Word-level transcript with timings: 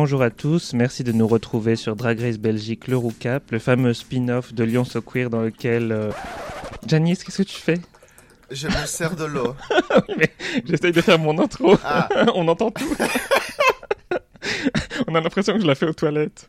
bonjour 0.00 0.22
à 0.22 0.30
tous, 0.30 0.74
merci 0.74 1.02
de 1.02 1.10
nous 1.10 1.26
retrouver 1.26 1.74
sur 1.74 1.96
Drag 1.96 2.20
Race 2.20 2.38
Belgique 2.38 2.86
le 2.86 2.96
Roucap, 2.96 3.50
le 3.50 3.58
fameux 3.58 3.92
spin-off 3.92 4.54
de 4.54 4.62
Lyon 4.62 4.84
So 4.84 5.02
Queer 5.02 5.28
dans 5.28 5.42
lequel... 5.42 5.90
euh, 5.90 6.12
Janice, 6.86 7.24
qu'est-ce 7.24 7.38
que 7.38 7.42
tu 7.48 7.60
fais? 7.60 7.80
Je 8.48 8.68
me 8.68 8.86
sers 8.86 9.16
de 9.16 9.24
l'eau. 9.24 9.56
Oui, 10.08 10.14
mais 10.16 10.32
j'essaye 10.64 10.92
de 10.92 11.00
faire 11.00 11.18
mon 11.18 11.36
intro, 11.40 11.76
Ah, 11.82 12.08
on 12.36 12.46
entend 12.46 12.70
tout. 12.70 12.94
on 15.08 15.16
a 15.16 15.20
l'impression 15.20 15.54
que 15.54 15.62
je 15.62 15.66
la 15.66 15.74
fais 15.74 15.86
aux 15.86 15.92
toilettes. 15.92 16.48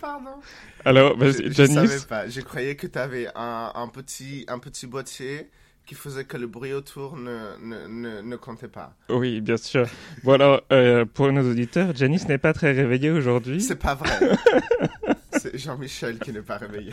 pardon. 0.00 0.40
Alors, 0.84 1.14
Je, 1.20 1.24
vas-y, 1.24 1.52
je 1.52 1.54
savais 1.66 1.74
Janice. 1.86 2.04
pas. 2.06 2.28
Je 2.28 2.40
croyais 2.40 2.74
que 2.74 2.88
tu 2.88 2.98
avais 2.98 3.28
un, 3.36 3.70
un 3.76 3.86
petit, 3.86 4.44
un 4.48 4.58
petit 4.58 4.88
boîtier 4.88 5.48
qui 5.88 5.94
faisait 5.94 6.24
que 6.24 6.36
le 6.36 6.46
bruit 6.46 6.74
autour 6.74 7.16
ne, 7.16 7.56
ne, 7.62 7.86
ne, 7.86 8.20
ne 8.20 8.36
comptait 8.36 8.68
pas. 8.68 8.94
Oui, 9.08 9.40
bien 9.40 9.56
sûr. 9.56 9.86
Bon 10.22 10.32
alors, 10.34 10.60
euh, 10.70 11.06
pour 11.06 11.32
nos 11.32 11.50
auditeurs, 11.50 11.96
Janice 11.96 12.28
n'est 12.28 12.36
pas 12.36 12.52
très 12.52 12.72
réveillée 12.72 13.10
aujourd'hui. 13.10 13.62
C'est 13.62 13.76
pas 13.76 13.94
vrai. 13.94 14.36
C'est 15.32 15.56
Jean-Michel 15.56 16.18
qui 16.18 16.30
n'est 16.32 16.42
pas 16.42 16.58
réveillé. 16.58 16.92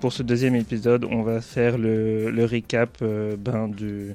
Pour 0.00 0.12
ce 0.12 0.22
deuxième 0.22 0.54
épisode, 0.54 1.04
on 1.04 1.22
va 1.22 1.40
faire 1.40 1.76
le, 1.76 2.30
le 2.30 2.44
recap 2.44 2.98
euh, 3.02 3.36
ben, 3.36 3.66
du, 3.66 4.14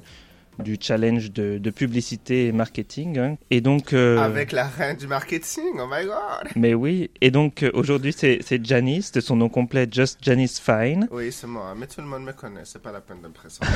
du 0.58 0.76
challenge 0.80 1.32
de, 1.32 1.58
de 1.58 1.70
publicité 1.70 2.46
et 2.46 2.52
marketing. 2.52 3.18
hein. 3.18 3.36
Et 3.50 3.60
donc, 3.60 3.92
euh, 3.92 4.18
Avec 4.18 4.52
la 4.52 4.66
reine 4.68 4.96
du 4.96 5.06
marketing, 5.06 5.64
oh 5.78 5.86
my 5.90 6.04
god. 6.04 6.48
mais 6.56 6.74
oui. 6.74 7.10
Et 7.20 7.30
donc 7.30 7.62
euh, 7.62 7.70
aujourd'hui, 7.74 8.12
c'est 8.16 8.38
c'est 8.44 8.64
Janice 8.64 9.12
de 9.12 9.20
son 9.20 9.36
nom 9.36 9.48
complet, 9.48 9.88
Just 9.90 10.18
Janice 10.22 10.60
Fine, 10.60 11.08
Oui, 11.10 11.32
c'est 11.32 11.46
moi. 11.46 11.74
Mais 11.76 11.86
tout 11.86 12.00
le 12.00 12.06
monde 12.06 12.24
me 12.24 12.32
connaît. 12.32 12.62
C'est 12.64 12.82
pas 12.82 12.92
la 12.92 13.00
peine 13.00 13.20
de 13.22 13.28
me 13.28 13.32
présenter. 13.32 13.66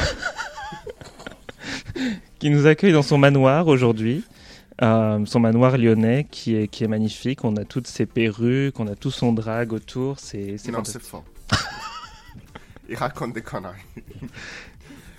qui 2.39 2.51
nous 2.51 2.67
accueille 2.67 2.93
dans 2.93 3.03
son 3.03 3.19
manoir 3.19 3.67
aujourd'hui. 3.67 4.25
Euh, 4.83 5.25
son 5.25 5.41
manoir 5.41 5.79
lyonnais 5.79 6.27
qui 6.31 6.55
est, 6.55 6.69
qui 6.69 6.85
est 6.85 6.89
magnifique. 6.89 7.45
On 7.45 7.57
a 7.57 7.65
toutes 7.65 7.87
ses 7.87 8.05
perruques, 8.05 8.79
on 8.79 8.87
a 8.87 8.95
tout 8.95 9.11
son 9.11 9.33
drag 9.33 9.73
autour. 9.73 10.19
C'est 10.21 10.59
c'est 10.59 10.71
Non, 10.71 10.79
fantastique. 10.79 11.01
c'est 11.03 11.09
faux. 11.09 11.25
Il 12.89 12.95
raconte 12.97 13.33
des 13.33 13.43
conneries. 13.43 13.75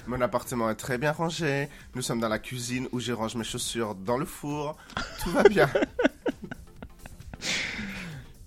Mon 0.08 0.22
appartement 0.22 0.70
est 0.70 0.76
très 0.76 0.98
bien 0.98 1.12
rangé. 1.12 1.68
Nous 1.94 2.02
sommes 2.02 2.20
dans 2.20 2.30
la 2.30 2.40
cuisine 2.40 2.88
où 2.94 3.00
je 3.00 3.12
range 3.12 3.36
mes 3.36 3.44
chaussures 3.44 3.94
dans 3.94 4.18
le 4.18 4.26
four. 4.26 4.78
Tout 5.24 5.32
va 5.32 5.44
bien. 5.44 5.70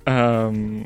Euh, 0.09 0.83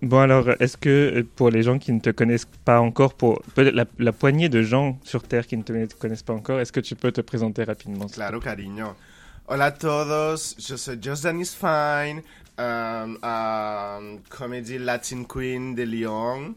bon 0.00 0.18
alors, 0.20 0.48
est-ce 0.60 0.76
que 0.76 0.88
euh, 1.18 1.28
pour 1.36 1.50
les 1.50 1.62
gens 1.62 1.78
qui 1.78 1.92
ne 1.92 1.98
te 1.98 2.08
connaissent 2.08 2.48
pas 2.64 2.80
encore, 2.80 3.12
pour 3.12 3.42
la, 3.56 3.84
la 3.98 4.12
poignée 4.12 4.48
de 4.48 4.62
gens 4.62 4.98
sur 5.02 5.24
Terre 5.24 5.46
qui 5.46 5.56
ne 5.56 5.62
te 5.62 5.94
connaissent 5.96 6.22
pas 6.22 6.32
encore, 6.32 6.58
est-ce 6.60 6.72
que 6.72 6.80
tu 6.80 6.94
peux 6.94 7.12
te 7.12 7.20
présenter 7.20 7.64
rapidement 7.64 8.06
Claro, 8.06 8.38
cariño. 8.40 8.94
Hola 9.50 9.66
a 9.66 9.72
todos, 9.72 10.56
je 10.58 10.76
suis 10.76 11.02
Just 11.02 11.24
Dennis 11.24 11.56
Fine, 11.58 12.22
euh, 12.60 13.16
euh, 13.24 14.16
comédie 14.28 14.78
Latin 14.78 15.24
Queen 15.24 15.74
de 15.74 15.84
Lyon. 15.84 16.54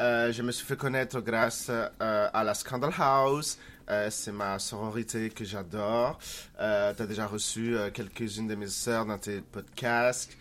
Euh, 0.00 0.32
je 0.32 0.42
me 0.42 0.50
suis 0.50 0.64
fait 0.64 0.76
connaître 0.76 1.20
grâce 1.20 1.66
euh, 1.70 2.28
à 2.32 2.42
la 2.42 2.54
Scandal 2.54 2.90
House. 2.98 3.58
Euh, 3.90 4.08
c'est 4.10 4.32
ma 4.32 4.58
sororité 4.58 5.28
que 5.28 5.44
j'adore. 5.44 6.18
Tu 6.56 6.62
as 6.62 7.06
déjà 7.06 7.26
reçu 7.26 7.76
quelques-unes 7.92 8.48
de 8.48 8.54
mes 8.54 8.68
sœurs 8.68 9.04
dans 9.04 9.18
tes 9.18 9.40
podcasts. 9.40 10.36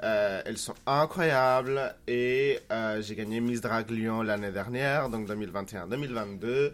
Elles 0.00 0.58
sont 0.58 0.74
incroyables 0.86 1.94
et 2.06 2.60
j'ai 3.00 3.14
gagné 3.14 3.40
Miss 3.40 3.60
Drag 3.60 3.88
Lyon 3.90 4.22
l'année 4.22 4.50
dernière, 4.50 5.08
donc 5.08 5.28
2021-2022. 5.28 6.72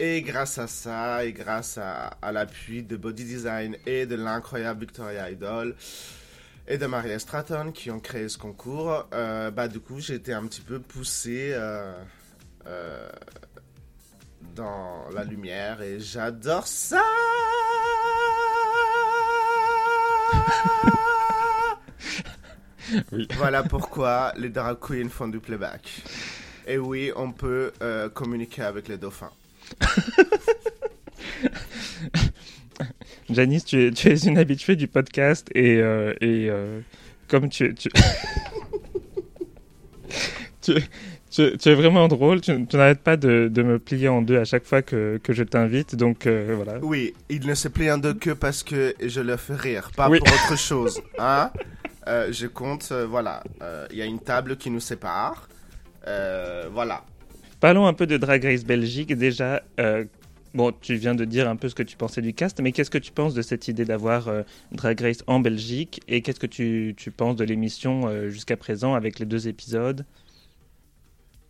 Et 0.00 0.22
grâce 0.22 0.58
à 0.58 0.66
ça, 0.66 1.24
et 1.24 1.32
grâce 1.32 1.78
à 1.78 2.32
l'appui 2.32 2.82
de 2.82 2.96
Body 2.96 3.24
Design 3.24 3.76
et 3.86 4.06
de 4.06 4.16
l'incroyable 4.16 4.80
Victoria 4.80 5.30
Idol 5.30 5.76
et 6.66 6.78
de 6.78 6.86
Maria 6.86 7.18
Stratton 7.18 7.72
qui 7.72 7.90
ont 7.90 8.00
créé 8.00 8.28
ce 8.28 8.38
concours, 8.38 9.06
euh, 9.12 9.50
bah 9.50 9.68
du 9.68 9.80
coup 9.80 10.00
j'ai 10.00 10.14
été 10.14 10.32
un 10.32 10.46
petit 10.46 10.62
peu 10.62 10.78
poussé 10.78 11.50
euh, 11.52 11.92
euh, 12.66 13.08
dans 14.54 15.04
la 15.12 15.24
lumière 15.24 15.82
et 15.82 16.00
j'adore 16.00 16.66
ça. 16.66 17.02
Oui. 23.10 23.26
Voilà 23.36 23.64
pourquoi 23.64 24.32
les 24.36 24.50
drag 24.50 24.78
queens 24.78 25.08
font 25.08 25.26
du 25.26 25.40
playback. 25.40 26.02
Et 26.66 26.78
oui, 26.78 27.10
on 27.16 27.32
peut 27.32 27.72
communiquer 28.12 28.62
avec 28.62 28.86
les 28.86 28.98
dauphins. 28.98 29.32
Janice, 33.30 33.64
tu 33.64 33.86
es, 33.86 33.90
tu 33.90 34.08
es 34.08 34.16
une 34.26 34.38
habituée 34.38 34.76
du 34.76 34.86
podcast 34.88 35.48
et, 35.54 35.78
euh, 35.78 36.12
et 36.20 36.48
euh, 36.50 36.80
comme 37.28 37.48
tu, 37.48 37.74
tu... 37.74 37.88
tu, 40.62 40.74
tu- 41.30 41.56
tu 41.58 41.68
es 41.68 41.74
vraiment 41.74 42.06
drôle, 42.08 42.40
tu, 42.40 42.66
tu 42.66 42.76
n'arrêtes 42.76 43.00
pas 43.00 43.16
de, 43.16 43.48
de 43.52 43.62
me 43.62 43.78
plier 43.78 44.08
en 44.08 44.22
deux 44.22 44.38
à 44.38 44.44
chaque 44.44 44.64
fois 44.64 44.82
que, 44.82 45.18
que 45.22 45.32
je 45.32 45.42
t'invite, 45.42 45.96
donc 45.96 46.26
euh, 46.26 46.52
voilà. 46.54 46.78
Oui, 46.82 47.14
il 47.28 47.46
ne 47.46 47.54
se 47.54 47.68
plie 47.68 47.90
en 47.90 47.98
deux 47.98 48.14
que 48.14 48.30
parce 48.30 48.62
que 48.62 48.94
je 49.04 49.20
le 49.20 49.36
fais 49.36 49.54
rire, 49.56 49.90
pas 49.96 50.08
Oui. 50.08 50.18
pour 50.18 50.28
autre 50.34 50.56
chose. 50.58 51.00
Hein 51.18 51.50
Euh, 52.06 52.28
je 52.32 52.46
compte, 52.46 52.90
euh, 52.92 53.06
voilà. 53.06 53.42
Il 53.90 53.96
y 53.96 54.02
a 54.02 54.04
une 54.04 54.20
table 54.20 54.56
qui 54.58 54.68
nous 54.70 54.80
sépare. 54.80 55.48
Voilà. 56.72 57.02
Parlons 57.60 57.86
un 57.86 57.94
peu 57.94 58.06
de 58.06 58.18
Drag 58.18 58.44
Race 58.44 58.62
Belgique. 58.64 59.16
Déjà, 59.16 59.62
bon, 60.54 60.72
tu 60.80 60.94
viens 60.94 61.14
de 61.14 61.24
dire 61.24 61.48
un 61.48 61.56
peu 61.56 61.68
ce 61.68 61.74
que 61.74 61.82
tu 61.82 61.96
pensais 61.96 62.22
du 62.22 62.32
cast, 62.32 62.60
mais 62.60 62.72
qu'est-ce 62.72 62.90
que 62.90 62.98
tu 62.98 63.12
penses 63.12 63.34
de 63.34 63.42
cette 63.42 63.68
idée 63.68 63.84
d'avoir 63.84 64.28
euh, 64.28 64.42
Drag 64.72 65.00
Race 65.00 65.22
en 65.26 65.40
Belgique 65.40 66.00
Et 66.08 66.22
qu'est-ce 66.22 66.40
que 66.40 66.46
tu, 66.46 66.94
penses 67.16 67.36
de 67.36 67.44
l'émission 67.44 68.06
euh, 68.06 68.30
jusqu'à 68.30 68.56
présent 68.56 68.94
avec 68.94 69.18
les 69.18 69.26
deux 69.26 69.48
épisodes? 69.48 70.04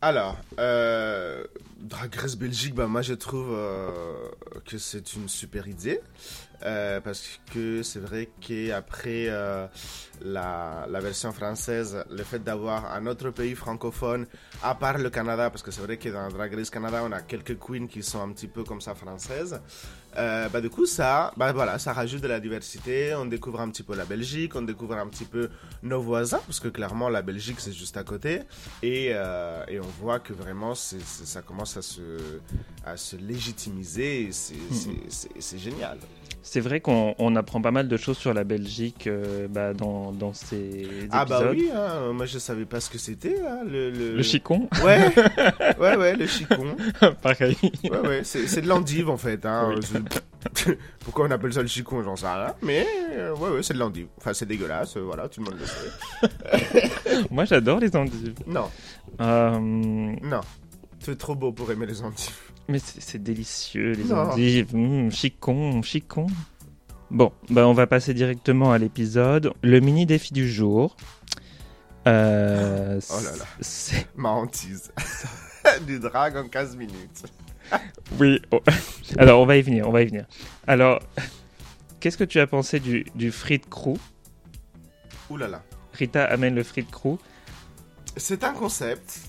Alors, 0.01 0.37
euh, 0.59 1.45
Drag 1.79 2.15
Race 2.15 2.37
Belgique, 2.37 2.75
bah, 2.75 2.87
moi 2.87 3.03
je 3.03 3.15
trouve 3.15 3.57
que 4.67 4.77
c'est 4.79 5.15
une 5.15 5.29
super 5.29 5.69
idée. 5.69 6.01
Euh, 6.63 7.01
parce 7.01 7.41
que 7.53 7.83
c'est 7.83 7.99
vrai 7.99 8.31
qu'après 8.41 9.27
euh, 9.29 9.67
la, 10.23 10.87
la 10.89 11.01
version 11.01 11.33
française, 11.33 12.05
le 12.11 12.23
fait 12.23 12.39
d'avoir 12.43 12.93
un 12.93 13.07
autre 13.07 13.31
pays 13.31 13.55
francophone, 13.55 14.27
à 14.63 14.75
part 14.75 14.99
le 14.99 15.11
Canada, 15.11 15.51
parce 15.51 15.63
que 15.63 15.71
c'est 15.71 15.83
vrai 15.83 15.97
que 15.97 16.09
dans 16.09 16.29
Drag 16.29 16.55
Race 16.55 16.71
Canada, 16.71 17.03
on 17.05 17.13
a 17.13 17.21
quelques 17.23 17.59
queens 17.59 17.87
qui 17.87 18.03
sont 18.03 18.23
un 18.23 18.33
petit 18.33 18.47
peu 18.47 18.65
comme 18.65 18.81
ça 18.81 18.95
françaises, 18.95 19.61
euh, 20.17 20.49
bah, 20.49 20.61
du 20.61 20.71
coup, 20.71 20.87
ça, 20.87 21.33
bah, 21.37 21.53
voilà, 21.53 21.79
ça 21.79 21.93
rajoute 21.93 22.21
de 22.21 22.29
la 22.29 22.39
diversité, 22.39 23.15
on 23.15 23.27
découvre 23.27 23.61
un 23.61 23.69
petit 23.71 23.83
peu 23.83 23.97
la 23.97 24.05
Belgique, 24.05 24.55
on 24.55 24.63
découvre 24.63 24.95
un 24.97 25.09
petit 25.09 25.25
peu 25.25 25.51
nos 25.83 26.01
voisins, 26.01 26.41
parce 26.47 26.61
que 26.61 26.69
clairement, 26.69 27.09
la 27.09 27.23
Belgique, 27.23 27.59
c'est 27.59 27.73
juste 27.73 27.97
à 27.97 28.05
côté. 28.05 28.43
Et, 28.83 29.07
et 29.07 29.81
on 29.81 29.89
voit 30.01 30.21
que 30.21 30.33
vraiment, 30.33 30.75
ça 30.75 31.43
commence 31.43 31.77
à 31.77 31.83
se, 31.83 32.39
à 32.87 32.97
se 32.97 33.17
légitimiser. 33.17 34.31
c'est, 34.31 34.55
c'est 35.41 35.59
génial. 35.59 35.99
C'est 36.47 36.61
vrai 36.61 36.81
qu'on 36.81 37.15
on 37.19 37.37
apprend 37.37 37.63
pas 37.63 37.71
mal 37.71 37.89
de 37.89 37.97
choses 37.97 38.19
sur 38.19 38.35
la 38.35 38.45
Belgique 38.45 39.07
euh, 39.07 39.49
bah, 39.49 39.73
dans, 39.73 40.13
dans 40.13 40.35
ces 40.35 40.57
épisodes. 40.83 41.09
Ah 41.11 41.25
bah 41.25 41.41
oui, 41.51 41.71
hein, 41.75 42.13
moi 42.13 42.27
je 42.27 42.39
savais 42.39 42.67
pas 42.67 42.81
ce 42.81 42.91
que 42.91 42.99
c'était. 42.99 43.37
hein, 43.41 43.61
le, 43.67 43.91
le... 43.91 44.17
Le 44.17 44.23
chicon, 44.23 44.69
Ouais, 44.85 45.11
ouais, 45.81 45.97
ouais, 45.97 46.15
le 46.15 46.27
chicon. 46.27 46.77
pareil. 47.23 47.57
Ouais, 47.85 47.99
ouais, 48.07 48.21
c'est, 48.25 48.47
c'est 48.47 48.61
de 48.61 48.69
l'endive 48.69 49.09
en 49.09 49.17
fait. 49.17 49.45
Hein. 49.47 49.73
Oui. 49.75 49.81
Je- 50.67 50.73
Pourquoi 51.05 51.27
on 51.27 51.31
appelle 51.31 51.55
ça 51.55 51.63
le 51.63 51.67
chicon, 51.69 52.03
j'en 52.03 52.15
sais 52.17 52.27
rien. 52.27 52.55
Mais 52.61 52.87
euh, 53.13 53.35
ouais, 53.37 53.49
ouais, 53.49 53.63
c'est 53.63 53.73
de 53.73 53.79
l'endive. 53.79 54.09
Enfin, 54.19 54.35
c'est 54.35 54.45
dégueulasse, 54.45 54.99
euh, 54.99 55.01
voilà, 55.01 55.27
tout 55.31 55.41
le 55.43 55.47
monde 55.51 55.59
le 55.59 55.67
sait. 55.67 57.23
Moi, 57.31 57.47
j'adore 57.47 57.81
les 57.81 57.97
endives. 57.97 58.35
Non, 58.47 58.69
Euh, 59.23 59.59
non. 59.59 60.41
Tu 61.03 61.11
es 61.11 61.17
trop 61.17 61.35
beau 61.35 61.53
pour 61.53 61.71
aimer 61.73 61.87
les 61.87 62.03
endives. 62.03 62.37
Mais 62.69 62.79
c'est 62.79 63.23
délicieux, 63.23 63.93
les 63.93 64.05
Non. 64.05 64.17
endives. 64.31 64.75
Mmh, 64.75 65.11
chicon, 65.11 65.83
chicon. 65.83 66.27
Bon, 67.11 67.33
bah, 67.51 67.67
on 67.67 67.73
va 67.75 67.87
passer 67.87 68.15
directement 68.15 68.73
à 68.73 68.79
l'épisode. 68.79 69.53
Le 69.63 69.81
mini 69.81 70.07
défi 70.07 70.33
du 70.33 70.51
jour. 70.51 70.97
Euh, 72.07 73.01
Oh 73.11 73.21
là 73.23 73.37
là. 73.37 73.45
c'est- 73.61 74.07
Ma 74.17 74.31
hantise. 74.31 74.93
du 75.87 75.99
drag 75.99 76.37
en 76.37 76.49
15 76.49 76.77
minutes. 76.77 77.25
Oui. 78.21 78.43
oh. 78.53 78.61
Alors, 79.17 79.41
on 79.41 79.47
va 79.47 79.57
y 79.57 79.63
venir, 79.63 79.89
on 79.89 79.91
va 79.91 80.03
y 80.03 80.07
venir. 80.07 80.27
Alors, 80.67 81.01
qu'est-ce 81.99 82.19
que 82.19 82.25
tu 82.25 82.39
as 82.39 82.47
pensé 82.47 82.79
du, 82.79 83.07
du 83.15 83.33
crew 83.71 83.97
Ouh 85.31 85.37
là 85.39 85.49
là. 85.49 85.63
Rita 85.95 86.25
amène 86.25 86.55
le 86.55 86.63
frite 86.63 86.91
crew. 86.91 87.17
C'est 88.19 88.45
un 88.45 88.53
concept. 88.53 89.21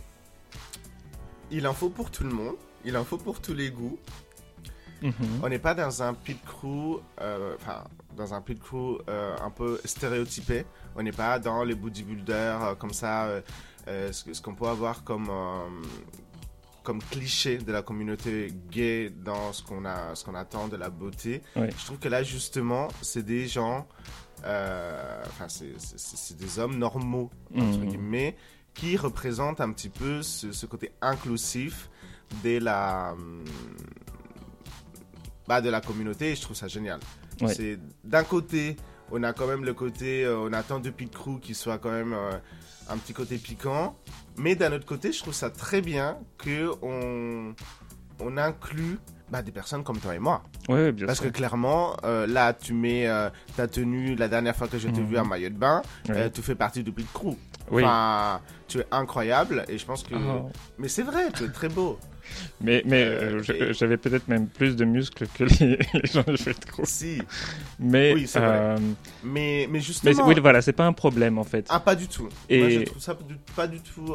Il 1.50 1.66
en 1.66 1.74
faut 1.74 1.88
pour 1.90 2.12
tout 2.12 2.26
le 2.26 2.32
monde. 2.32 2.56
Il 2.86 2.96
en 2.98 3.04
faut 3.04 3.18
pour 3.18 3.42
tous 3.42 3.54
les 3.54 3.70
goûts. 3.72 3.98
Mhm. 5.02 5.14
On 5.44 5.50
n'est 5.50 5.60
pas 5.60 5.74
dans 5.74 6.02
un 6.04 6.14
pit 6.14 6.40
crew, 6.46 7.02
euh, 7.22 7.56
enfin, 7.60 7.84
dans 8.16 8.34
un 8.34 8.42
pit 8.42 8.60
crew 8.60 9.00
euh, 9.10 9.36
un 9.42 9.50
peu 9.50 9.80
stéréotypé. 9.84 10.66
On 10.96 11.04
n'est 11.04 11.12
pas 11.12 11.38
dans 11.40 11.64
les 11.64 11.76
bodybuilders 11.76 12.64
euh, 12.64 12.76
comme 12.76 12.94
ça, 12.94 13.30
ce, 13.88 14.42
qu'on 14.42 14.56
peut 14.56 14.68
avoir 14.68 15.04
comme, 15.04 15.30
comme 16.84 17.02
cliché 17.04 17.58
de 17.58 17.72
la 17.72 17.82
communauté 17.82 18.54
gay 18.72 19.10
dans 19.10 19.52
ce 19.54 19.62
qu'on 19.64 19.86
a, 19.86 20.16
ce 20.16 20.24
qu'on 20.24 20.36
attend 20.36 20.68
de 20.70 20.78
la 20.78 20.90
beauté. 20.90 21.42
Ouais. 21.56 21.70
Je 21.78 21.86
trouve 21.86 22.00
que 22.00 22.08
là, 22.10 22.24
justement, 22.24 22.88
c'est 23.02 23.24
des 23.26 23.48
gens, 23.48 23.86
enfin, 24.44 25.48
c'est- 25.50 26.38
des 26.38 26.58
hommes 26.60 26.78
normaux, 26.78 27.30
entre 27.56 27.80
Mhm. 27.80 27.86
guillemets, 27.90 28.38
qui 28.74 28.98
représentent 28.98 29.62
un 29.62 29.72
petit 29.72 29.90
peu 29.90 30.22
ce, 30.22 30.52
ce 30.52 30.66
côté 30.66 30.92
inclusif 31.02 31.90
de 32.44 32.60
la, 32.60 33.12
hum, 33.14 33.44
bah, 35.48 35.62
de 35.62 35.70
la 35.70 35.82
communauté 35.82 36.32
et 36.32 36.36
je 36.36 36.42
trouve 36.42 36.56
ça 36.56 36.68
génial. 36.68 37.00
Ouais. 37.42 37.54
C'est 37.54 37.80
d'un 38.04 38.24
côté, 38.24 38.76
on 39.12 39.22
a 39.24 39.34
quand 39.34 39.48
même 39.48 39.64
le 39.64 39.74
côté, 39.74 40.26
euh, 40.26 40.38
on 40.40 40.54
attend 40.54 40.80
de 40.80 40.90
Pit 40.90 41.12
Crew 41.14 41.40
qui 41.42 41.54
soit 41.54 41.78
quand 41.78 41.92
même 41.92 42.14
euh, 42.14 42.32
un 42.90 42.98
petit 42.98 43.14
côté 43.14 43.38
piquant, 43.38 43.96
mais 44.38 44.56
d'un 44.56 44.72
autre 44.74 44.86
côté, 44.86 45.12
je 45.12 45.20
trouve 45.22 45.34
ça 45.34 45.50
très 45.50 45.82
bien 45.82 46.18
que 46.38 46.72
on, 46.82 47.54
on 48.20 48.38
inclut 48.38 48.98
bah, 49.30 49.42
des 49.42 49.52
personnes 49.52 49.84
comme 49.84 50.00
toi 50.00 50.16
et 50.16 50.20
moi. 50.20 50.44
Ouais, 50.70 50.76
ouais, 50.76 50.92
bien 50.92 51.06
Parce 51.08 51.20
sûr. 51.20 51.32
que 51.32 51.36
clairement, 51.36 51.96
euh, 52.04 52.26
là, 52.28 52.54
tu 52.54 52.74
mets 52.74 53.08
euh, 53.08 53.30
ta 53.56 53.68
tenue, 53.68 54.16
la 54.16 54.28
dernière 54.28 54.56
fois 54.56 54.68
que 54.68 54.78
je 54.78 54.88
t'ai 54.88 55.02
Mhm. 55.02 55.08
vu 55.08 55.18
en 55.20 55.26
maillot 55.26 55.50
de 55.50 55.56
bain, 55.56 55.82
Ouais. 56.10 56.16
euh, 56.18 56.30
tu 56.30 56.42
fais 56.42 56.56
partie 56.56 56.84
du 56.84 56.92
Pit 56.92 57.08
Crew. 57.12 57.36
Oui. 57.72 57.84
Enfin, 57.84 58.40
tu 58.68 58.80
es 58.80 58.86
incroyable 58.92 59.66
et 59.68 59.78
je 59.80 59.86
pense 59.86 60.04
que... 60.04 60.14
Oh. 60.16 60.52
Mais 60.78 60.88
c'est 60.88 61.02
vrai, 61.02 61.32
tu 61.32 61.44
es 61.44 61.50
très 61.50 61.68
beau. 61.70 62.00
Mais, 62.62 62.82
mais 62.86 63.04
Euh, 63.04 63.42
euh, 63.50 63.74
j'avais 63.74 63.98
peut-être 63.98 64.28
même 64.28 64.48
plus 64.48 64.76
de 64.76 64.86
muscles 64.86 65.28
que 65.34 65.44
les, 65.44 65.78
les 65.94 66.08
gens 66.12 66.24
Fred 66.38 66.64
Crew. 66.66 66.84
si, 66.86 67.22
Mais, 67.80 68.14
Oui, 68.14 68.28
c'est 68.28 68.40
euh, 68.42 68.78
mais, 69.24 69.66
mais 69.66 69.68
mais 69.72 69.80
justement... 69.82 70.28
oui, 70.28 70.40
voilà, 70.40 70.62
c'est 70.62 70.74
pas 70.74 70.86
un 70.86 70.94
problème 70.94 71.38
en 71.38 71.44
fait. 71.44 71.66
Ah, 71.70 71.80
pas 71.80 71.96
du 71.96 72.08
tout. 72.08 72.30
Et- 72.50 72.60
Moi, 72.60 72.70
je 72.70 72.80
trouve 72.82 73.02
ça 73.02 73.18
pas 73.56 73.68
du 73.68 73.80
tout. 73.82 74.14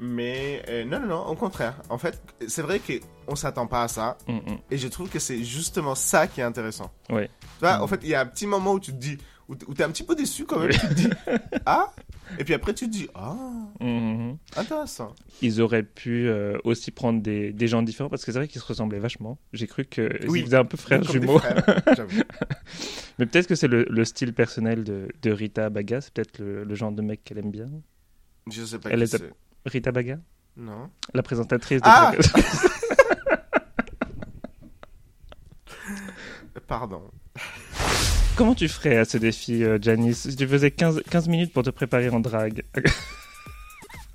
Mais 0.00 0.62
non, 0.86 1.00
non, 1.00 1.06
non, 1.08 1.26
au 1.26 1.34
contraire. 1.34 1.74
En 1.88 1.98
fait, 1.98 2.20
c'est 2.46 2.62
vrai 2.62 2.80
qu'on 2.80 3.34
s'attend 3.34 3.66
pas 3.66 3.82
à 3.82 3.88
ça. 3.88 4.16
Mm, 4.28 4.32
mm. 4.36 4.58
Et 4.70 4.78
je 4.78 4.86
trouve 4.88 5.08
que 5.08 5.18
c'est 5.18 5.42
justement 5.42 5.96
ça 5.96 6.28
qui 6.28 6.40
est 6.40 6.44
intéressant. 6.44 6.92
Ouais. 7.10 7.28
Tu 7.58 7.64
vois, 7.64 7.78
Mm. 7.78 7.82
en 7.82 7.86
fait, 7.88 8.00
il 8.04 8.08
y 8.10 8.14
a 8.14 8.20
un 8.20 8.26
petit 8.26 8.46
moment 8.46 8.74
où 8.74 8.80
tu 8.80 8.92
te 8.92 8.96
dis. 8.98 9.18
Où 9.48 9.54
t'es 9.56 9.82
un 9.82 9.90
petit 9.90 10.04
peu 10.04 10.14
déçu 10.14 10.44
quand 10.44 10.58
même. 10.60 10.68
tu 10.70 10.78
te 10.78 10.92
dis. 10.94 11.08
Ah 11.66 11.90
Et 12.38 12.44
puis 12.44 12.54
après, 12.54 12.74
tu 12.74 12.86
te 12.86 12.90
dis. 12.92 13.08
Ah 13.14 13.34
Mm, 13.80 13.86
mm. 14.30 14.38
Intéressant. 14.56 15.14
Ils 15.40 15.60
auraient 15.60 15.82
pu 15.84 16.28
euh, 16.28 16.58
aussi 16.64 16.90
prendre 16.90 17.22
des, 17.22 17.52
des 17.52 17.68
gens 17.68 17.82
différents 17.82 18.08
parce 18.10 18.24
que 18.24 18.32
c'est 18.32 18.38
vrai 18.38 18.48
qu'ils 18.48 18.60
se 18.60 18.66
ressemblaient 18.66 18.98
vachement. 18.98 19.38
J'ai 19.52 19.66
cru 19.66 19.84
qu'ils 19.84 20.18
Oui. 20.28 20.42
faisaient 20.42 20.56
un 20.56 20.64
peu 20.64 20.76
frères 20.76 21.00
des 21.00 21.08
jumeaux. 21.12 21.38
frères. 21.38 21.64
Mais 23.18 23.26
peut-être 23.26 23.46
que 23.46 23.54
c'est 23.54 23.68
le, 23.68 23.84
le 23.88 24.04
style 24.04 24.32
personnel 24.34 24.84
de, 24.84 25.08
de 25.22 25.30
Rita 25.30 25.70
Baga. 25.70 26.00
C'est 26.00 26.12
peut-être 26.12 26.38
le, 26.38 26.64
le 26.64 26.74
genre 26.74 26.92
de 26.92 27.02
mec 27.02 27.22
qu'elle 27.24 27.38
aime 27.38 27.50
bien. 27.50 27.66
Je 28.50 28.64
sais 28.64 28.78
pas 28.78 28.90
Elle 28.90 29.04
qui 29.08 29.16
est-. 29.16 29.32
Rita 29.66 29.92
Baga? 29.92 30.18
Non. 30.56 30.90
La 31.14 31.22
présentatrice 31.22 31.80
de 31.80 31.86
Ah. 31.88 32.12
Pardon. 36.66 37.02
Comment 38.38 38.54
tu 38.54 38.68
ferais 38.68 38.96
à 38.96 39.04
ce 39.04 39.18
défi, 39.18 39.64
euh, 39.64 39.78
Janice 39.82 40.28
Si 40.30 40.36
tu 40.36 40.46
faisais 40.46 40.70
15, 40.70 41.02
15 41.10 41.28
minutes 41.28 41.52
pour 41.52 41.64
te 41.64 41.70
préparer 41.70 42.08
en 42.08 42.20
drague. 42.20 42.62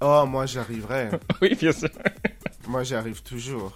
Oh, 0.06 0.26
moi, 0.28 0.46
j'arriverai. 0.46 1.12
oui, 1.42 1.56
bien 1.56 1.72
sûr. 1.72 1.88
Moi, 2.68 2.84
j'y 2.84 2.94
arrive 2.94 3.22
toujours. 3.24 3.72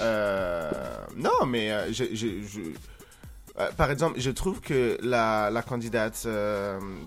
Euh, 0.00 0.70
non, 1.16 1.46
mais 1.46 1.70
euh, 1.70 1.92
je, 1.92 2.04
je- 2.12 2.42
je- 2.42 2.60
euh, 3.60 3.70
par 3.76 3.88
exemple, 3.92 4.18
je 4.20 4.30
trouve 4.30 4.60
que 4.60 4.98
la, 5.00 5.48
la 5.50 5.62
candidate 5.62 6.26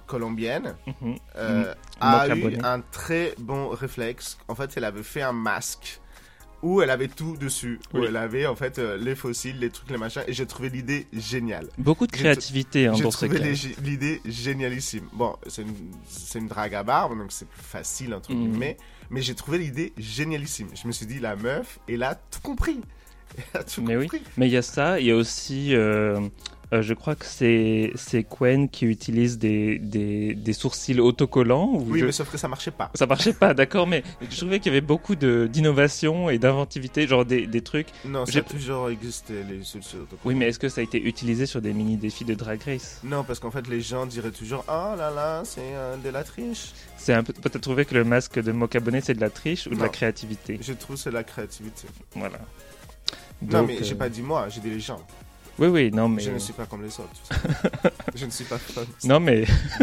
colombienne 0.07 0.75
Mhm. 1.01 1.15
euh, 1.37 1.73
a 1.99 2.27
eu 2.35 2.57
un 2.63 2.79
très 2.79 3.35
bon 3.37 3.67
réflexe. 3.69 4.37
En 4.47 4.55
fait, 4.55 4.71
elle 4.77 4.85
avait 4.85 5.03
fait 5.03 5.21
un 5.21 5.33
masque 5.33 5.99
où 6.63 6.81
elle 6.81 6.89
avait 6.89 7.07
tout 7.07 7.37
dessus, 7.37 7.79
où 7.93 8.03
elle 8.03 8.15
avait 8.17 8.45
en 8.45 8.55
fait 8.55 8.77
euh, 8.79 8.97
les 8.97 9.15
fossiles, 9.15 9.59
les 9.59 9.69
trucs, 9.69 9.89
les 9.89 9.97
machins, 9.97 10.23
et 10.27 10.33
j'ai 10.33 10.45
trouvé 10.45 10.69
l'idée 10.69 11.07
géniale. 11.13 11.67
Beaucoup 11.77 12.05
de 12.07 12.13
J'ai 12.15 12.21
créativité 12.23 12.87
hein, 12.87 12.93
J'ai 12.95 13.03
dans 13.03 13.11
ce 13.11 13.25
trouvé 13.25 13.39
cas. 13.39 13.45
les- 13.45 13.75
l'idée 13.83 14.21
génialissime. 14.25 15.07
Bon, 15.13 15.35
c'est 15.47 15.63
une, 15.63 15.75
une 16.35 16.47
drague 16.47 16.75
à 16.75 16.83
barbe, 16.83 17.17
donc 17.17 17.31
c'est 17.31 17.47
plus 17.47 17.61
facile, 17.63 18.13
entre 18.13 18.31
Mhm. 18.33 18.49
guillemets. 18.51 18.77
Mais 19.09 19.21
j'ai 19.21 19.35
trouvé 19.35 19.57
l'idée 19.57 19.91
génialissime. 19.97 20.67
Je 20.79 20.87
me 20.87 20.91
suis 20.91 21.05
dit, 21.05 21.19
la 21.19 21.35
meuf, 21.35 21.79
elle 21.89 22.03
a 22.03 22.15
tout 22.15 22.39
compris. 22.41 22.79
Mais 23.81 23.95
oui. 23.97 24.07
Mais 24.37 24.47
il 24.47 24.51
y 24.53 24.57
a 24.57 24.61
ça, 24.61 24.99
il 24.99 25.05
y 25.07 25.11
a 25.11 25.15
aussi, 25.15 25.73
euh, 25.75 26.19
euh, 26.73 26.81
je 26.81 26.93
crois 26.93 27.15
que 27.15 27.25
c'est 27.25 27.91
c'est 27.95 28.23
Quen 28.23 28.67
qui 28.69 28.85
utilise 28.85 29.37
des, 29.37 29.77
des, 29.77 30.33
des 30.35 30.53
sourcils 30.53 30.99
autocollants. 31.01 31.69
ou 31.73 31.85
Oui, 31.89 31.99
je- 31.99 32.05
mais 32.05 32.11
sauf 32.13 32.31
que 32.31 32.37
ça 32.37 32.47
marchait 32.47 32.71
pas. 32.71 32.89
Ça 32.95 33.05
marchait 33.05 33.33
pas, 33.33 33.53
d'accord, 33.53 33.87
mais 33.87 34.03
je 34.29 34.37
trouvais 34.37 34.59
qu'il 34.59 34.71
y 34.71 34.75
avait 34.75 34.85
beaucoup 34.85 35.15
de- 35.15 35.49
d'innovation 35.51 36.29
et 36.29 36.39
d'inventivité, 36.39 37.07
genre 37.07 37.25
des, 37.25 37.45
des 37.45 37.61
trucs. 37.61 37.87
Non, 38.05 38.25
ça 38.25 38.39
a 38.39 38.41
toujours 38.41 38.89
existé, 38.89 39.33
les 39.49 39.63
solutions 39.65 39.97
autocollants. 39.99 40.21
Oui, 40.23 40.35
mais 40.35 40.47
est-ce 40.47 40.59
que 40.59 40.69
ça 40.69 40.79
a 40.79 40.83
été 40.85 41.01
utilisé 41.01 41.45
sur 41.45 41.61
des 41.61 41.73
mini-défis 41.73 42.23
de 42.25 42.33
Drag 42.35 42.61
Race? 42.65 43.01
Non, 43.03 43.23
parce 43.25 43.39
qu'en 43.39 43.51
fait, 43.51 43.67
les 43.67 43.81
gens 43.81 44.05
diraient 44.05 44.31
toujours, 44.31 44.63
oh 44.69 44.95
là 44.97 45.11
là, 45.13 45.41
c'est 45.43 45.59
euh, 45.61 45.97
de 45.97 46.09
la 46.09 46.23
triche. 46.23 46.71
C'est 46.95 47.13
un 47.13 47.23
peu, 47.23 47.33
peut-être 47.33 47.59
trouvé 47.59 47.83
que 47.83 47.95
le 47.95 48.03
masque 48.05 48.39
de 48.41 48.51
Mocha 48.53 48.79
Bonnet 48.79 49.01
c'est 49.01 49.15
de 49.15 49.21
la 49.21 49.29
triche 49.31 49.67
ou 49.67 49.75
de 49.75 49.81
la 49.81 49.89
créativité? 49.89 50.57
Je 50.61 50.71
trouve 50.73 50.95
que 50.95 51.01
c'est 51.01 51.11
la 51.11 51.23
créativité. 51.23 51.87
Voilà. 52.15 52.37
Non, 53.41 53.63
mais 53.65 53.83
j'ai 53.83 53.93
euh, 53.93 53.97
pas 53.97 54.09
dit 54.09 54.21
moi, 54.21 54.47
j'ai 54.49 54.61
dit 54.61 54.69
les 54.69 54.79
gens. 54.79 55.01
Oui, 55.59 55.67
oui, 55.67 55.91
non, 55.91 56.07
mais. 56.09 56.21
Je 56.21 56.31
ne 56.31 56.39
suis 56.39 56.53
pas 56.53 56.65
comme 56.65 56.81
les 56.83 56.99
autres. 56.99 57.09
je 58.15 58.25
ne 58.25 58.31
suis 58.31 58.45
pas 58.45 58.57
fun. 58.57 58.83
Non, 59.03 59.19
mais 59.19 59.45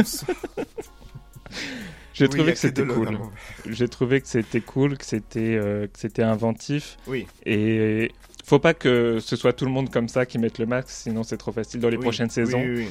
j'ai 2.15 2.25
Oui, 2.25 2.31
trouvé 2.31 2.53
que 2.53 2.59
c'était 2.59 2.85
cool. 2.87 3.19
J'ai 3.67 3.89
trouvé 3.89 4.21
que 4.21 4.29
c'était 4.29 4.61
cool, 4.61 4.99
que 4.99 5.05
c'était 5.05 5.57
euh, 5.57 5.87
que 5.87 5.99
c'était 5.99 6.23
inventif. 6.23 6.97
Oui. 7.07 7.27
Et 7.47 8.11
faut 8.45 8.59
pas 8.59 8.75
que 8.75 9.19
ce 9.21 9.37
soit 9.37 9.53
tout 9.53 9.65
le 9.67 9.71
monde 9.71 9.91
comme 9.91 10.09
ça 10.09 10.27
qui 10.27 10.39
mette 10.39 10.59
le 10.59 10.67
masque, 10.67 10.89
sinon 10.91 11.23
c'est 11.23 11.37
trop 11.37 11.53
facile 11.53 11.81
dans 11.81 11.91
les 11.91 11.97
Oui, 11.97 12.03
prochaines 12.03 12.31
saisons. 12.31 12.61
oui, 12.61 12.75
oui. 12.77 12.89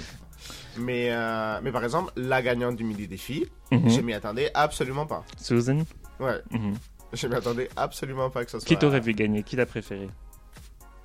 Mais, 0.78 1.08
euh, 1.12 1.60
mais 1.63 1.72
par 1.72 1.84
exemple, 1.84 2.12
la 2.16 2.42
gagnante 2.44 2.75
du 2.75 2.84
midi 2.84 3.08
défi, 3.08 3.48
Mhm. 3.72 3.90
je 3.90 4.02
m'y 4.02 4.13
attendais 4.13 4.52
absolument 4.54 5.08
pas. 5.08 5.25
Susan, 5.42 5.80
Ouais, 6.20 6.40
Mhm. 6.52 6.75
je 7.13 7.28
m'y 7.28 7.36
attendais 7.36 7.70
absolument 7.75 8.30
pas 8.30 8.46
que 8.46 8.52
ça 8.52 8.60
soit. 8.60 8.68
qui 8.68 8.78
t'aurais 8.78 9.00
vu 9.00 9.13
gagner? 9.13 9.42
Qui 9.44 9.56
t'a 9.56 9.66
préféré? 9.66 10.08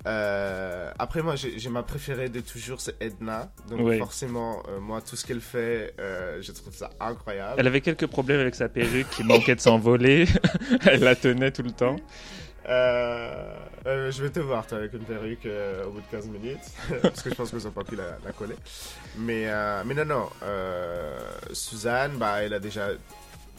Euh, 0.05 0.91
après, 0.99 1.21
moi, 1.21 1.35
j'ai 1.35 1.69
ma 1.69 1.83
préférée 1.83 2.29
de 2.29 2.41
toujours, 2.41 2.81
c'est 2.81 3.01
Edna. 3.01 3.51
Donc, 3.69 3.79
Oui. 3.83 3.97
forcément, 3.99 4.61
euh, 4.67 4.79
moi, 4.79 5.01
tout 5.01 5.15
ce 5.15 5.25
qu'elle 5.25 5.39
fait, 5.41 5.93
euh, 5.99 6.41
je 6.41 6.51
trouve 6.51 6.75
ça 6.75 6.89
incroyable. 6.99 7.55
Elle 7.57 7.67
avait 7.67 7.81
quelques 7.81 8.07
problèmes 8.07 8.39
avec 8.41 8.55
sa 8.55 8.67
perruque 8.69 9.09
qui 9.11 9.23
manquait 9.23 9.55
de 9.55 9.61
s'envoler. 9.61 10.25
Elle 10.85 11.01
la 11.01 11.15
tenait 11.15 11.51
tout 11.51 11.63
le 11.63 11.71
temps. 11.71 11.95
Euh, 12.69 13.55
euh, 13.85 14.11
je 14.11 14.23
vais 14.23 14.29
te 14.29 14.39
voir, 14.39 14.65
toi, 14.67 14.77
avec 14.77 14.93
une 14.93 15.03
perruque 15.03 15.45
euh, 15.45 15.85
au 15.85 15.91
bout 15.91 16.01
de 16.01 16.05
15 16.11 16.27
minutes. 16.27 16.59
parce 17.01 17.21
que 17.21 17.29
je 17.29 17.35
pense 17.35 17.51
que 17.51 17.59
ça 17.59 17.69
pas 17.71 17.83
pu 17.83 17.95
la, 17.95 18.17
la 18.25 18.31
coller. 18.31 18.55
Mais, 19.17 19.43
euh, 19.47 19.83
mais 19.85 19.93
non, 19.93 20.05
non. 20.05 20.29
euh, 20.43 21.17
Suzanne, 21.51 22.13
bah, 22.17 22.41
elle 22.41 22.53
a 22.53 22.59
déjà. 22.59 22.87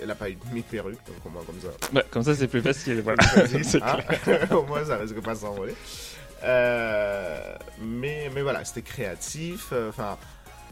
Elle 0.00 0.09
n'a 0.09 0.14
pas 0.16 0.28
eu 0.28 0.35
de 0.35 0.61
perruque, 0.62 0.99
donc 1.07 1.16
au 1.25 1.28
moins 1.28 1.42
comme 1.45 1.61
ça. 1.61 1.69
Bah, 1.92 2.02
comme 2.11 2.25
ça, 2.25 2.35
c'est 2.35 2.49
plus 2.49 2.61
facile. 2.62 3.00
Voilà. 3.02 3.23
Clair. 4.25 4.50
Au 4.52 4.64
moins, 4.64 4.85
ça 4.85 4.97
risque 4.97 5.21
pas 5.21 5.35
de 5.35 5.38
s'envoler. 5.38 5.75
Euh, 6.43 7.55
mais, 7.81 8.31
mais 8.35 8.43
voilà, 8.43 8.64
c'était 8.64 8.83
créatif. 8.83 9.69
euh, 9.73 9.88
Enfin, 9.88 10.19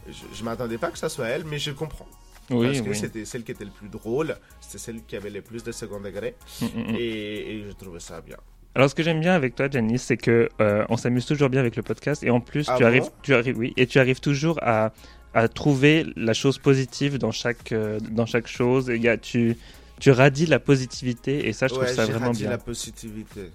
je, 0.08 0.12
je 0.34 0.44
m'attendais 0.44 0.78
pas 0.78 0.90
que 0.90 0.98
ça 0.98 1.08
soit 1.08 1.26
elle, 1.28 1.44
mais 1.44 1.58
je 1.58 1.70
comprends. 1.70 2.08
Oui, 2.50 2.66
parce 2.66 2.80
que 2.80 2.90
oui. 2.90 2.96
c'était 2.96 3.24
celle 3.24 3.44
qui 3.44 3.52
était 3.52 3.64
le 3.64 3.70
plus 3.70 3.88
drôle, 3.88 4.36
c'était 4.60 4.78
celle 4.78 5.02
qui 5.04 5.16
avait 5.16 5.30
le 5.30 5.42
plus 5.42 5.62
de 5.62 5.72
second 5.72 6.00
degré, 6.00 6.34
Mm, 6.60 6.64
mm, 6.66 6.92
mm. 6.92 6.96
et, 6.98 7.50
et 7.56 7.64
je 7.66 7.72
trouvais 7.72 8.00
ça 8.00 8.20
bien. 8.20 8.36
Alors, 8.74 8.90
ce 8.90 8.94
que 8.94 9.02
j'aime 9.02 9.20
bien 9.20 9.34
avec 9.34 9.54
toi, 9.54 9.68
Janice, 9.70 10.02
c'est 10.02 10.16
que 10.16 10.48
euh, 10.60 10.84
on 10.88 10.96
s'amuse 10.96 11.24
toujours 11.26 11.50
bien 11.50 11.60
avec 11.60 11.76
le 11.76 11.82
podcast 11.82 12.22
et 12.24 12.30
en 12.30 12.40
plus, 12.40 12.68
Ah 12.68 12.74
tu 12.76 12.82
bon? 12.82 12.88
arrives, 12.88 13.10
tu 13.22 13.34
arrives, 13.34 13.56
oui, 13.58 13.72
et 13.76 13.86
tu 13.86 13.98
arrives 14.00 14.20
toujours 14.20 14.58
à, 14.62 14.92
à 15.34 15.48
trouver 15.48 16.06
la 16.16 16.32
chose 16.34 16.58
positive 16.58 17.16
dans 17.18 17.32
chaque, 17.32 17.72
euh, 17.72 18.00
dans 18.00 18.26
chaque 18.26 18.48
chose. 18.48 18.90
Et 18.90 18.96
il 18.96 19.02
y 19.02 19.08
a, 19.08 19.16
tu, 19.18 19.56
tu 20.00 20.10
radies 20.10 20.46
la 20.46 20.58
positivité 20.58 21.46
et 21.48 21.52
ça, 21.52 21.68
je 21.68 21.74
trouve 21.74 21.86
ça 21.86 22.06
vraiment 22.06 22.32
bien. 22.32 22.50
la 22.50 22.58
positivité. 22.58 23.50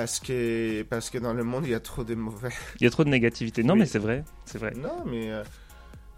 Parce 0.00 0.18
que, 0.18 0.82
parce 0.84 1.10
que 1.10 1.18
dans 1.18 1.34
le 1.34 1.44
monde, 1.44 1.66
il 1.66 1.72
y 1.72 1.74
a 1.74 1.80
trop 1.80 2.04
de 2.04 2.14
mauvais. 2.14 2.48
Il 2.80 2.84
y 2.84 2.86
a 2.86 2.90
trop 2.90 3.04
de 3.04 3.10
négativité. 3.10 3.62
Non, 3.62 3.74
Oui. 3.74 3.80
mais 3.80 3.86
c'est 3.86 3.98
vrai, 3.98 4.24
c'est 4.46 4.56
vrai. 4.56 4.72
Non, 4.74 5.04
mais, 5.04 5.30
euh, 5.30 5.44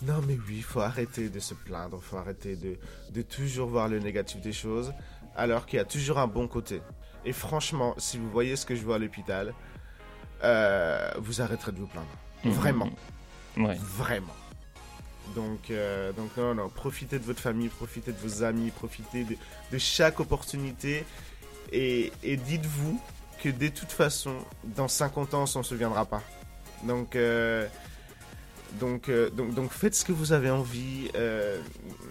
non, 0.02 0.20
mais 0.26 0.34
oui, 0.46 0.58
il 0.58 0.62
faut 0.62 0.80
arrêter 0.80 1.28
de 1.28 1.40
se 1.40 1.54
plaindre, 1.54 1.98
il 2.00 2.04
faut 2.08 2.16
arrêter 2.16 2.54
de, 2.54 2.76
de 3.10 3.22
toujours 3.22 3.68
voir 3.68 3.88
le 3.88 3.98
négatif 3.98 4.40
des 4.40 4.52
choses, 4.52 4.92
alors 5.34 5.66
qu'il 5.66 5.78
y 5.78 5.80
a 5.80 5.84
toujours 5.84 6.18
un 6.20 6.28
bon 6.28 6.46
côté. 6.46 6.80
Et 7.24 7.32
franchement, 7.32 7.94
si 7.98 8.18
vous 8.18 8.30
voyez 8.30 8.54
ce 8.54 8.64
que 8.66 8.76
je 8.76 8.82
vois 8.82 8.94
à 8.96 8.98
l'hôpital, 8.98 9.52
euh, 10.44 11.10
vous 11.18 11.40
arrêterez 11.42 11.72
de 11.72 11.78
vous 11.78 11.86
plaindre. 11.88 12.06
Mhm. 12.44 12.52
Vraiment, 12.52 12.90
Ouais. 13.56 13.76
vraiment. 13.80 14.36
Donc, 15.34 15.70
euh, 15.70 16.12
donc 16.12 16.36
non, 16.36 16.54
non, 16.54 16.68
profitez 16.68 17.18
de 17.18 17.24
votre 17.24 17.40
famille, 17.40 17.68
profitez 17.68 18.12
de 18.12 18.18
vos 18.18 18.44
amis, 18.44 18.70
profitez 18.70 19.24
de, 19.24 19.36
de 19.72 19.78
chaque 19.78 20.20
opportunité 20.20 21.04
et, 21.72 22.12
et 22.22 22.36
dites-vous 22.36 23.00
que 23.42 23.48
de 23.48 23.68
toute 23.68 23.90
façon, 23.90 24.36
dans 24.62 24.86
50 24.88 25.34
ans, 25.34 25.42
on 25.42 25.46
s'en 25.46 25.62
souviendra 25.64 26.04
pas. 26.06 26.22
Donc, 26.84 27.16
euh, 27.16 27.66
donc, 28.80 29.08
euh, 29.08 29.30
donc, 29.30 29.54
donc, 29.54 29.72
faites 29.72 29.94
ce 29.94 30.04
que 30.04 30.12
vous 30.12 30.32
avez 30.32 30.50
envie. 30.50 31.10
euh, 31.16 31.60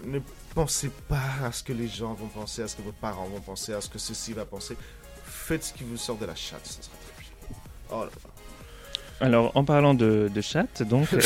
ne 0.04 0.18
pensez 0.54 0.90
pas 1.08 1.22
à 1.44 1.52
ce 1.52 1.62
que 1.62 1.72
les 1.72 1.88
gens 1.88 2.12
vont 2.12 2.28
penser, 2.28 2.62
à 2.62 2.68
ce 2.68 2.76
que 2.76 2.82
vos 2.82 2.92
parents 2.92 3.24
vont 3.24 3.40
penser, 3.40 3.72
à 3.72 3.80
ce 3.80 3.88
que 3.88 3.98
ceci 3.98 4.34
va 4.34 4.44
penser. 4.44 4.76
Faites 5.24 5.64
ce 5.64 5.72
qui 5.72 5.84
vous 5.84 5.96
sort 5.96 6.18
de 6.18 6.26
la 6.26 6.34
chatte, 6.34 6.66
ça 6.66 6.82
sera 6.82 6.96
très 7.14 7.22
bien. 7.22 7.56
Oh 7.90 8.00
là 8.00 8.10
là. 8.10 8.30
Alors, 9.26 9.52
en 9.56 9.64
parlant 9.64 9.94
de, 9.94 10.30
de 10.32 10.40
chat, 10.40 10.82
donc. 10.82 11.08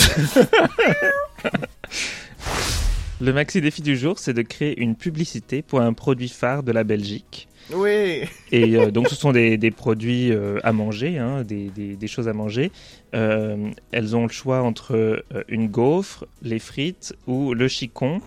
le 3.20 3.32
maxi 3.32 3.60
défi 3.60 3.82
du 3.82 3.96
jour, 3.96 4.18
c'est 4.18 4.32
de 4.32 4.42
créer 4.42 4.80
une 4.80 4.94
publicité 4.94 5.62
pour 5.62 5.80
un 5.80 5.92
produit 5.92 6.28
phare 6.28 6.62
de 6.62 6.72
la 6.72 6.84
Belgique. 6.84 7.48
Oui. 7.72 8.22
Et 8.52 8.76
euh, 8.76 8.90
donc, 8.90 9.08
ce 9.08 9.16
sont 9.16 9.32
des, 9.32 9.56
des 9.56 9.70
produits 9.70 10.30
euh, 10.32 10.58
à 10.62 10.72
manger, 10.72 11.18
hein, 11.18 11.42
des, 11.42 11.70
des, 11.70 11.96
des 11.96 12.06
choses 12.06 12.28
à 12.28 12.32
manger. 12.32 12.70
Euh, 13.14 13.70
elles 13.90 14.14
ont 14.14 14.22
le 14.22 14.32
choix 14.32 14.62
entre 14.62 15.24
une 15.48 15.68
gaufre, 15.68 16.26
les 16.42 16.58
frites 16.58 17.14
ou 17.26 17.54
le 17.54 17.68
chicon. 17.68 18.20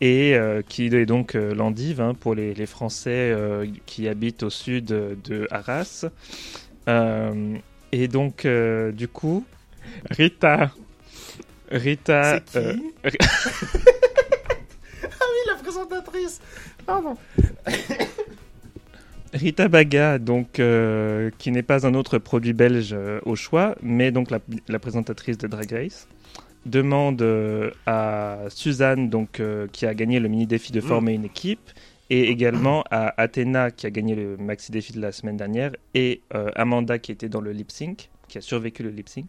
Et 0.00 0.38
qui 0.68 0.86
est 0.86 1.06
donc 1.06 1.34
l'endive 1.34 2.00
hein, 2.00 2.14
pour 2.14 2.36
les, 2.36 2.54
les 2.54 2.66
Français 2.66 3.34
qui 3.84 4.06
habitent 4.06 4.44
au 4.44 4.50
sud 4.50 4.84
de 4.84 5.48
Arras. 5.50 6.04
Et 7.90 8.06
donc, 8.06 8.46
du 8.46 9.08
coup, 9.08 9.44
Rita. 10.10 10.70
Rita. 11.70 12.40
C'est 12.46 12.52
qui 12.52 12.58
euh, 12.66 13.10
Ah 15.02 15.24
oui, 15.30 15.40
la 15.46 15.56
présentatrice. 15.68 16.40
Pardon. 16.86 17.16
Rita 19.34 19.68
Baga, 19.68 20.18
donc, 20.18 20.58
euh, 20.58 21.30
qui 21.36 21.50
n'est 21.50 21.62
pas 21.62 21.86
un 21.86 21.92
autre 21.92 22.16
produit 22.16 22.54
belge 22.54 22.94
euh, 22.94 23.20
au 23.26 23.36
choix, 23.36 23.74
mais 23.82 24.10
donc 24.10 24.30
la, 24.30 24.38
la 24.68 24.78
présentatrice 24.78 25.36
de 25.36 25.46
Drag 25.46 25.70
Race, 25.70 26.08
demande 26.64 27.20
euh, 27.20 27.70
à 27.84 28.38
Suzanne, 28.48 29.10
donc, 29.10 29.40
euh, 29.40 29.66
qui 29.70 29.84
a 29.84 29.92
gagné 29.92 30.18
le 30.18 30.28
mini-défi 30.28 30.72
de 30.72 30.80
former 30.80 31.12
une 31.12 31.26
équipe, 31.26 31.70
et 32.08 32.30
également 32.30 32.84
à 32.90 33.20
Athéna, 33.20 33.70
qui 33.70 33.86
a 33.86 33.90
gagné 33.90 34.14
le 34.14 34.38
maxi-défi 34.38 34.94
de 34.94 35.00
la 35.02 35.12
semaine 35.12 35.36
dernière, 35.36 35.72
et 35.92 36.22
euh, 36.34 36.50
Amanda, 36.54 36.98
qui 36.98 37.12
était 37.12 37.28
dans 37.28 37.42
le 37.42 37.52
lip-sync, 37.52 38.08
qui 38.28 38.38
a 38.38 38.40
survécu 38.40 38.82
le 38.82 38.90
lip-sync. 38.90 39.26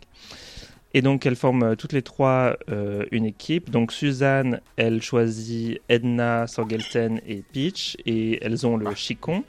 Et 0.93 1.01
donc, 1.01 1.25
elles 1.25 1.35
forment 1.35 1.63
euh, 1.63 1.75
toutes 1.75 1.93
les 1.93 2.01
trois 2.01 2.57
euh, 2.69 3.05
une 3.11 3.25
équipe. 3.25 3.69
Donc, 3.69 3.91
Suzanne, 3.91 4.61
elle 4.75 5.01
choisit 5.01 5.81
Edna, 5.87 6.47
Sorgelsen 6.47 7.21
et 7.27 7.43
Peach, 7.53 7.95
et 8.05 8.43
elles 8.43 8.65
ont 8.65 8.77
le 8.77 8.93
chicon. 8.95 9.43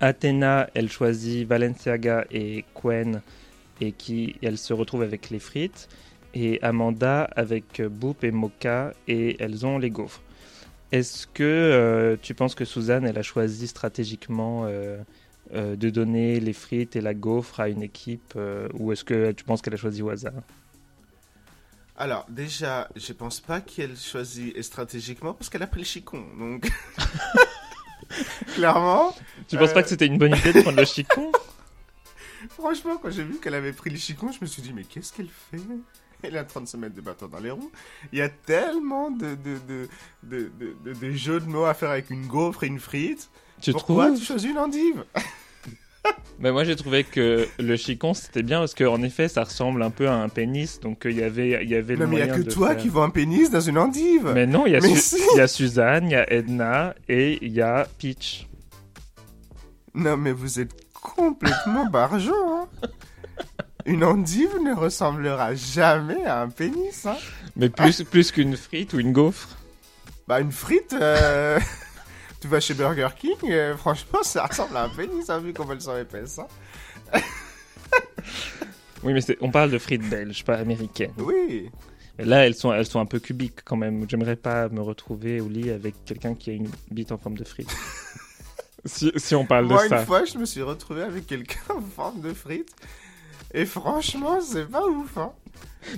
Athéna, 0.00 0.68
elle 0.74 0.90
choisit 0.90 1.46
Valenciaga 1.46 2.26
et 2.30 2.64
Quen, 2.74 3.22
et 3.80 3.92
qui 3.92 4.36
elle 4.42 4.58
se 4.58 4.72
retrouve 4.72 5.02
avec 5.02 5.30
les 5.30 5.38
frites. 5.38 5.88
Et 6.34 6.60
Amanda 6.62 7.24
avec 7.34 7.80
euh, 7.80 7.88
Boop 7.88 8.24
et 8.24 8.30
Mocha, 8.30 8.92
et 9.08 9.36
elles 9.40 9.64
ont 9.64 9.78
les 9.78 9.90
gaufres. 9.90 10.22
Est-ce 10.92 11.26
que 11.26 11.42
euh, 11.42 12.16
tu 12.20 12.34
penses 12.34 12.54
que 12.54 12.64
Suzanne, 12.64 13.06
elle 13.06 13.18
a 13.18 13.22
choisi 13.22 13.66
stratégiquement 13.66 14.64
euh, 14.66 14.98
euh, 15.54 15.76
de 15.76 15.90
donner 15.90 16.40
les 16.40 16.52
frites 16.52 16.96
et 16.96 17.00
la 17.00 17.14
gaufre 17.14 17.60
à 17.60 17.68
une 17.68 17.82
équipe, 17.82 18.32
euh, 18.36 18.68
ou 18.74 18.92
est-ce 18.92 19.04
que 19.04 19.32
tu 19.32 19.44
penses 19.44 19.62
qu'elle 19.62 19.74
a 19.74 19.78
choisi 19.78 20.02
au 20.02 20.10
hasard? 20.10 20.32
Alors, 21.96 22.26
déjà, 22.28 22.88
je 22.94 23.12
pense 23.12 23.40
pas 23.40 23.60
qu'elle 23.60 23.96
choisit 23.96 24.60
stratégiquement 24.62 25.32
parce 25.32 25.48
qu'elle 25.48 25.62
a 25.62 25.66
pris 25.66 25.80
le 25.80 25.86
chicon. 25.86 26.22
Donc, 26.38 26.70
clairement, 28.54 29.14
Tu 29.48 29.56
penses 29.56 29.70
Euh. 29.70 29.74
pas 29.74 29.82
que 29.82 29.88
c'était 29.88 30.06
une 30.06 30.18
bonne 30.18 30.34
idée 30.36 30.52
de 30.52 30.62
prendre 30.62 30.78
le 30.78 30.84
chicon? 30.84 31.32
Franchement, 32.50 32.98
quand 33.02 33.10
j'ai 33.10 33.24
vu 33.24 33.38
qu'elle 33.40 33.54
avait 33.54 33.72
pris 33.72 33.90
le 33.90 33.96
chicon, 33.96 34.30
je 34.30 34.38
me 34.40 34.46
suis 34.46 34.62
dit, 34.62 34.72
mais 34.72 34.84
qu'est-ce 34.84 35.12
qu'elle 35.12 35.28
fait? 35.50 35.58
Elle 36.22 36.36
est 36.36 36.40
en 36.40 36.44
train 36.44 36.60
de 36.62 36.66
se 36.66 36.76
mettre 36.76 36.94
des 36.94 37.02
bâtons 37.02 37.28
dans 37.28 37.38
les 37.40 37.50
roues. 37.50 37.70
Il 38.12 38.18
y 38.18 38.22
a 38.22 38.28
tellement 38.28 39.10
de, 39.10 39.34
de, 39.36 39.58
de, 40.22 40.50
de, 40.58 40.92
de, 40.92 41.10
jeux 41.12 41.40
de 41.40 41.46
mots 41.46 41.64
à 41.66 41.74
faire 41.74 41.90
avec 41.90 42.10
une 42.10 42.26
gaufre 42.26 42.64
et 42.64 42.66
une 42.68 42.80
frite. 42.80 43.28
Tu 43.60 43.72
Pourquoi 43.72 44.06
trouves 44.06 44.18
tu 44.18 44.24
choisis 44.24 44.50
une 44.50 44.58
endive 44.58 45.04
Ben 46.38 46.52
moi 46.52 46.62
j'ai 46.64 46.76
trouvé 46.76 47.02
que 47.02 47.48
le 47.58 47.76
chicon 47.76 48.14
c'était 48.14 48.42
bien 48.44 48.60
parce 48.60 48.74
qu'en 48.74 49.02
effet 49.02 49.26
ça 49.26 49.42
ressemble 49.42 49.82
un 49.82 49.90
peu 49.90 50.06
à 50.06 50.14
un 50.14 50.28
pénis 50.28 50.78
donc 50.78 51.04
euh, 51.04 51.10
il 51.10 51.16
y 51.16 51.22
avait 51.24 51.64
il 51.64 51.68
y 51.70 51.74
avait 51.74 51.94
Non, 51.94 52.00
le 52.02 52.06
mais 52.06 52.16
il 52.16 52.26
y 52.26 52.30
a 52.30 52.36
que 52.36 52.42
toi 52.42 52.68
faire- 52.68 52.76
qui 52.76 52.88
vois 52.88 53.04
un 53.04 53.10
pénis 53.10 53.50
dans 53.50 53.60
une 53.60 53.76
endive. 53.78 54.30
Mais 54.34 54.46
non, 54.46 54.66
il 54.66 54.72
y 54.72 54.76
a 54.76 54.80
si. 54.82 55.16
il 55.34 55.38
y 55.38 55.40
a 55.40 55.48
Suzanne, 55.48 56.04
il 56.06 56.12
y 56.12 56.14
a 56.14 56.32
Edna 56.32 56.94
et 57.08 57.38
il 57.44 57.52
y 57.52 57.60
a 57.60 57.88
Peach. 57.98 58.46
Non, 59.94 60.16
mais 60.16 60.30
vous 60.32 60.60
êtes 60.60 60.72
complètement 60.92 61.86
barjot. 61.86 62.32
Hein 62.34 62.68
une 63.86 64.04
endive 64.04 64.56
ne 64.62 64.74
ressemblera 64.74 65.54
jamais 65.54 66.24
à 66.24 66.42
un 66.42 66.48
pénis. 66.48 67.06
Hein 67.06 67.16
Mais 67.56 67.68
plus 67.68 68.02
plus 68.02 68.30
qu'une 68.32 68.56
frite 68.56 68.92
ou 68.92 68.98
une 68.98 69.12
gaufre. 69.12 69.48
Bah, 70.28 70.40
une 70.40 70.52
frite, 70.52 70.92
euh, 71.00 71.60
tu 72.40 72.48
vas 72.48 72.58
chez 72.60 72.74
Burger 72.74 73.08
King, 73.16 73.36
euh, 73.44 73.76
franchement, 73.76 74.22
ça 74.22 74.46
ressemble 74.46 74.76
à 74.76 74.84
un 74.84 74.88
pénis, 74.88 75.30
hein, 75.30 75.38
vu 75.38 75.52
comment 75.52 75.72
elles 75.72 75.80
sont 75.80 75.96
épaisses. 75.96 76.40
Hein. 76.40 77.20
Oui, 79.02 79.12
mais 79.12 79.20
on 79.40 79.50
parle 79.52 79.70
de 79.70 79.78
frites 79.78 80.08
belges, 80.08 80.42
pas 80.42 80.56
américaines. 80.56 81.12
Oui. 81.18 81.70
Et 82.18 82.24
là, 82.24 82.46
elles 82.46 82.54
sont 82.54 82.72
elles 82.72 82.86
sont 82.86 82.98
un 82.98 83.06
peu 83.06 83.20
cubiques 83.20 83.62
quand 83.64 83.76
même. 83.76 84.04
J'aimerais 84.08 84.34
pas 84.34 84.68
me 84.68 84.80
retrouver 84.80 85.40
au 85.40 85.48
lit 85.48 85.70
avec 85.70 85.94
quelqu'un 86.04 86.34
qui 86.34 86.50
a 86.50 86.54
une 86.54 86.68
bite 86.90 87.12
en 87.12 87.18
forme 87.18 87.36
de 87.36 87.44
frite. 87.44 87.70
si, 88.84 89.12
si 89.14 89.34
on 89.36 89.44
parle 89.44 89.66
Moi, 89.66 89.84
de 89.84 89.88
ça. 89.90 90.00
une 90.00 90.06
fois, 90.06 90.24
je 90.24 90.38
me 90.38 90.44
suis 90.44 90.62
retrouvé 90.62 91.02
avec 91.02 91.26
quelqu'un 91.26 91.74
en 91.76 91.82
forme 91.82 92.20
de 92.20 92.32
frite. 92.32 92.74
Et 93.56 93.64
franchement, 93.64 94.38
c'est 94.42 94.70
pas 94.70 94.84
ouf. 94.84 95.16
Hein. 95.16 95.32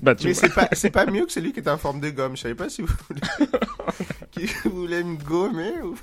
Bah 0.00 0.14
tu 0.14 0.28
Mais 0.28 0.34
c'est 0.34 0.54
pas, 0.54 0.68
c'est 0.72 0.90
pas 0.90 1.06
mieux 1.06 1.26
que 1.26 1.32
celui 1.32 1.52
qui 1.52 1.58
était 1.58 1.70
en 1.70 1.76
forme 1.76 1.98
de 1.98 2.10
gomme. 2.10 2.36
Je 2.36 2.42
savais 2.42 2.54
pas 2.54 2.68
si 2.68 2.82
vous 2.82 2.94
voulez, 3.08 3.20
qui 4.30 4.46
voulait 4.68 5.02
me 5.02 5.16
gommer 5.16 5.82
ou. 5.82 5.98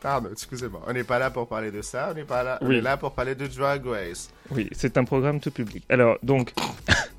Pardon, 0.00 0.28
excusez-moi. 0.30 0.82
On 0.86 0.92
n'est 0.92 1.02
pas 1.02 1.18
là 1.18 1.30
pour 1.30 1.48
parler 1.48 1.70
de 1.70 1.80
ça. 1.80 2.08
On 2.10 2.14
n'est 2.14 2.24
pas 2.24 2.42
là. 2.42 2.58
On 2.60 2.70
est 2.70 2.82
là 2.82 2.98
pour 2.98 3.12
parler 3.12 3.34
de 3.34 3.46
Drag 3.46 3.86
Race. 3.86 4.28
Oui, 4.50 4.68
c'est 4.72 4.98
un 4.98 5.04
programme 5.04 5.40
tout 5.40 5.50
public. 5.50 5.82
Alors, 5.88 6.18
donc, 6.22 6.52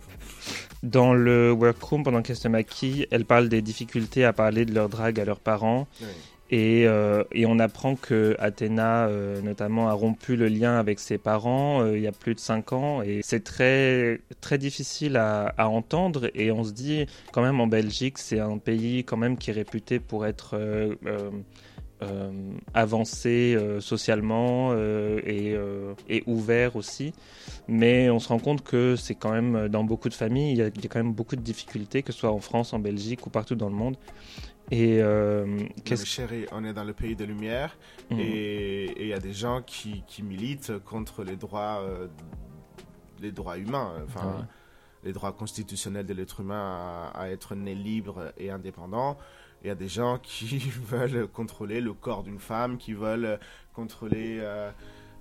dans 0.83 1.15
le 1.15 1.51
workroom, 1.51 2.03
pendant 2.03 2.21
qu'elles 2.21 2.35
se 2.37 2.47
maquillent, 2.47 3.07
elles 3.09 3.25
parlent 3.25 3.49
des 3.49 3.63
difficultés 3.63 4.23
à 4.23 4.33
parler 4.33 4.65
de 4.65 4.73
leur 4.73 4.87
drague 4.87 5.19
à 5.19 5.25
leurs 5.25 5.39
parents. 5.39 5.87
Oui. 5.99 6.07
Et, 6.49 6.87
euh, 6.87 7.23
et 7.33 7.45
on 7.45 7.59
apprend 7.59 7.95
que 7.95 8.35
Athéna, 8.39 9.07
euh, 9.07 9.41
notamment, 9.41 9.89
a 9.89 9.93
rompu 9.93 10.37
le 10.37 10.47
lien 10.47 10.79
avec 10.79 10.99
ses 10.99 11.17
parents 11.17 11.81
euh, 11.81 11.97
il 11.97 12.03
y 12.03 12.07
a 12.07 12.13
plus 12.13 12.35
de 12.35 12.39
5 12.39 12.73
ans. 12.73 13.01
Et 13.01 13.19
c'est 13.21 13.43
très, 13.43 14.21
très 14.39 14.57
difficile 14.57 15.17
à, 15.17 15.53
entendre. 15.69 16.29
Et 16.35 16.51
on 16.51 16.63
se 16.63 16.71
dit, 16.71 17.05
quand 17.33 17.41
même, 17.41 17.59
en 17.59 17.67
Belgique, 17.67 18.17
c'est 18.17 18.39
un 18.39 18.57
pays 18.57 19.03
quand 19.03 19.17
même 19.17 19.37
qui 19.37 19.49
est 19.49 19.53
réputé 19.53 19.99
pour 19.99 20.25
être 20.25 20.57
avancé 22.73 23.57
socialement 23.79 24.73
et, 24.77 25.57
et 26.09 26.23
ouvert 26.27 26.75
aussi. 26.77 27.13
Mais 27.67 28.09
on 28.09 28.19
se 28.19 28.29
rend 28.29 28.39
compte 28.39 28.63
que 28.63 28.95
c'est 28.95 29.15
quand 29.15 29.31
même, 29.31 29.67
dans 29.67 29.83
beaucoup 29.83 30.07
de 30.07 30.13
familles, 30.13 30.51
il 30.51 30.57
y, 30.57 30.61
a, 30.61 30.67
il 30.67 30.81
y 30.81 30.85
a 30.85 30.89
quand 30.89 30.99
même 30.99 31.13
beaucoup 31.13 31.35
de 31.35 31.41
difficultés, 31.41 32.03
que 32.03 32.13
ce 32.13 32.19
soit 32.19 32.31
en 32.31 32.39
France, 32.39 32.71
en 32.71 32.79
Belgique 32.79 33.25
ou 33.27 33.29
partout 33.29 33.55
dans 33.55 33.69
le 33.69 33.75
monde. 33.75 33.97
Et 34.71 35.01
euh, 35.01 35.59
qu'est-ce 35.85 36.05
chérie, 36.05 36.45
on 36.51 36.63
est 36.65 36.73
dans 36.73 36.83
le 36.83 36.93
pays 36.93 37.15
de 37.15 37.23
lumière. 37.25 37.77
Mhm. 38.11 38.19
Et 38.19 39.01
il 39.01 39.07
y 39.07 39.13
a 39.13 39.19
des 39.19 39.33
gens 39.33 39.61
qui, 39.61 40.03
qui 40.07 40.23
militent 40.23 40.73
contre 40.83 41.23
les 41.23 41.37
droits, 41.37 41.81
euh, 41.83 42.07
les 43.21 43.31
droits 43.31 43.57
humains, 43.57 43.93
euh, 43.97 44.03
enfin, 44.05 44.27
Ouais. 44.39 44.43
les 45.03 45.13
droits 45.13 45.31
constitutionnels 45.31 46.05
de 46.05 46.13
l'être 46.13 46.41
humain 46.41 47.11
à, 47.13 47.21
à 47.21 47.29
être 47.29 47.55
né 47.55 47.75
libre 47.75 48.33
et 48.37 48.49
indépendant. 48.51 49.17
Il 49.63 49.67
y 49.67 49.71
a 49.71 49.75
des 49.75 49.87
gens 49.87 50.19
qui 50.21 50.57
veulent 50.85 51.27
contrôler 51.27 51.79
le 51.79 51.93
corps 51.93 52.23
d'une 52.23 52.39
femme, 52.39 52.77
qui 52.77 52.93
veulent 52.93 53.39
contrôler 53.73 54.37
euh, 54.41 54.69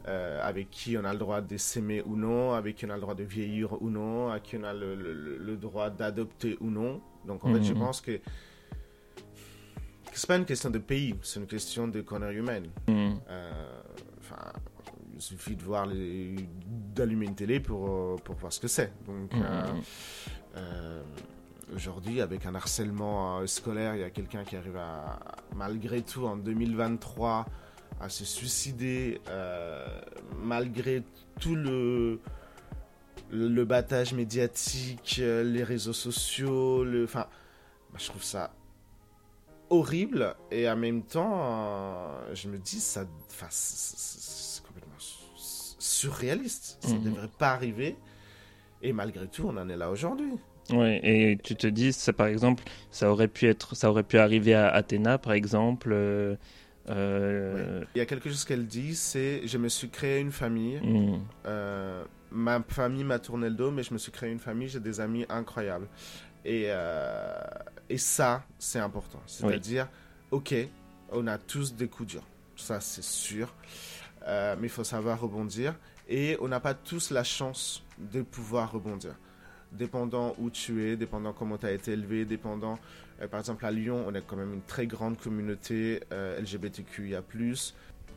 euh, 0.08 0.40
avec 0.42 0.70
qui 0.70 0.96
on 0.98 1.04
a 1.04 1.12
le 1.12 1.18
droit 1.20 1.40
de 1.40 1.56
s'aimer 1.56 2.02
ou 2.04 2.16
non, 2.16 2.52
avec 2.52 2.76
qui 2.76 2.86
on 2.86 2.90
a 2.90 2.94
le 2.96 3.00
droit 3.00 3.14
de 3.14 3.22
vieillir 3.24 3.80
ou 3.80 3.90
non, 3.90 4.28
à 4.30 4.40
qui 4.40 4.56
on 4.56 4.64
a 4.64 4.72
le, 4.74 4.94
le- 4.96 5.38
le 5.38 5.56
droit 5.56 5.88
d'adopter 5.90 6.56
ou 6.60 6.68
non. 6.70 7.00
Donc 7.24 7.44
en 7.44 7.52
fait, 7.54 7.62
je 7.62 7.72
Mhm. 7.72 7.78
pense 7.78 8.00
que 8.00 8.20
c'est 10.18 10.26
pas 10.26 10.36
une 10.36 10.44
question 10.44 10.70
de 10.70 10.78
pays, 10.78 11.14
c'est 11.22 11.40
une 11.40 11.46
question 11.46 11.88
de 11.88 12.00
conneries 12.00 12.36
humaines. 12.36 12.68
Euh, 12.88 13.80
Enfin, 14.20 14.52
il 15.14 15.22
suffit 15.22 15.54
de 15.54 15.62
voir 15.62 15.86
d'allumer 16.94 17.26
une 17.26 17.36
télé 17.36 17.60
pour, 17.60 17.88
euh, 17.88 18.16
pour 18.24 18.34
voir 18.34 18.52
ce 18.52 18.58
que 18.58 18.66
c'est. 18.68 18.92
Donc, 19.06 19.32
Mhm. 19.34 19.42
euh, 19.44 19.62
euh, 20.56 21.02
aujourd'hui, 21.74 22.20
avec 22.20 22.44
un 22.44 22.54
harcèlement 22.56 23.38
euh, 23.38 23.46
scolaire, 23.46 23.94
il 23.94 24.00
y 24.00 24.04
a 24.04 24.10
quelqu'un 24.10 24.42
qui 24.42 24.56
arrive 24.56 24.76
à, 24.76 25.20
malgré 25.54 26.02
tout, 26.02 26.26
en 26.26 26.36
2023, 26.36 27.46
à 28.00 28.08
se 28.08 28.24
suicider, 28.24 29.20
euh, 29.28 29.86
malgré 30.42 31.02
tout 31.40 31.54
le 31.54 32.20
le, 33.30 33.48
le 33.48 33.64
battage 33.64 34.12
médiatique, 34.12 35.16
les 35.22 35.64
réseaux 35.64 35.92
sociaux, 35.92 36.84
le, 36.84 37.04
enfin, 37.04 37.26
moi, 37.90 37.98
je 37.98 38.06
trouve 38.06 38.22
ça 38.22 38.52
horrible 39.70 40.34
et 40.50 40.68
en 40.68 40.76
même 40.76 41.02
temps, 41.02 41.40
euh, 41.42 42.34
je 42.34 42.48
me 42.48 42.58
dis, 42.58 42.80
ça, 42.80 43.04
enfin, 43.30 43.46
c'est- 43.50 44.62
complètement 44.66 44.94
su- 44.98 45.76
surréaliste. 45.78 46.78
Ça 46.80 46.90
ne 46.94 46.98
Mhm. 46.98 47.04
devrait 47.04 47.30
pas 47.38 47.50
arriver. 47.52 47.96
Et 48.82 48.92
malgré 48.92 49.26
tout, 49.28 49.44
on 49.46 49.56
en 49.56 49.68
est 49.68 49.76
là 49.76 49.90
aujourd'hui. 49.90 50.32
Ouais, 50.70 51.00
et 51.04 51.38
tu 51.42 51.54
te 51.56 51.66
dis, 51.66 51.92
ça, 51.92 52.12
par 52.12 52.26
exemple, 52.26 52.64
ça 52.90 53.10
aurait 53.10 53.28
pu 53.28 53.46
être, 53.46 53.74
ça 53.76 53.88
aurait 53.90 54.02
pu 54.02 54.18
arriver 54.18 54.54
à 54.54 54.68
Athéna, 54.68 55.18
par 55.18 55.32
exemple. 55.32 55.90
euh, 55.92 56.36
euh, 56.88 57.84
Il 57.94 57.98
y 57.98 58.00
a 58.00 58.06
quelque 58.06 58.28
chose 58.28 58.44
qu'elle 58.44 58.66
dit, 58.66 58.94
c'est 58.94 59.46
je 59.46 59.58
me 59.58 59.68
suis 59.68 59.88
créé 59.88 60.20
une 60.20 60.32
famille. 60.32 60.80
Euh, 61.46 62.04
ma 62.30 62.60
famille 62.68 63.04
m'a 63.04 63.18
tourné 63.18 63.48
le 63.48 63.54
dos, 63.54 63.70
mais 63.70 63.82
je 63.82 63.92
me 63.94 63.98
suis 63.98 64.12
créé 64.12 64.30
une 64.30 64.38
famille, 64.40 64.68
j'ai 64.68 64.80
des 64.80 65.00
amis 65.00 65.24
incroyables. 65.28 65.88
Et, 66.46 66.66
euh, 66.68 67.34
et 67.90 67.98
ça, 67.98 68.44
c'est 68.56 68.78
important. 68.78 69.20
C'est-à-dire, 69.26 69.88
ok, 70.30 70.54
on 71.10 71.26
a 71.26 71.38
tous 71.38 71.74
des 71.74 71.88
coups 71.88 72.10
durs, 72.10 72.26
ça 72.56 72.80
c'est 72.80 73.04
sûr, 73.04 73.52
Euh, 74.28 74.56
mais 74.58 74.66
il 74.66 74.70
faut 74.70 74.82
savoir 74.82 75.20
rebondir. 75.20 75.74
Et 76.08 76.36
on 76.40 76.48
n'a 76.48 76.58
pas 76.58 76.74
tous 76.74 77.10
la 77.12 77.22
chance 77.22 77.84
de 77.98 78.22
pouvoir 78.22 78.72
rebondir. 78.72 79.14
Dépendant 79.70 80.34
où 80.38 80.50
tu 80.50 80.84
es, 80.84 80.96
dépendant 80.96 81.32
comment 81.32 81.58
tu 81.58 81.66
as 81.66 81.70
été 81.72 81.92
élevé, 81.92 82.24
dépendant, 82.24 82.76
euh, 83.20 83.28
par 83.28 83.38
exemple 83.38 83.64
à 83.64 83.70
Lyon, 83.70 84.04
on 84.08 84.14
est 84.14 84.22
quand 84.26 84.34
même 84.36 84.52
une 84.52 84.62
très 84.62 84.88
grande 84.88 85.16
communauté 85.16 86.00
LGBTQIA+. 86.10 87.22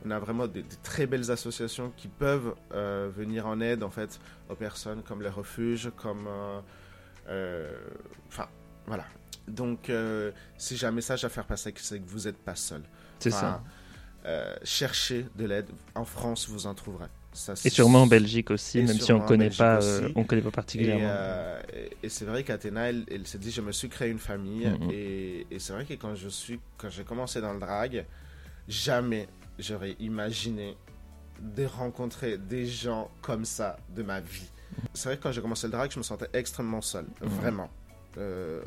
On 0.06 0.10
a 0.12 0.18
vraiment 0.20 0.48
des, 0.48 0.64
des 0.64 0.78
très 0.82 1.06
belles 1.06 1.30
associations 1.30 1.92
qui 1.96 2.08
peuvent 2.08 2.56
venir 2.72 3.46
en 3.46 3.60
aide 3.60 3.84
en 3.84 3.92
fait 3.92 4.20
aux 4.50 4.56
personnes 4.56 5.04
comme 5.04 5.22
les 5.22 5.30
refuges, 5.30 5.92
comme, 5.96 6.28
enfin 8.28 8.48
voilà. 8.88 9.06
Donc 9.48 9.90
euh, 9.90 10.32
si 10.58 10.78
j'ai 10.78 10.86
un 10.88 10.92
message 10.92 11.24
à 11.26 11.30
faire 11.30 11.46
passer, 11.46 11.74
c'est 11.78 12.00
que 12.00 12.10
vous 12.10 12.22
n'êtes 12.26 12.38
pas 12.38 12.56
seul. 12.56 12.82
c'est 13.20 13.32
ça. 13.32 13.64
euh, 14.26 14.56
cherchez 14.64 15.26
de 15.36 15.46
l'aide. 15.46 15.70
En 15.96 16.06
France, 16.06 16.48
vous 16.50 16.68
en 16.68 16.76
trouverez. 16.76 17.08
Ça, 17.32 17.54
Et 17.64 17.70
sûrement 17.70 18.04
en 18.04 18.08
Belgique 18.08 18.50
aussi, 18.52 18.80
même 18.82 19.00
si 19.00 19.14
on 19.14 19.20
connaît 19.22 19.52
pas, 19.52 19.82
euh, 19.84 20.10
on 20.16 20.24
connaît 20.24 20.42
pas 20.42 20.50
Et, 20.50 20.52
particulièrement. 20.52 21.06
euh, 21.08 21.62
et- 21.74 21.98
et 22.04 22.10
c'est 22.10 22.26
vrai 22.26 22.44
qu'Athéna, 22.44 22.90
elle, 22.90 23.06
elle 23.10 23.26
s'est 23.28 23.38
dit, 23.38 23.52
je 23.52 23.62
me 23.62 23.72
suis 23.72 23.88
créé 23.88 24.10
une 24.10 24.18
famille. 24.20 24.66
Mhm. 24.68 24.90
Et, 24.92 25.46
et 25.52 25.60
c'est 25.60 25.74
vrai 25.74 25.86
que 25.86 25.94
quand 25.94 26.16
je 26.16 26.28
suis, 26.28 26.60
quand 26.78 26.90
j'ai 26.90 27.04
commencé 27.04 27.40
dans 27.40 27.54
le 27.54 27.60
drag, 27.60 28.06
jamais 28.68 29.28
j'aurais 29.60 29.96
imaginé 30.00 30.76
de 31.40 31.66
rencontrer 31.66 32.38
des 32.38 32.66
gens 32.66 33.10
comme 33.22 33.46
ça 33.46 33.78
de 33.96 34.04
ma 34.04 34.20
vie. 34.20 34.50
C'est 34.94 35.10
vrai 35.10 35.18
que 35.18 35.24
quand 35.24 35.32
j'ai 35.32 35.42
commencé 35.42 35.68
le 35.68 35.72
drag, 35.72 35.92
je 35.92 35.98
me 35.98 36.04
sentais 36.04 36.30
extrêmement 36.34 36.82
seul, 36.82 37.06
Mhm. 37.22 37.28
vraiment. 37.30 37.70
Euh, 38.18 38.62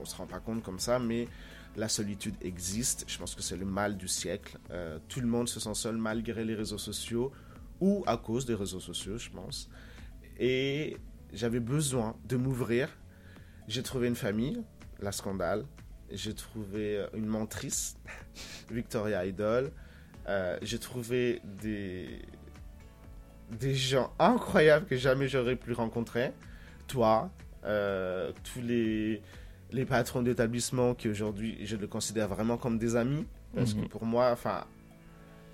on 0.00 0.04
se 0.04 0.14
rend 0.16 0.26
pas 0.26 0.38
compte 0.40 0.62
comme 0.62 0.78
ça, 0.78 0.98
mais 0.98 1.28
la 1.76 1.88
solitude 1.88 2.34
existe. 2.40 3.04
Je 3.08 3.18
pense 3.18 3.34
que 3.34 3.42
c'est 3.42 3.56
le 3.56 3.64
mal 3.64 3.96
du 3.96 4.08
siècle. 4.08 4.58
Euh, 4.70 4.98
tout 5.08 5.20
le 5.20 5.26
monde 5.26 5.48
se 5.48 5.58
sent 5.60 5.74
seul 5.74 5.96
malgré 5.96 6.44
les 6.44 6.54
réseaux 6.54 6.78
sociaux 6.78 7.32
ou 7.80 8.04
à 8.06 8.16
cause 8.16 8.46
des 8.46 8.54
réseaux 8.54 8.80
sociaux, 8.80 9.18
je 9.18 9.30
pense. 9.30 9.68
Et 10.38 10.96
j'avais 11.32 11.60
besoin 11.60 12.16
de 12.26 12.36
m'ouvrir. 12.36 12.88
J'ai 13.68 13.82
trouvé 13.82 14.08
une 14.08 14.16
famille, 14.16 14.62
la 15.00 15.12
Scandale. 15.12 15.64
J'ai 16.10 16.34
trouvé 16.34 16.98
euh, 16.98 17.06
une 17.14 17.26
mentrice, 17.26 17.96
Victoria 18.70 19.24
Idol. 19.24 19.72
Euh, 20.28 20.58
j'ai 20.62 20.78
trouvé 20.78 21.40
des, 21.60 22.22
des 23.58 23.74
gens 23.74 24.12
incroyables 24.18 24.86
que 24.86 24.96
jamais 24.96 25.28
j'aurais 25.28 25.56
pu 25.56 25.72
rencontrer. 25.72 26.32
Toi, 26.88 27.30
euh, 27.64 28.32
tous 28.52 28.60
les, 28.62 29.22
les 29.70 29.84
patrons 29.84 30.22
d'établissement 30.22 30.94
qui 30.94 31.08
aujourd'hui, 31.08 31.58
je 31.64 31.76
les 31.76 31.86
considère 31.88 32.28
vraiment 32.28 32.56
comme 32.56 32.78
des 32.78 32.96
amis. 32.96 33.26
Parce 33.54 33.74
Mhm. 33.74 33.82
que 33.84 33.88
pour 33.88 34.04
moi, 34.06 34.30
enfin, 34.32 34.64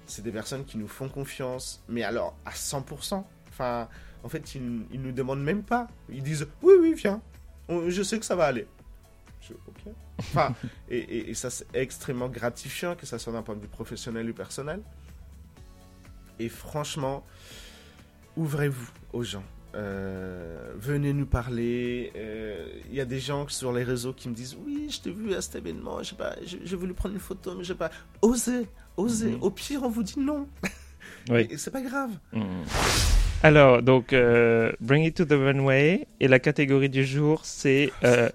c'est 0.06 0.22
des 0.22 0.30
personnes 0.32 0.64
qui 0.64 0.78
nous 0.78 0.88
font 0.88 1.08
confiance, 1.08 1.82
mais 1.88 2.02
alors 2.04 2.36
à 2.46 2.52
100%. 2.52 3.24
Enfin, 3.48 3.88
en 4.22 4.28
fait, 4.28 4.54
ils, 4.54 4.86
ils 4.92 5.00
nous 5.02 5.12
demandent 5.12 5.42
même 5.42 5.62
pas. 5.64 5.88
Ils 6.08 6.22
disent 6.22 6.46
oui, 6.62 6.74
oui, 6.80 6.94
viens. 6.94 7.20
On- 7.68 7.90
je 7.90 8.02
sais 8.02 8.18
que 8.18 8.24
ça 8.24 8.36
va 8.36 8.44
aller. 8.46 8.66
Je, 9.40 9.52
ok. 9.54 9.92
Enfin, 10.20 10.54
et, 10.88 10.98
et- 10.98 11.30
et 11.30 11.34
ça, 11.34 11.50
c'est 11.50 11.66
extrêmement 11.74 12.28
gratifiant, 12.28 12.94
que 12.94 13.06
ça 13.06 13.18
soit 13.18 13.32
d'un 13.32 13.42
point 13.42 13.56
de 13.56 13.60
vue 13.60 13.68
professionnel 13.68 14.30
ou 14.30 14.34
personnel. 14.34 14.80
Et 16.38 16.48
franchement, 16.48 17.24
ouvrez-vous 18.38 18.90
aux 19.12 19.22
gens. 19.22 19.44
Euh, 19.74 20.72
venez 20.78 21.12
nous 21.12 21.26
parler. 21.26 22.10
Euh, 22.16 22.66
Il 22.88 22.96
y 22.96 23.00
a 23.00 23.04
des 23.04 23.20
gens 23.20 23.46
sur 23.48 23.72
les 23.72 23.84
réseaux 23.84 24.14
qui 24.14 24.28
me 24.28 24.34
disent 24.34 24.56
Oui, 24.64 24.88
je 24.90 25.00
t'ai 25.00 25.10
vu 25.10 25.34
à 25.34 25.42
cet 25.42 25.56
événement, 25.56 26.02
j'ai 26.02 26.16
pas, 26.16 26.34
j'ai 26.46 26.58
j'ai 26.64 26.76
voulu 26.76 26.94
prendre 26.94 27.14
une 27.14 27.20
photo, 27.20 27.54
mais 27.56 27.64
j'ai 27.64 27.74
pas. 27.74 27.90
Osez, 28.22 28.66
osez. 28.96 29.32
Mhm. 29.32 29.42
Au 29.42 29.50
pire, 29.50 29.80
on 29.82 29.90
vous 29.90 30.02
dit 30.02 30.18
non. 30.18 30.48
Oui. 31.30 31.46
Et 31.50 31.56
c'est 31.58 31.70
pas 31.70 31.82
grave. 31.82 32.10
Hmm. 32.32 32.62
Alors, 33.42 33.82
donc, 33.82 34.12
euh, 34.12 34.72
Bring 34.80 35.04
It 35.04 35.16
to 35.16 35.24
the 35.24 35.32
Runway, 35.32 36.06
et 36.20 36.28
la 36.28 36.38
catégorie 36.38 36.88
du 36.88 37.04
jour, 37.04 37.40
c'est 37.44 37.92
euh, 38.04 38.28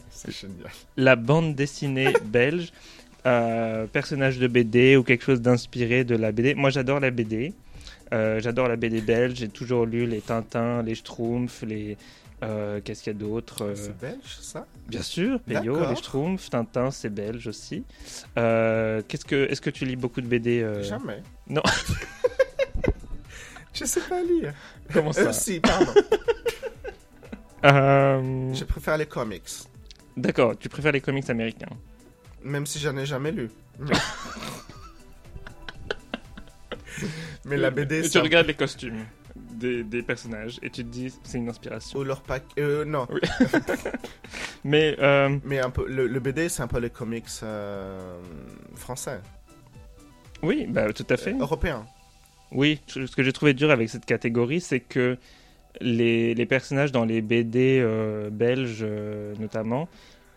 la 0.97 1.15
bande 1.15 1.55
dessinée 1.55 2.13
belge, 2.25 2.71
euh, 3.25 3.85
personnage 3.87 4.39
de 4.39 4.47
BD 4.47 4.95
ou 4.95 5.03
quelque 5.03 5.23
chose 5.23 5.41
d'inspiré 5.41 6.03
de 6.03 6.15
la 6.15 6.31
BD. 6.31 6.55
Moi, 6.55 6.69
j'adore 6.69 6.99
la 6.99 7.11
BD. 7.11 7.53
Euh, 8.13 8.39
j'adore 8.39 8.67
la 8.67 8.76
BD 8.76 9.02
belge. 9.02 9.38
J'ai 9.39 9.49
toujours 9.49 9.86
lu 9.86 10.06
les 10.06 10.21
Tintins, 10.21 10.84
les 10.84 10.95
Schtroumpfs, 10.95 11.63
les. 11.63 11.97
euh, 12.43 12.80
Qu'est-ce 12.84 13.04
qu'il 13.04 13.13
y 13.13 13.15
a 13.15 13.19
d'autre 13.19 13.63
Euh, 13.63 13.76
C'est 13.76 13.97
belge, 13.99 14.38
ça? 14.41 14.65
Bien 14.88 15.02
sûr, 15.02 15.39
Peyo, 15.41 15.80
les 15.89 15.95
Schtroumpfs, 15.95 16.49
Tintin, 16.49 16.91
c'est 16.91 17.10
belge 17.10 17.47
aussi. 17.47 17.84
Euh, 18.38 19.02
Qu'est-ce 19.08 19.26
que, 19.26 19.47
est-ce 19.49 19.62
que 19.62 19.69
tu 19.71 19.86
lis 19.86 19.95
beaucoup 19.95 20.21
de 20.21 20.28
BD 20.28 20.65
Jamais. 20.84 21.21
non. 21.49 21.63
je 23.73 23.86
sais 23.86 24.02
pas 24.02 24.21
lire. 24.21 24.54
Comment 24.93 25.13
ça? 25.13 25.34
Si, 25.34 25.60
pardon. 25.60 25.91
Je 27.63 28.63
préfère 28.65 28.97
les 28.97 29.06
comics, 29.06 29.41
D'accord, 30.17 30.54
tu 30.60 30.67
préfères 30.69 30.91
les 30.91 30.99
comics 31.02 31.28
américains. 31.30 31.69
même 32.43 32.65
si 32.67 32.78
j'en 32.78 32.95
ai 32.97 33.06
jamais 33.06 33.32
lu. 33.32 33.49
Mais 37.45 37.58
la 37.58 37.71
BD, 37.71 38.06
Et 38.06 38.10
tu 38.10 38.19
regardes 38.19 38.47
les 38.47 38.53
costumes 38.53 39.06
des, 39.36 39.84
des 39.84 40.01
personnages 40.01 40.60
et 40.62 40.69
tu 40.69 40.84
te 40.84 40.89
dis 40.89 41.13
c'est 41.23 41.38
une 41.38 41.49
inspiration. 41.49 41.99
Ou 41.99 42.03
leur 42.03 42.21
pack. 42.21 42.43
Euh, 42.58 42.86
non. 42.86 43.08
Oui. 43.12 43.19
Mais 44.63 44.95
euh, 44.99 45.38
Mais 45.43 45.60
un 45.60 45.69
peu, 45.69 45.86
le, 45.88 46.08
le 46.08 46.19
BD, 46.19 46.49
c'est 46.49 46.62
un 46.63 46.67
peu 46.67 46.79
les 46.79 46.89
comics 46.89 47.25
euh, 47.43 48.19
français, 48.75 49.19
oui, 50.41 50.65
bah, 50.67 50.91
tout 50.93 51.06
à 51.10 51.17
fait. 51.17 51.34
euh, 51.34 51.39
européens. 51.39 51.86
Oui, 52.51 52.82
ce 52.88 53.13
que 53.15 53.23
j'ai 53.23 53.34
trouvé 53.34 53.53
dur 53.53 53.71
avec 53.71 53.89
cette 53.89 54.06
catégorie, 54.06 54.62
c'est 54.62 54.79
que 54.82 55.17
les, 55.82 56.36
les 56.36 56.45
personnages 56.45 56.91
dans 56.91 57.06
les 57.06 57.21
BD 57.21 57.82
belges, 58.32 58.86
notamment, 59.39 59.88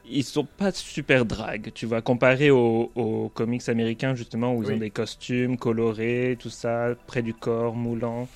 ils 0.09 0.25
sont 0.25 0.45
pas 0.45 0.73
super 0.73 1.25
drag, 1.25 1.73
tu 1.75 1.87
vois, 1.87 2.03
comparé 2.03 2.51
aux, 2.51 2.91
aux 2.95 3.29
comics 3.31 3.69
américains, 3.69 4.15
justement, 4.15 4.55
où 4.55 4.63
ils 4.63 4.69
Oui. 4.69 4.75
ont 4.75 4.79
des 4.79 4.91
costumes 4.91 5.57
colorés, 5.57 6.37
tout 6.39 6.51
ça, 6.51 6.95
près 7.07 7.23
du 7.23 7.35
corps, 7.35 7.75
moulants, 7.75 8.29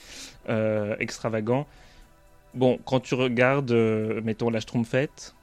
euh, 0.48 0.96
extravagants. 0.98 1.66
Bon, 2.54 2.78
quand 2.84 3.00
tu 3.00 3.14
regardes, 3.14 3.70
euh, 3.70 4.20
mettons, 4.22 4.50
la 4.50 4.60
Schtroumpfette, 4.60 5.34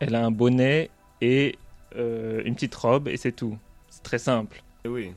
elle 0.00 0.14
a 0.14 0.24
un 0.24 0.30
bonnet 0.30 0.90
et 1.20 1.58
euh, 1.96 2.42
une 2.44 2.54
petite 2.54 2.74
robe, 2.74 3.08
et 3.08 3.16
c'est 3.16 3.32
tout. 3.32 3.58
C'est 3.90 4.02
très 4.02 4.18
simple. 4.18 4.62
Oui. 4.86 5.12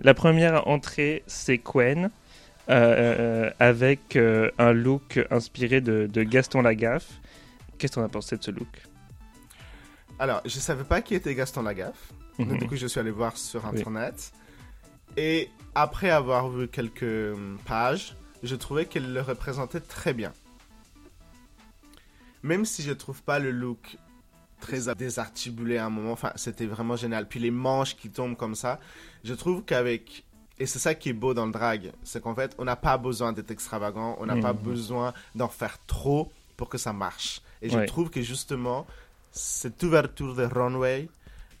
La 0.00 0.14
première 0.14 0.66
entrée, 0.68 1.22
c'est 1.26 1.58
Quen, 1.58 2.10
euh, 2.68 3.50
avec 3.60 4.18
un 4.58 4.72
look 4.72 5.24
inspiré 5.30 5.80
de, 5.80 6.08
de 6.12 6.22
Gaston 6.22 6.62
Lagaffe. 6.62 7.08
Qu'est-ce 7.78 7.94
qu'on 7.94 8.04
a 8.04 8.08
pensé 8.08 8.36
de 8.36 8.42
ce 8.42 8.50
look? 8.50 8.68
Alors, 10.18 10.40
je 10.44 10.58
savais 10.58 10.84
pas 10.84 11.00
qui 11.00 11.14
était 11.14 11.34
Gaston 11.34 11.62
Lagaffe. 11.62 12.12
Donc, 12.38 12.48
Mhm. 12.48 12.58
du 12.58 12.66
coup, 12.68 12.76
je 12.76 12.86
suis 12.86 13.00
allé 13.00 13.10
voir 13.10 13.36
sur 13.36 13.64
Oui. 13.64 13.70
Internet. 13.78 14.32
Et 15.16 15.48
après 15.74 16.10
avoir 16.10 16.48
vu 16.48 16.68
quelques 16.68 17.34
pages, 17.66 18.14
je 18.42 18.54
trouvais 18.56 18.86
qu'elle 18.86 19.12
le 19.12 19.20
représentait 19.20 19.80
très 19.80 20.12
bien. 20.14 20.32
Même 22.42 22.64
si 22.64 22.82
je 22.82 22.92
trouve 22.92 23.22
pas 23.22 23.38
le 23.38 23.50
look 23.50 23.96
très 24.60 24.92
désarticulé 24.94 25.76
à 25.78 25.86
un 25.86 25.90
moment, 25.90 26.12
enfin, 26.12 26.32
c'était 26.36 26.66
vraiment 26.66 26.96
génial. 26.96 27.26
Puis 27.28 27.40
les 27.40 27.50
manches 27.50 27.96
qui 27.96 28.10
tombent 28.10 28.36
comme 28.36 28.54
ça, 28.54 28.80
je 29.24 29.34
trouve 29.34 29.62
qu'avec... 29.64 30.24
Et 30.60 30.66
c'est 30.66 30.80
ça 30.80 30.94
qui 30.96 31.10
est 31.10 31.12
beau 31.12 31.34
dans 31.34 31.46
le 31.46 31.52
drag, 31.52 31.92
c'est 32.02 32.20
qu'en 32.20 32.34
fait, 32.34 32.54
on 32.58 32.64
n'a 32.64 32.74
pas 32.74 32.98
besoin 32.98 33.32
d'être 33.32 33.52
extravagant, 33.52 34.16
on 34.18 34.26
n'a 34.26 34.36
pas 34.36 34.52
Mhm. 34.52 34.58
besoin 34.62 35.14
d'en 35.36 35.46
faire 35.48 35.78
trop 35.86 36.32
pour 36.56 36.68
que 36.68 36.78
ça 36.78 36.92
marche. 36.92 37.40
Et 37.62 37.70
je 37.70 37.78
trouve 37.86 38.10
que 38.10 38.22
justement, 38.22 38.84
cette 39.38 39.82
ouverture 39.82 40.34
de 40.34 40.44
runway 40.44 41.08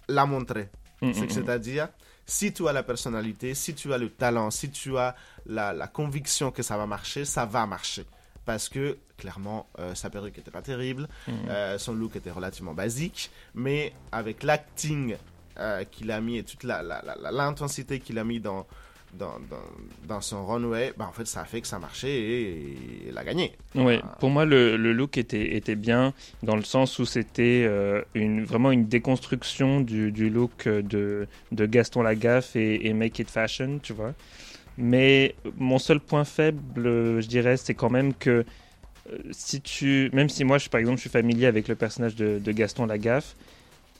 l'a 0.08 0.26
montré. 0.26 0.68
Mm, 1.00 1.08
mm, 1.08 1.10
mm. 1.10 1.30
C'est-à-dire, 1.30 1.88
si 2.26 2.52
tu 2.52 2.66
as 2.68 2.72
la 2.72 2.82
personnalité, 2.82 3.54
si 3.54 3.74
tu 3.74 3.92
as 3.92 3.98
le 3.98 4.10
talent, 4.10 4.50
si 4.50 4.70
tu 4.70 4.98
as 4.98 5.14
la, 5.46 5.72
la 5.72 5.86
conviction 5.86 6.50
que 6.50 6.62
ça 6.62 6.76
va 6.76 6.86
marcher, 6.86 7.24
ça 7.24 7.46
va 7.46 7.66
marcher. 7.66 8.04
Parce 8.44 8.68
que, 8.68 8.98
clairement, 9.16 9.68
euh, 9.78 9.94
sa 9.94 10.10
perruque 10.10 10.38
n'était 10.38 10.50
pas 10.50 10.62
terrible, 10.62 11.06
euh, 11.28 11.78
son 11.78 11.92
look 11.92 12.16
était 12.16 12.30
relativement 12.30 12.72
basique, 12.74 13.30
mais 13.54 13.92
avec 14.10 14.42
l'acting 14.42 15.16
euh, 15.58 15.84
qu'il 15.84 16.10
a 16.10 16.20
mis 16.20 16.38
et 16.38 16.44
toute 16.44 16.64
l'intensité 16.64 17.94
la, 17.98 18.00
qu'il 18.00 18.18
a 18.18 18.24
mis 18.24 18.40
dans, 18.40 18.66
dans, 19.14 19.38
dans, 19.50 20.06
dans 20.06 20.20
son 20.20 20.46
runway, 20.46 20.92
bah, 20.96 21.06
en 21.08 21.12
fait, 21.12 21.26
ça 21.26 21.40
a 21.40 21.44
fait 21.44 21.60
que 21.60 21.66
ça 21.66 21.78
marchait 21.78 22.10
et, 22.10 22.76
il 23.08 23.18
a 23.18 23.24
gagné. 23.24 23.52
Ouais, 23.74 24.00
pour 24.20 24.30
moi, 24.30 24.44
le, 24.44 24.76
le, 24.76 24.92
look 24.92 25.18
était, 25.18 25.56
était 25.56 25.76
bien 25.76 26.12
dans 26.42 26.56
le 26.56 26.62
sens 26.62 26.98
où 26.98 27.04
c'était 27.04 27.64
euh, 27.66 28.02
une, 28.14 28.44
vraiment 28.44 28.70
une 28.70 28.86
déconstruction 28.86 29.80
du, 29.80 30.12
du 30.12 30.30
look 30.30 30.68
de, 30.68 31.26
de 31.52 31.66
Gaston 31.66 32.02
Lagaffe 32.02 32.56
et, 32.56 32.86
et 32.86 32.92
Make 32.92 33.18
It 33.18 33.30
Fashion, 33.30 33.78
tu 33.82 33.92
vois. 33.92 34.14
Mais 34.76 35.34
mon 35.56 35.78
seul 35.78 35.98
point 35.98 36.24
faible, 36.24 37.20
je 37.20 37.26
dirais, 37.26 37.56
c'est 37.56 37.74
quand 37.74 37.90
même 37.90 38.14
que 38.14 38.44
euh, 39.10 39.18
si 39.32 39.60
tu, 39.60 40.10
même 40.12 40.28
si 40.28 40.44
moi, 40.44 40.58
je, 40.58 40.68
par 40.68 40.80
exemple, 40.80 40.98
je 40.98 41.02
suis 41.02 41.10
familier 41.10 41.46
avec 41.46 41.68
le 41.68 41.74
personnage 41.74 42.14
de, 42.14 42.38
de 42.38 42.52
Gaston 42.52 42.86
Lagaffe, 42.86 43.34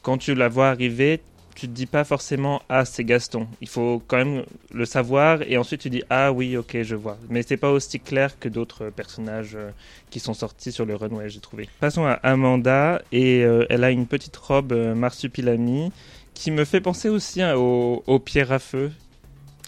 quand 0.02 0.18
tu 0.18 0.34
la 0.34 0.48
vois 0.48 0.68
arriver, 0.68 1.20
tu 1.58 1.66
te 1.66 1.72
dis 1.72 1.86
pas 1.86 2.04
forcément 2.04 2.62
ah 2.68 2.84
c'est 2.84 3.02
Gaston. 3.02 3.48
Il 3.60 3.68
faut 3.68 4.00
quand 4.06 4.18
même 4.18 4.44
le 4.72 4.84
savoir 4.84 5.42
et 5.42 5.58
ensuite 5.58 5.80
tu 5.80 5.90
dis 5.90 6.04
ah 6.08 6.30
oui 6.30 6.56
ok 6.56 6.82
je 6.82 6.94
vois. 6.94 7.18
Mais 7.30 7.42
c'est 7.42 7.56
pas 7.56 7.72
aussi 7.72 7.98
clair 7.98 8.38
que 8.38 8.48
d'autres 8.48 8.90
personnages 8.90 9.56
euh, 9.56 9.70
qui 10.08 10.20
sont 10.20 10.34
sortis 10.34 10.70
sur 10.70 10.86
le 10.86 10.94
runway 10.94 11.28
j'ai 11.28 11.40
trouvé. 11.40 11.68
Passons 11.80 12.06
à 12.06 12.12
Amanda 12.22 13.02
et 13.10 13.42
euh, 13.42 13.66
elle 13.70 13.82
a 13.82 13.90
une 13.90 14.06
petite 14.06 14.36
robe 14.36 14.70
euh, 14.72 14.94
marsupilami 14.94 15.90
qui 16.32 16.52
me 16.52 16.64
fait 16.64 16.80
penser 16.80 17.08
aussi 17.08 17.42
hein, 17.42 17.56
au, 17.56 18.04
au 18.06 18.20
pierre 18.20 18.52
à 18.52 18.60
feu. 18.60 18.92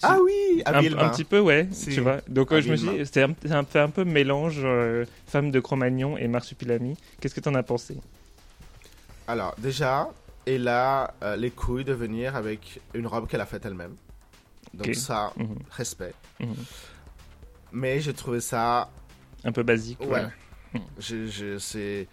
Ah 0.01 0.17
oui, 0.23 0.63
un, 0.65 0.73
un, 0.97 1.09
petit 1.09 1.25
peu 1.25 1.41
ouais. 1.41 1.67
Tu 1.83 1.99
vois. 1.99 2.21
Donc 2.29 2.57
je 2.57 2.71
me 2.71 2.77
suis 2.77 3.05
c'était 3.05 3.23
un, 3.23 3.35
un, 3.51 3.65
un, 3.75 3.89
peu 3.89 4.05
mélange 4.05 4.65
femme 5.27 5.51
de 5.51 5.59
Cro-Magnon 5.59 6.17
et 6.17 6.29
marsupilami. 6.29 6.95
Qu'est-ce 7.19 7.35
que 7.35 7.41
tu 7.41 7.49
en 7.49 7.55
as 7.55 7.63
pensé? 7.63 7.97
Alors 9.27 9.55
déjà 9.57 10.09
elle 10.45 10.67
a 10.67 11.13
euh, 11.23 11.35
les 11.35 11.51
couilles 11.51 11.85
de 11.85 11.93
venir 11.93 12.35
avec 12.35 12.81
une 12.93 13.07
robe 13.07 13.27
qu'elle 13.27 13.41
a 13.41 13.45
faite 13.45 13.65
elle-même. 13.65 13.95
Donc 14.73 14.87
okay. 14.87 14.93
ça, 14.93 15.33
-hmm. 15.37 15.57
respect. 15.71 16.13
-hmm. 16.39 16.55
Mais 17.71 17.99
j'ai 18.01 18.13
trouvé 18.13 18.39
ça... 18.41 18.89
Un 19.43 19.51
peu 19.51 19.63
basique. 19.63 19.99
Ouais. 20.01 20.07
ouais. 20.07 20.27
Mm. 20.73 20.79
Je, 20.99 21.27
je 21.27 21.57
c'est... 21.57 22.07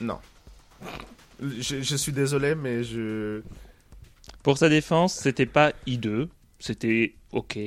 Non. 0.00 0.18
Je, 1.40 1.82
je, 1.82 1.96
suis 1.96 2.12
désolé, 2.12 2.54
mais 2.54 2.84
je... 2.84 3.42
Pour 4.42 4.58
sa 4.58 4.68
défense, 4.68 5.14
c'était 5.14 5.46
pas 5.46 5.72
hideux. 5.86 6.28
C'était 6.58 7.14
ok. 7.32 7.58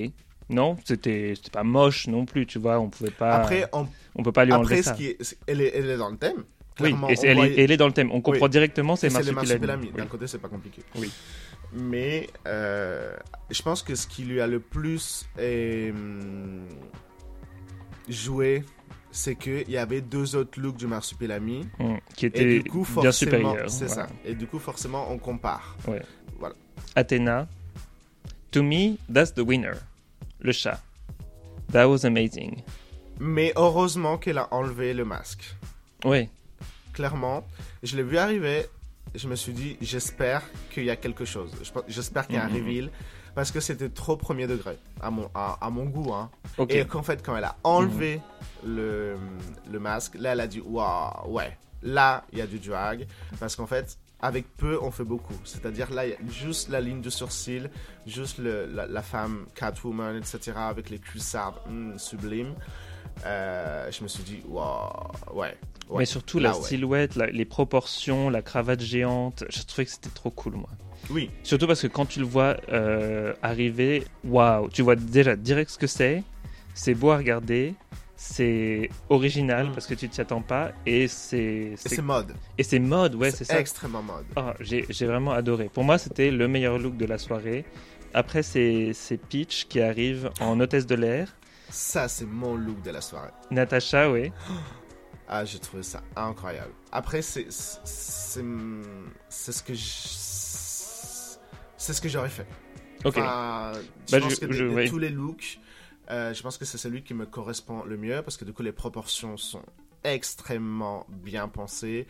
Non, 0.49 0.77
c'était 0.85 1.33
pas 1.51 1.63
moche 1.63 2.07
non 2.07 2.25
plus, 2.25 2.45
tu 2.45 2.59
vois. 2.59 2.79
On 2.79 2.89
pouvait 2.89 3.11
pas... 3.11 3.33
Après, 3.35 3.67
on, 3.73 3.87
on 4.15 4.23
peut 4.23 4.31
pas 4.31 4.45
lui 4.45 4.53
après, 4.53 4.65
enlever 4.65 4.83
ça. 4.83 4.93
Ce 4.93 4.97
qui 4.97 5.07
est, 5.07 5.37
elle, 5.47 5.61
est, 5.61 5.71
elle 5.75 5.89
est 5.89 5.97
dans 5.97 6.09
le 6.09 6.17
thème. 6.17 6.43
Oui, 6.79 6.95
et 7.09 7.15
elle, 7.23 7.35
voit... 7.35 7.47
est, 7.47 7.57
elle, 7.57 7.71
est, 7.71 7.77
dans 7.77 7.87
le 7.87 7.93
thème. 7.93 8.11
On 8.11 8.21
comprend 8.21 8.45
oui. 8.45 8.51
directement, 8.51 8.95
c'est 8.95 9.11
Marsupilami. 9.11 9.91
D'un 9.91 10.05
côté, 10.05 10.27
c'est 10.27 10.39
pas 10.39 10.49
compliqué. 10.49 10.83
Oui. 10.95 11.11
Mais 11.73 12.29
euh, 12.47 13.15
je 13.49 13.61
pense 13.61 13.83
que 13.83 13.95
ce 13.95 14.07
qui 14.07 14.23
lui 14.23 14.39
a 14.39 14.47
le 14.47 14.59
plus 14.59 15.27
euh, 15.37 15.91
joué, 18.07 18.63
c'est 19.11 19.35
qu'il 19.35 19.69
y 19.69 19.77
avait 19.77 20.01
deux 20.01 20.35
autres 20.35 20.59
looks 20.59 20.77
du 20.77 20.87
Marsupilami. 20.87 21.67
Mmh, 21.79 21.95
qui 22.15 22.25
étaient 22.27 22.63
coup, 22.63 22.87
bien 23.01 23.11
supérieurs. 23.11 23.69
C'est 23.69 23.89
ça. 23.89 24.07
Et 24.23 24.35
du 24.35 24.47
coup, 24.47 24.59
forcément, 24.59 25.11
on 25.11 25.17
compare. 25.17 25.75
Ouais. 25.87 26.01
Voilà. 26.39 26.55
Athéna, 26.95 27.47
to 28.51 28.63
me, 28.63 28.95
that's 29.11 29.33
the 29.33 29.41
winner. 29.41 29.73
Le 30.39 30.51
chat. 30.51 30.81
That 31.71 31.89
was 31.89 32.05
amazing. 32.05 32.61
Mais 33.19 33.51
heureusement 33.55 34.17
qu'elle 34.17 34.37
a 34.37 34.47
enlevé 34.53 34.93
le 34.93 35.03
masque. 35.03 35.55
Oui 36.05 36.29
clairement. 36.97 37.45
Je 37.83 37.95
l'ai 37.95 38.03
vu 38.03 38.17
arriver. 38.17 38.65
Je 39.15 39.27
me 39.27 39.35
suis 39.35 39.53
dit, 39.53 39.77
j'espère 39.81 40.41
qu'il 40.71 40.83
y 40.83 40.89
a 40.89 40.95
quelque 40.95 41.25
chose. 41.25 41.51
J'espère 41.87 42.25
qu'il 42.27 42.35
y 42.35 42.39
a 42.39 42.43
un 42.45 42.49
Mhm. 42.49 42.55
reveal. 42.57 42.89
Parce 43.35 43.51
que 43.51 43.59
c'était 43.59 43.89
trop 43.89 44.17
premier 44.17 44.47
degré, 44.47 44.75
à 44.99 45.11
mon, 45.11 45.29
à, 45.35 45.59
à 45.61 45.69
mon 45.69 45.85
goût. 45.85 46.11
Hein. 46.11 46.31
Et 46.69 46.85
qu'en 46.85 47.03
fait, 47.03 47.23
quand 47.23 47.35
elle 47.37 47.43
a 47.43 47.55
enlevé 47.63 48.19
le, 48.65 49.15
le 49.71 49.79
masque, 49.79 50.15
là, 50.15 50.31
elle 50.33 50.39
a 50.41 50.47
dit, 50.47 50.59
waouh, 50.59 51.29
ouais, 51.35 51.55
là, 51.83 52.25
il 52.33 52.39
y 52.39 52.41
a 52.41 52.47
du 52.47 52.57
drag. 52.59 53.05
Parce 53.39 53.55
qu'en 53.55 53.67
fait, 53.67 53.95
avec 54.19 54.45
peu, 54.57 54.79
on 54.81 54.89
fait 54.89 55.03
beaucoup. 55.03 55.37
C'est-à-dire, 55.45 55.91
là, 55.93 56.07
il 56.07 56.09
y 56.09 56.13
a 56.13 56.17
juste 56.31 56.69
la 56.69 56.81
ligne 56.81 57.01
de 57.01 57.11
sourcil, 57.11 57.69
juste 58.07 58.39
le, 58.39 58.65
la, 58.65 58.87
la 58.87 59.03
femme 59.03 59.45
Catwoman, 59.53 60.17
etc., 60.17 60.53
avec 60.57 60.89
les 60.89 60.97
cuissardes 60.99 61.59
mm, 61.69 61.99
sublimes. 61.99 62.55
Euh, 63.25 63.91
je 63.91 64.03
me 64.03 64.07
suis 64.07 64.23
dit, 64.23 64.39
waouh, 64.47 64.89
ouais. 65.33 65.55
Ouais. 65.89 65.99
Mais 65.99 66.05
surtout 66.05 66.39
Là, 66.39 66.49
la 66.51 66.57
ouais. 66.57 66.63
silhouette, 66.63 67.15
la- 67.15 67.27
les 67.27 67.45
proportions, 67.45 68.29
la 68.29 68.41
cravate 68.41 68.81
géante, 68.81 69.43
je 69.49 69.61
trouvais 69.63 69.85
que 69.85 69.91
c'était 69.91 70.09
trop 70.09 70.29
cool, 70.31 70.53
moi. 70.55 70.69
Oui, 71.09 71.29
Surtout 71.43 71.67
parce 71.67 71.81
que 71.81 71.87
quand 71.87 72.05
tu 72.05 72.19
le 72.19 72.25
vois 72.25 72.57
euh, 72.73 73.33
arriver, 73.41 74.03
waouh, 74.25 74.67
tu 74.69 74.81
vois 74.81 74.95
déjà 74.97 75.35
direct 75.37 75.69
ce 75.71 75.77
que 75.77 75.87
c'est. 75.87 76.23
C'est 76.73 76.93
beau 76.93 77.11
à 77.11 77.17
regarder, 77.17 77.73
c'est 78.17 78.89
original 79.09 79.67
Mm. 79.67 79.71
parce 79.73 79.87
que 79.87 79.93
tu 79.93 80.09
t'y 80.09 80.19
attends 80.19 80.41
pas 80.41 80.71
et 80.85 81.07
c'est 81.07 81.37
et 81.37 81.75
c'est- 81.77 82.01
mode. 82.01 82.33
et 82.57 82.63
c'est 82.63 82.79
mode, 82.79 83.15
ouais, 83.15 83.31
c'est 83.31 83.45
ça. 83.45 83.59
extrêmement 83.59 84.01
mode. 84.03 84.25
Oh, 84.35 84.51
j'ai 84.59 85.05
vraiment 85.05 85.31
adoré. 85.31 85.69
Pour 85.73 85.83
moi, 85.85 85.97
c'était 85.97 86.31
le 86.31 86.47
meilleur 86.49 86.77
look 86.79 86.97
de 86.97 87.05
la 87.05 87.17
soirée. 87.17 87.63
Après, 88.13 88.43
c'est 88.43 88.91
c'est 88.93 89.17
Peach 89.17 89.67
qui 89.69 89.79
arrive 89.81 90.29
en 90.41 90.59
hôtesse 90.59 90.85
de 90.87 90.95
l'air. 90.95 91.35
Ça, 91.69 92.07
c'est 92.07 92.25
mon 92.25 92.55
look 92.55 92.81
de 92.81 92.91
la 92.91 93.01
soirée. 93.01 93.31
Natacha, 93.51 94.09
oui. 94.11 94.31
Ah, 95.29 95.43
j'ai 95.43 95.59
trouvé 95.59 95.83
ça 95.83 96.01
incroyable. 96.15 96.71
Après, 96.89 97.21
c'est 97.21 97.47
c'est 97.51 98.41
c'est 99.27 99.51
ce 99.51 99.61
que 99.61 99.73
c'est 101.77 101.93
ce 101.93 101.99
que 102.01 102.07
j'aurais 102.09 102.29
fait. 102.29 102.47
Ok. 103.03 103.17
Enfin, 103.17 103.73
je 104.07 104.11
Bah, 104.13 104.21
pense 104.21 104.35
je- 104.35 104.39
que 104.39 104.45
de, 104.45 104.51
je- 104.53 104.63
de 104.63 104.69
oui. 104.69 104.89
tous 104.89 104.97
les 104.97 105.09
looks, 105.09 105.59
euh, 106.09 106.33
je 106.33 106.41
pense 106.41 106.57
que 106.57 106.63
c'est 106.63 106.77
celui 106.77 107.03
qui 107.03 107.13
me 107.13 107.25
correspond 107.25 107.83
le 107.83 107.97
mieux 107.97 108.21
parce 108.21 108.37
que 108.37 108.45
du 108.45 108.53
coup 108.53 108.63
les 108.63 108.71
proportions 108.71 109.35
sont 109.35 109.63
extrêmement 110.05 111.05
bien 111.09 111.49
pensées. 111.49 112.07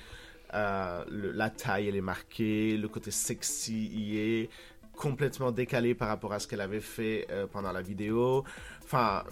Euh, 0.54 1.04
le- 1.10 1.32
la 1.32 1.50
taille 1.50 1.88
elle 1.90 1.96
est 1.96 2.02
marquée, 2.02 2.78
le 2.78 2.88
côté 2.88 3.10
sexy 3.10 3.88
y 3.88 4.20
est 4.20 4.50
complètement 4.98 5.52
décalé 5.52 5.96
par 5.96 6.10
rapport 6.10 6.34
à 6.34 6.40
ce 6.40 6.48
qu'elle 6.48 6.62
avait 6.62 6.82
fait 6.82 7.28
euh, 7.32 7.48
pendant 7.48 7.72
la 7.72 7.82
vidéo. 7.82 8.44
Enfin, 8.84 9.24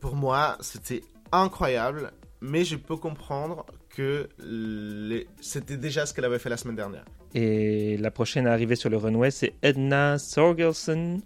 pour 0.00 0.14
moi, 0.14 0.56
c'était 0.60 1.02
incroyable, 1.32 2.12
mais 2.40 2.64
je 2.64 2.76
peux 2.76 2.96
comprendre 2.96 3.66
que 3.88 4.28
les... 4.38 5.26
c'était 5.40 5.76
déjà 5.76 6.06
ce 6.06 6.14
qu'elle 6.14 6.26
avait 6.26 6.38
fait 6.38 6.50
la 6.50 6.56
semaine 6.56 6.76
dernière. 6.76 7.04
Et 7.34 7.96
la 7.96 8.10
prochaine 8.10 8.46
à 8.46 8.52
arriver 8.52 8.76
sur 8.76 8.90
le 8.90 8.96
runway, 8.96 9.30
c'est 9.30 9.54
Edna 9.62 10.18
Sorgelson. 10.18 11.20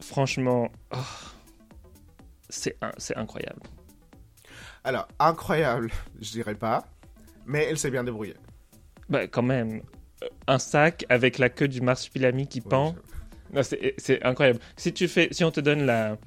Franchement, 0.00 0.70
oh, 0.92 0.98
c'est 2.48 2.76
un- 2.80 2.92
incroyable. 3.16 3.60
Alors, 4.84 5.08
incroyable, 5.18 5.90
je 6.20 6.30
dirais 6.30 6.54
pas, 6.54 6.86
mais 7.46 7.64
elle 7.64 7.78
s'est 7.78 7.90
bien 7.90 8.04
débrouillée. 8.04 8.36
Bah, 9.08 9.26
quand 9.26 9.42
même, 9.42 9.82
un 10.46 10.58
sac 10.58 11.04
avec 11.08 11.38
la 11.38 11.48
queue 11.48 11.68
du 11.68 11.80
marsupilami 11.80 12.46
qui 12.46 12.60
pend. 12.60 12.94
Ouais, 13.52 13.62
Non, 13.62 13.62
c'est 13.98 14.22
incroyable. 14.24 14.58
Si 14.76 14.92
tu 14.92 15.08
fais, 15.08 15.28
si 15.30 15.44
on 15.44 15.50
te 15.50 15.60
donne 15.60 15.84
la 15.84 16.18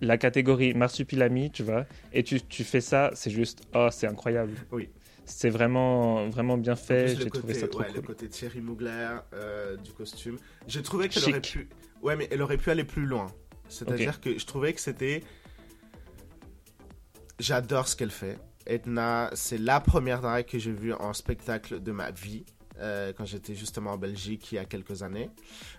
la 0.00 0.16
catégorie 0.16 0.74
marsupilami, 0.74 1.50
tu 1.50 1.62
vois, 1.62 1.84
et 2.12 2.22
tu, 2.22 2.40
tu 2.40 2.64
fais 2.64 2.80
ça, 2.80 3.10
c'est 3.14 3.30
juste, 3.30 3.62
oh, 3.74 3.88
c'est 3.90 4.06
incroyable. 4.06 4.52
Oui. 4.72 4.88
C'est 5.26 5.50
vraiment 5.50 6.28
vraiment 6.28 6.56
bien 6.58 6.72
En 6.72 6.76
fait. 6.76 7.16
J'ai 7.16 7.30
trouvé 7.30 7.54
ça 7.54 7.68
trop 7.68 7.80
ouais, 7.80 7.88
Le 7.88 7.94
cool. 7.94 8.06
côté 8.06 8.28
Thierry 8.28 8.60
Mugler 8.60 9.18
euh, 9.34 9.76
du 9.76 9.92
costume. 9.92 10.38
J'ai 10.66 10.82
trouvé 10.82 11.08
qu'elle 11.08 11.22
aurait 11.28 11.40
pu. 11.40 11.68
Ouais, 12.02 12.16
mais 12.16 12.26
elle 12.32 12.42
aurait 12.42 12.56
pu 12.56 12.70
aller 12.70 12.84
plus 12.84 13.06
loin. 13.06 13.28
C'est-à-dire 13.68 14.20
que 14.20 14.38
je 14.38 14.44
trouvais 14.46 14.72
que 14.72 14.80
c'était. 14.80 15.22
J'adore 17.38 17.86
ce 17.86 17.94
qu'elle 17.94 18.10
fait. 18.10 18.38
Edna, 18.66 19.30
c'est 19.34 19.58
la 19.58 19.80
première 19.80 20.20
drag 20.20 20.46
que 20.46 20.58
j'ai 20.58 20.72
vue 20.72 20.92
en 20.92 21.12
spectacle 21.12 21.80
de 21.80 21.92
ma 21.92 22.10
vie. 22.10 22.44
Euh, 22.78 23.12
quand 23.16 23.24
j'étais 23.24 23.54
justement 23.54 23.92
en 23.92 23.98
Belgique 23.98 24.52
il 24.52 24.54
y 24.56 24.58
a 24.58 24.64
quelques 24.64 25.02
années. 25.02 25.30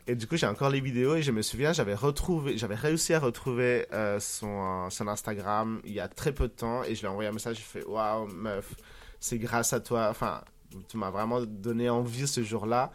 Et 0.07 0.15
du 0.15 0.27
coup, 0.27 0.37
j'ai 0.37 0.47
encore 0.47 0.69
les 0.69 0.81
vidéos 0.81 1.15
et 1.15 1.21
je 1.21 1.31
me 1.31 1.41
souviens, 1.41 1.73
j'avais 1.73 1.95
retrouvé, 1.95 2.57
j'avais 2.57 2.75
réussi 2.75 3.13
à 3.13 3.19
retrouver 3.19 3.87
euh, 3.93 4.19
son, 4.19 4.89
son 4.89 5.07
Instagram 5.07 5.81
il 5.85 5.93
y 5.93 5.99
a 5.99 6.07
très 6.07 6.33
peu 6.33 6.47
de 6.47 6.53
temps 6.53 6.83
et 6.83 6.95
je 6.95 7.01
lui 7.01 7.07
ai 7.07 7.09
envoyé 7.09 7.29
un 7.29 7.33
message. 7.33 7.57
Je 7.57 7.61
fais 7.61 7.85
Waouh, 7.85 8.27
meuf, 8.27 8.75
c'est 9.19 9.37
grâce 9.37 9.73
à 9.73 9.79
toi. 9.79 10.07
Enfin, 10.09 10.41
tu 10.87 10.97
m'as 10.97 11.09
vraiment 11.09 11.41
donné 11.41 11.89
envie 11.89 12.27
ce 12.27 12.43
jour-là 12.43 12.91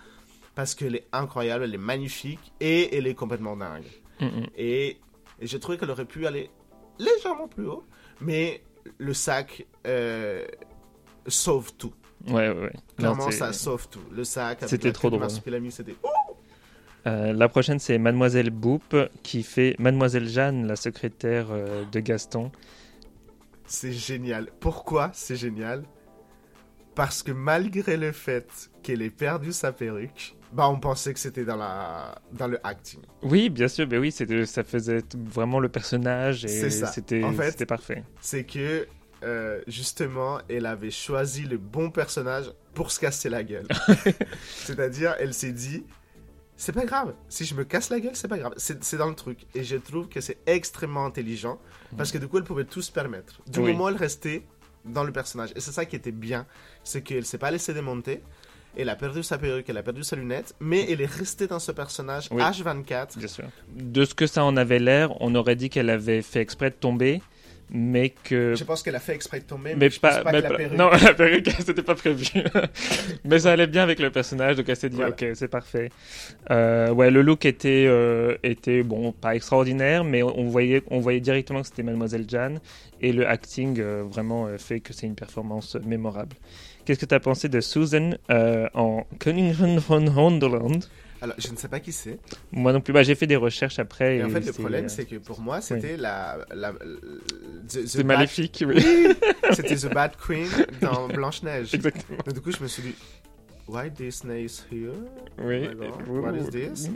parce 0.55 0.75
qu'elle 0.75 0.97
est 0.97 1.07
incroyable, 1.13 1.65
elle 1.65 1.75
est 1.75 1.79
magnifique 1.79 2.53
et 2.61 2.97
elle 2.97 3.07
est 3.07 3.15
complètement 3.15 3.57
dingue. 3.57 3.87
Mm, 4.21 4.27
mm. 4.27 4.47
Et, 4.57 4.99
et 5.41 5.47
j'ai 5.47 5.61
trouvé 5.61 5.79
qu'elle 5.79 5.91
aurait 5.91 6.07
pu 6.07 6.27
aller 6.27 6.51
légèrement 6.99 7.49
plus 7.49 7.67
haut, 7.67 7.85
mais 8.21 8.63
le 8.99 9.15
sac 9.15 9.67
euh, 9.87 10.47
sauve 11.27 11.75
tout. 11.75 11.93
Ouais, 12.29 12.49
ouais, 12.49 12.51
ouais. 12.51 12.73
Clairement, 12.97 13.31
ça 13.31 13.53
sauve 13.53 13.89
tout. 13.89 14.01
Le 14.13 14.25
sac, 14.25 14.59
C'était 14.67 14.93
trop 14.93 15.11
drôle. 15.11 15.29
C'était. 15.71 15.97
Euh, 17.07 17.33
la 17.33 17.49
prochaine, 17.49 17.79
c'est 17.79 17.99
Mademoiselle 17.99 18.51
Boop 18.51 18.97
qui 19.23 19.43
fait 19.45 19.77
Mademoiselle 19.79 20.29
Jeanne, 20.29 20.67
la 20.67 20.75
secrétaire 20.77 21.47
euh, 21.51 21.85
de 21.93 22.01
Gaston. 22.01 22.51
C'est 23.67 23.93
génial. 23.93 24.49
Pourquoi 24.61 25.11
c'est 25.13 25.37
génial? 25.37 25.85
Parce 26.97 27.23
que 27.23 27.31
malgré 27.33 27.97
le 27.97 28.11
fait 28.13 28.71
qu'elle 28.83 29.03
ait 29.03 29.11
perdu 29.11 29.53
sa 29.53 29.71
perruque, 29.71 30.35
bah 30.53 30.69
on 30.69 30.81
pensait 30.81 31.13
que 31.13 31.21
c'était 31.21 31.45
dans, 31.45 31.57
la... 31.57 32.15
dans 32.33 32.47
le 32.49 32.59
acting. 32.67 33.01
Oui, 33.23 33.51
bien 33.51 33.69
sûr, 33.69 33.87
mais 33.91 33.99
oui, 33.99 34.11
c'était- 34.11 34.47
ça 34.47 34.65
faisait 34.65 35.03
vraiment 35.15 35.61
le 35.61 35.69
personnage 35.69 36.45
et 36.45 36.71
c'était 36.71 37.23
En 37.23 37.33
fait- 37.33 37.51
c'était 37.51 37.67
parfait. 37.67 38.03
C'est 38.21 38.45
que, 38.45 38.87
euh, 39.23 39.61
justement, 39.67 40.39
elle 40.49 40.67
avait 40.67 40.91
choisi 40.91 41.43
le 41.45 41.57
bon 41.59 41.91
personnage 41.91 42.47
pour 42.75 42.91
se 42.91 43.01
casser 43.01 43.29
la 43.29 43.43
gueule. 43.43 43.67
C'est-à-dire, 44.65 45.15
elle 45.19 45.35
s'est 45.35 45.53
dit, 45.53 45.85
c'est 46.57 46.73
pas 46.73 46.85
grave, 46.85 47.15
si 47.29 47.45
je 47.45 47.55
me 47.55 47.65
casse 47.65 47.91
la 47.91 48.01
gueule, 48.01 48.15
c'est 48.17 48.29
pas 48.29 48.39
grave. 48.39 48.55
C'est 48.57 48.97
dans 48.97 49.09
le 49.09 49.15
truc. 49.15 49.41
Et 49.55 49.65
je 49.65 49.77
trouve 49.77 50.09
que 50.09 50.21
c'est 50.21 50.39
extrêmement 50.47 51.05
intelligent, 51.07 51.59
parce 51.97 52.13
que 52.13 52.19
du 52.19 52.29
coup, 52.29 52.39
elle 52.39 52.45
pouvait 52.45 52.65
tout 52.65 52.83
se 52.83 52.93
permettre. 52.93 53.41
Du 53.47 53.61
Oui. 53.61 53.73
moment 53.73 53.85
où 53.85 53.89
elle 53.89 53.97
restait 53.97 54.43
dans 54.85 55.05
le 55.05 55.13
personnage. 55.13 55.51
Et 55.57 55.61
c'est 55.61 55.73
ça 55.73 55.85
qui 55.85 55.97
était 55.97 56.13
bien, 56.13 56.47
c'est 56.85 57.03
qu'elle 57.03 57.25
s'est 57.27 57.39
pas 57.39 57.51
laissée 57.51 57.75
démonter. 57.75 58.23
Elle 58.79 58.91
a 58.91 58.97
perdu 58.97 59.23
sa 59.23 59.39
perruque, 59.39 59.69
elle 59.71 59.79
a 59.79 59.83
perdu 59.83 60.05
sa 60.05 60.17
lunette, 60.17 60.55
mais 60.61 60.91
elle 60.91 61.01
est 61.01 61.07
restée 61.11 61.47
dans 61.47 61.59
ce 61.59 61.73
personnage 61.73 62.29
Oui. 62.31 62.43
H24. 62.43 63.17
Bien 63.19 63.27
sûr. 63.27 63.45
De 63.75 64.05
ce 64.05 64.15
que 64.15 64.27
ça 64.27 64.45
en 64.45 64.55
avait 64.59 64.79
l'air, 64.79 65.15
on 65.23 65.35
aurait 65.35 65.57
dit 65.57 65.71
qu'elle 65.71 65.89
avait 65.89 66.21
fait 66.21 66.41
exprès 66.41 66.69
de 66.71 66.75
tomber, 66.75 67.23
mais 67.71 68.11
que. 68.11 68.55
Je 68.55 68.65
pense 68.65 68.83
qu'elle 68.83 68.95
a 68.95 69.01
fait 69.01 69.15
exprès 69.15 69.41
de 69.41 69.45
tomber, 69.45 69.71
mais, 69.71 69.77
Mais 69.77 69.91
je 69.91 69.99
pas, 69.99 70.15
pense 70.17 70.25
pas 70.25 70.33
mais 70.33 70.43
que 70.43 70.49
la 70.49 70.57
perruque... 70.57 70.79
non, 70.79 70.91
la 71.03 71.15
perruque, 71.15 71.51
c'était 71.65 71.83
pas 71.83 71.95
prévu. 71.95 72.27
mais 73.25 73.41
ça 73.41 73.53
allait 73.53 73.67
bien 73.67 73.83
avec 73.83 73.99
le 73.99 74.11
personnage, 74.11 74.57
donc 74.57 74.69
elle 74.69 74.77
s'est 74.77 74.89
dit, 74.89 74.97
Voilà. 74.97 75.11
ok, 75.11 75.27
c'est 75.35 75.49
parfait. 75.49 75.91
Euh, 76.51 76.91
ouais, 76.93 77.11
le 77.11 77.23
look 77.23 77.45
était, 77.45 77.87
euh, 77.89 78.37
était 78.43 78.83
bon, 78.83 79.13
pas 79.13 79.35
extraordinaire, 79.35 80.05
mais 80.05 80.23
on 80.23 80.45
voyait, 80.49 80.83
on 80.91 81.01
voyait 81.01 81.21
directement 81.21 81.61
que 81.63 81.67
c'était 81.67 81.83
Mademoiselle 81.83 82.27
Jeanne, 82.29 82.61
et 83.01 83.13
le 83.13 83.27
acting 83.29 83.81
euh, 83.81 84.05
vraiment 84.07 84.49
fait 84.59 84.81
que 84.81 84.93
c'est 84.93 85.07
une 85.07 85.17
performance 85.17 85.77
mémorable. 85.85 86.37
Qu'est-ce 86.85 87.01
que 87.01 87.07
tu 87.07 87.15
as 87.15 87.21
pensé 87.21 87.49
de 87.49 87.61
Susan 87.61 88.11
en 88.29 89.05
Cunningham 89.19 89.79
von 89.79 90.07
Wonderland 90.07 90.85
Alors, 91.23 91.35
je 91.39 91.51
ne 91.51 91.57
sais 91.57 91.69
pas 91.69 91.81
qui 91.81 91.93
c'est. 91.93 92.19
Moi 92.53 92.73
non 92.73 92.81
plus, 92.81 92.93
bah, 92.93 93.03
j'ai 93.03 93.15
fait 93.15 93.27
des 93.27 93.37
recherches 93.37 93.79
après. 93.79 94.19
Et 94.19 94.25
en 94.25 94.29
fait, 94.31 94.41
le 94.41 94.53
problème, 94.53 94.85
euh, 94.87 94.89
c'est 94.89 95.05
que 95.07 95.17
pour 95.17 95.41
moi, 95.41 95.61
c'était 95.61 95.97
la, 95.97 96.39
la, 96.55 96.73
C'est 97.69 97.97
bad- 97.99 98.07
maléfique, 98.07 98.65
oui. 98.67 98.83
C'était 99.53 99.77
The 99.77 99.93
Bad 99.93 100.17
Queen 100.17 100.49
dans 100.81 101.09
Blanche-Neige. 101.09 101.75
Exactement. 101.75 102.19
Donc, 102.25 102.35
du 102.35 102.41
coup, 102.41 102.53
je 102.53 102.63
me 102.63 102.69
suis 102.69 102.83
dit, 102.83 102.95
Why 103.69 103.91
Disney 103.91 104.45
is 104.45 104.63
here? 104.71 104.93
Oui. 105.39 105.69
Oh 106.09 106.21
what 106.21 106.37
is 106.37 106.49
this? 106.51 106.89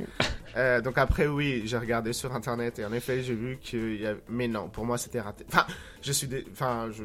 Euh, 0.56 0.80
donc 0.80 0.98
après, 0.98 1.26
oui, 1.26 1.62
j'ai 1.64 1.78
regardé 1.78 2.12
sur 2.12 2.32
Internet 2.34 2.78
et 2.78 2.84
en 2.84 2.92
effet, 2.92 3.22
j'ai 3.22 3.34
vu 3.34 3.58
qu'il 3.60 4.00
y 4.00 4.06
avait... 4.06 4.20
Mais 4.28 4.46
non, 4.48 4.68
pour 4.68 4.84
moi, 4.84 4.96
c'était 4.98 5.20
raté. 5.20 5.44
Enfin, 5.48 5.66
je 6.02 6.12
suis... 6.12 6.26
dé- 6.28 6.44
Enfin, 6.52 6.88
je... 6.92 7.02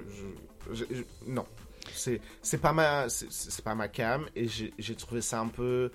je- 0.73 0.75
je- 0.75 0.95
je- 0.95 1.03
Non. 1.31 1.45
C'est 1.93 2.19
c'est 2.41 2.57
pas 2.59 2.73
ma 2.73 3.07
c'est- 3.09 3.61
pas 3.63 3.75
ma 3.75 3.87
cam 3.87 4.25
et 4.35 4.47
j'ai 4.47 4.95
trouvé 4.95 5.21
ça 5.21 5.39
un 5.39 5.47
peu 5.47 5.91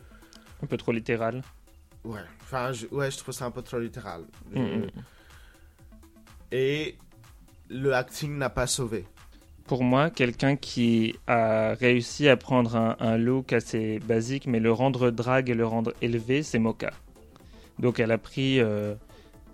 Un 0.62 0.66
peu 0.66 0.76
trop 0.76 0.92
littéral. 0.92 1.42
ouais 2.04 2.20
enfin 2.42 2.72
je, 2.72 2.86
ouais 2.88 3.10
je 3.10 3.18
trouve 3.18 3.34
ça 3.34 3.44
un 3.46 3.50
peu 3.50 3.62
trop 3.62 3.78
littéral 3.78 4.22
Mm, 4.54 4.60
mm. 4.60 4.86
et 6.52 6.96
le 7.68 7.94
acting 7.94 8.36
n'a 8.36 8.50
pas 8.50 8.66
sauvé 8.66 9.04
Pour 9.66 9.84
moi, 9.84 10.10
quelqu'un 10.10 10.56
qui 10.56 11.14
a 11.28 11.74
réussi 11.74 12.28
à 12.28 12.36
prendre 12.36 12.74
un, 12.76 12.96
un 12.98 13.16
look 13.16 13.52
assez 13.52 14.00
basique, 14.00 14.46
mais 14.48 14.58
le 14.58 14.72
rendre 14.72 15.10
drague 15.10 15.48
et 15.50 15.54
le 15.54 15.64
rendre 15.66 15.94
élevé, 16.02 16.42
c'est 16.42 16.58
Mocha. 16.58 16.90
Donc 17.78 18.00
elle 18.00 18.10
a 18.10 18.18
pris, 18.18 18.58
euh, 18.60 18.94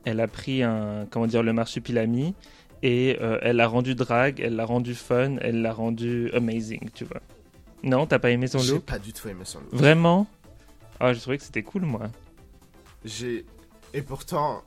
elle 0.06 0.20
a 0.20 0.26
pris 0.28 0.62
un, 0.62 1.06
comment 1.10 1.26
dire, 1.26 1.42
le 1.42 1.52
marsupilami 1.52 2.34
et 2.82 3.18
euh, 3.20 3.38
elle 3.42 3.56
l'a 3.56 3.66
rendu 3.68 3.94
drague, 3.94 4.40
elle 4.40 4.56
l'a 4.56 4.64
rendu 4.64 4.94
fun, 4.94 5.36
elle 5.42 5.60
l'a 5.62 5.72
rendu 5.74 6.30
amazing, 6.32 6.88
tu 6.94 7.04
vois. 7.04 7.20
Non, 7.82 8.06
t'as 8.06 8.18
pas 8.18 8.30
aimé 8.30 8.46
son 8.46 8.58
j'ai 8.60 8.74
look? 8.74 8.84
pas 8.84 8.98
du 8.98 9.12
tout 9.12 9.28
aimé 9.28 9.44
son 9.44 9.60
look 9.60 9.74
Vraiment? 9.74 10.26
Ah, 11.00 11.12
j'ai 11.12 11.20
trouvé 11.20 11.38
que 11.38 11.44
c'était 11.44 11.62
cool, 11.62 11.82
moi. 11.82 12.06
j'ai 13.04 13.44
et 13.94 14.02
pourtant 14.02 14.62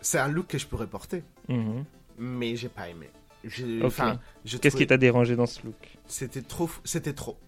c'est 0.00 0.18
un 0.18 0.28
look 0.28 0.48
que 0.48 0.58
je 0.58 0.66
pourrais 0.66 0.86
porter 0.86 1.22
Mhm. 1.48 1.84
mais 2.18 2.56
j'ai 2.56 2.68
pas 2.68 2.88
aimé 2.88 3.08
J'ai- 3.44 3.82
enfin 3.84 4.18
je 4.44 4.56
Qu'est-ce 4.58 4.72
trouvais- 4.72 4.84
qui 4.84 4.88
t'a 4.88 4.96
dérangé 4.96 5.36
dans 5.36 5.46
ce 5.46 5.64
look? 5.64 5.96
C'était 6.06 6.42
trop 6.42 6.68
c'était 6.84 7.12
trop 7.12 7.38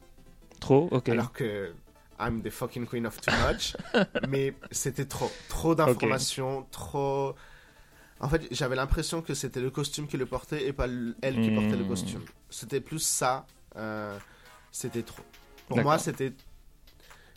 Trop 0.60 0.88
Ok. 0.92 1.08
alors 1.08 1.32
que 1.32 1.74
I'm 2.20 2.42
the 2.42 2.50
fucking 2.50 2.86
queen 2.86 3.06
of 3.06 3.20
too 3.20 3.32
much 3.48 3.76
mais 4.28 4.54
c'était 4.70 5.06
trop 5.06 5.30
trop 5.48 5.74
d'informations 5.74 6.66
trop 6.70 7.34
en 8.20 8.28
fait 8.28 8.46
j'avais 8.52 8.76
l'impression 8.76 9.22
que 9.22 9.34
c'était 9.34 9.60
le 9.60 9.70
costume 9.70 10.06
qui 10.06 10.16
le 10.16 10.26
portait 10.26 10.66
et 10.66 10.72
pas 10.72 10.86
elle 11.22 11.40
qui 11.40 11.50
portait 11.50 11.76
le 11.76 11.84
Hmm. 11.84 11.88
costume 11.88 12.22
c'était 12.50 12.80
plus 12.80 13.00
ça 13.00 13.46
euh, 13.76 14.16
c'était 14.70 15.02
trop 15.02 15.22
pour 15.66 15.76
D'accord. 15.76 15.90
moi 15.92 15.98
c'était 15.98 16.32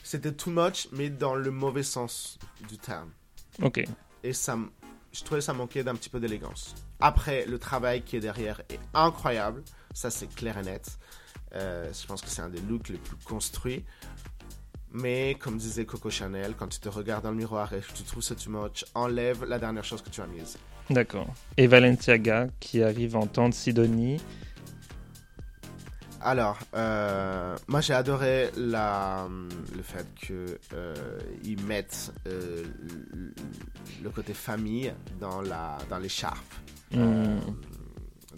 c'était 0.04 0.32
too 0.34 0.52
much 0.52 0.88
mais 0.92 1.10
dans 1.10 1.34
le 1.36 1.50
mauvais 1.50 1.84
sens 1.84 2.38
du 2.70 2.78
terme 2.78 3.10
Ok. 3.62 3.84
et 4.24 4.34
ça 4.34 4.58
je 5.12 5.24
trouvais 5.24 5.42
ça 5.42 5.54
manquait 5.54 5.84
d'un 5.84 5.96
petit 5.96 6.10
peu 6.10 6.20
d'élégance 6.20 6.76
après 7.00 7.46
le 7.46 7.58
travail 7.58 8.02
qui 8.04 8.16
est 8.18 8.20
derrière 8.20 8.62
est 8.70 8.80
incroyable 8.94 9.64
ça 9.94 10.10
c'est 10.12 10.28
clair 10.34 10.58
et 10.58 10.64
net 10.64 10.88
Euh, 11.56 11.92
je 11.94 12.08
pense 12.08 12.22
que 12.24 12.30
c'est 12.30 12.42
un 12.42 12.50
des 12.50 12.62
looks 12.62 12.90
les 12.90 12.98
plus 12.98 13.16
construits 13.26 13.84
mais 14.92 15.36
comme 15.40 15.58
disait 15.58 15.86
Coco 15.86 16.10
Chanel 16.10 16.56
quand 16.58 16.68
tu 16.68 16.80
te 16.80 16.90
regardes 16.90 17.24
dans 17.24 17.32
le 17.32 17.38
miroir 17.38 17.72
et 17.74 17.80
que 17.82 17.94
tu 17.94 18.04
trouves 18.04 18.24
ça 18.24 18.34
too 18.36 18.50
much 18.50 18.86
enlève 18.96 19.44
la 19.46 19.60
dernière 19.60 19.84
chose 19.84 20.02
que 20.02 20.10
tu 20.10 20.22
as 20.22 20.28
mise 20.28 20.58
D'accord. 20.90 21.28
Et 21.58 21.68
Valenciaga 21.68 22.48
qui 22.60 22.84
arrive 22.84 23.16
en 23.16 23.26
temps 23.26 23.48
de 23.48 23.54
Sidonie. 23.54 24.20
Alors 26.24 26.58
euh, 26.74 27.56
moi 27.68 27.82
j'ai 27.82 27.94
adoré 27.94 28.50
la, 28.58 29.28
le 29.76 29.82
fait 29.84 30.08
que 30.28 30.58
euh, 30.74 31.20
mettent 31.64 32.12
euh, 32.28 32.64
le- 33.14 33.34
côté 34.10 34.34
famille 34.34 34.94
dans 35.20 35.42
la 35.42 35.78
dans 35.90 35.98
l'écharpe 36.00 36.54
euh, 36.96 37.40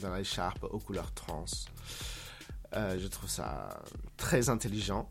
dans 0.01 0.15
l'écharpe 0.15 0.63
aux 0.63 0.79
couleurs 0.79 1.13
trans. 1.13 1.45
Euh, 2.75 2.97
je 2.99 3.07
trouve 3.07 3.29
ça 3.29 3.79
très 4.17 4.49
intelligent. 4.49 5.09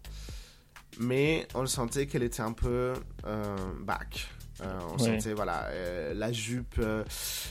Mais 1.01 1.49
on 1.55 1.61
le 1.63 1.67
sentait 1.67 2.07
qu'elle 2.07 2.23
était 2.23 2.43
un 2.43 2.53
peu 2.53 2.93
euh, 3.27 3.57
back. 3.81 4.29
Euh, 4.63 4.79
on 4.91 5.03
Ouais. 5.03 5.17
sentait, 5.19 5.33
voilà, 5.35 5.65
euh, 5.71 6.15
la 6.15 6.31
jupe, 6.31 6.77
euh, 6.79 7.03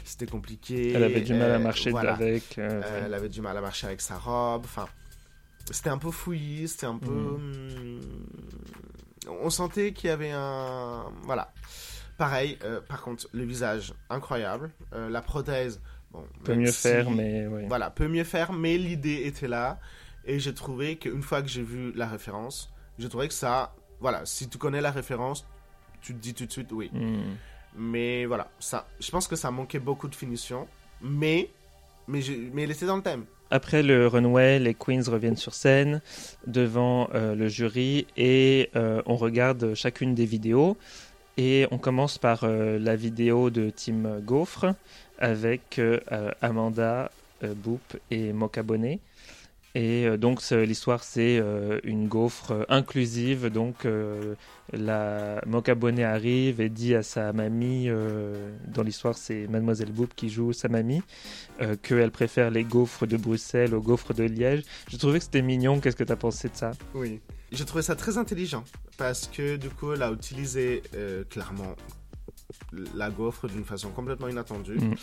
c'était 0.06 0.26
compliqué. 0.28 0.94
Elle 0.94 1.04
avait 1.04 1.20
du 1.22 1.34
mal 1.34 1.52
à 1.52 1.56
Euh, 1.56 1.60
marcher 1.60 1.92
voilà. 1.92 2.14
avec. 2.14 2.58
euh, 2.58 2.82
Euh, 2.86 3.04
elle 3.06 3.14
avait 3.14 3.28
du 3.28 3.42
mal 3.42 3.58
à 3.58 3.62
marcher 3.62 3.88
avec 3.88 4.00
sa 4.00 4.18
robe. 4.18 4.62
Enfin, 4.64 4.88
c'était 5.72 5.90
un 5.90 5.98
peu 5.98 6.12
fouillis, 6.12 6.68
c'était 6.68 6.86
un 6.86 6.98
peu. 6.98 7.12
Mm. 7.12 7.36
hum, 7.36 8.00
On 9.44 9.50
sentait 9.50 9.94
qu'il 9.94 10.10
y 10.10 10.12
avait 10.12 10.32
un. 10.32 11.06
Voilà. 11.24 11.52
Pareil, 12.18 12.58
euh, 12.64 12.82
par 12.82 13.02
contre, 13.02 13.28
le 13.34 13.44
visage, 13.44 13.94
incroyable. 14.10 14.72
Euh, 14.94 15.10
la 15.10 15.22
prothèse, 15.22 15.82
bon. 16.12 16.24
peut 16.44 16.56
mieux 16.56 16.68
si- 16.72 16.82
faire, 16.82 17.10
mais 17.10 17.48
ouais. 17.48 17.66
Voilà, 17.68 17.90
peut 17.90 18.08
mieux 18.08 18.24
faire, 18.24 18.54
mais 18.54 18.78
l'idée 18.78 19.24
était 19.26 19.48
là. 19.48 19.80
Et 20.26 20.40
j'ai 20.40 20.54
trouvé 20.54 20.98
qu'une 20.98 21.22
fois 21.24 21.42
que 21.42 21.48
j'ai 21.50 21.64
vu 21.64 21.92
la 21.94 22.08
référence, 22.08 22.72
j'ai 23.00 23.10
trouvé 23.10 23.28
que 23.28 23.34
ça. 23.34 23.74
Voilà, 24.00 24.26
si 24.26 24.48
tu 24.50 24.58
connais 24.58 24.82
la 24.82 24.92
référence, 24.92 25.46
tu 26.02 26.14
te 26.14 26.20
dis 26.20 26.34
tout 26.34 26.46
de 26.46 26.52
suite 26.52 26.72
oui. 26.72 26.90
Hmm. 26.94 27.36
Mais 27.76 28.26
voilà, 28.26 28.52
ça, 28.60 28.88
je 29.00 29.10
pense 29.10 29.28
que 29.28 29.36
ça 29.36 29.50
manquait 29.52 29.80
beaucoup 29.80 30.08
de 30.08 30.16
finition. 30.16 30.68
Mais. 31.02 31.50
Mais, 32.08 32.22
j'ai- 32.22 32.52
mais 32.54 32.64
était 32.66 32.86
dans 32.86 32.98
le 32.98 33.02
thème. 33.02 33.24
Après 33.54 33.84
le 33.84 34.08
runway, 34.08 34.58
les 34.58 34.74
queens 34.74 35.04
reviennent 35.08 35.38
sur 35.38 35.54
scène 35.54 36.02
devant 36.48 37.08
euh, 37.14 37.36
le 37.36 37.48
jury 37.50 38.08
et 38.18 38.72
euh, 38.76 39.04
on 39.06 39.16
regarde 39.16 39.76
chacune 39.76 40.16
des 40.16 40.26
vidéos. 40.26 40.76
Et 41.38 41.68
on 41.70 41.78
commence 41.78 42.18
par 42.18 42.46
euh, 42.46 42.80
la 42.80 42.96
vidéo 42.96 43.52
de 43.52 43.70
Team 43.70 44.22
Gaufre 44.26 44.74
avec 45.20 45.80
Amanda, 46.42 47.12
Boop 47.44 47.96
et 48.10 48.34
Mocha 48.34 48.64
Bonnet. 48.64 49.00
Et 49.76 50.06
euh, 50.06 50.18
donc 50.18 50.40
l'histoire 50.52 51.04
c'est 51.04 51.40
euh, 51.40 51.80
une 51.84 52.08
gaufre 52.08 52.52
euh, 52.52 52.64
inclusive. 52.70 53.48
Donc 53.48 53.86
euh, 53.86 54.36
la 54.72 55.42
Mocha 55.48 55.74
Bonnet 55.74 56.04
arrive 56.04 56.62
et 56.62 56.70
dit 56.70 56.94
à 56.94 57.02
sa 57.02 57.34
mamie, 57.34 57.86
euh, 57.90 58.52
dans 58.68 58.84
l'histoire 58.84 59.18
c'est 59.18 59.48
Mademoiselle 59.48 59.92
Boop 59.92 60.14
qui 60.16 60.30
joue 60.30 60.54
sa 60.54 60.68
mamie, 60.70 61.02
qu'elle 61.82 62.12
préfère 62.12 62.52
les 62.52 62.64
gaufres 62.64 63.08
de 63.08 63.18
Bruxelles 63.18 63.74
aux 63.74 63.82
gaufres 63.82 64.14
de 64.14 64.24
Liège. 64.24 64.64
Je 64.90 64.98
trouvais 64.98 65.18
que 65.20 65.26
c'était 65.26 65.42
mignon. 65.42 65.80
Qu'est-ce 65.80 65.96
que 65.96 66.04
tu 66.04 66.12
as 66.12 66.18
pensé 66.18 66.50
de 66.50 66.56
ça? 66.56 66.72
Oui. 66.94 67.20
J'ai 67.52 67.66
trouvé 67.66 67.82
ça 67.84 67.96
très 67.96 68.18
intelligent 68.18 68.64
parce 68.98 69.28
que 69.28 69.56
du 69.58 69.70
coup, 69.70 69.94
elle 69.94 70.04
a 70.04 70.12
utilisé 70.12 70.84
clairement 71.30 71.76
la 72.96 73.10
gaufre 73.10 73.48
d'une 73.48 73.64
façon 73.66 73.90
complètement 73.90 74.28
inattendue 74.28 74.78
Mm. 74.78 74.94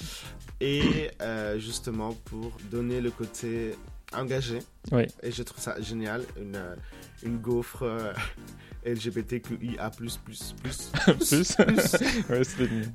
et 0.60 1.10
euh, 1.20 1.58
justement 1.58 2.12
pour 2.26 2.52
donner 2.70 3.00
le 3.00 3.10
côté 3.10 3.72
engagé. 4.14 4.60
Oui. 4.92 5.04
Et 5.22 5.30
je 5.32 5.42
trouve 5.42 5.60
ça 5.62 5.80
génial, 5.80 6.22
une, 6.40 6.56
euh, 6.56 6.74
une 7.22 7.38
gaufre 7.38 7.82
euh, 7.84 8.12
LGBTQIA++++. 8.84 9.90
plus, 9.96 10.16
plus, 10.18 10.54
plus, 10.62 10.90
Plus. 11.18 11.54
plus. 11.56 11.96
Ouais. 12.30 12.42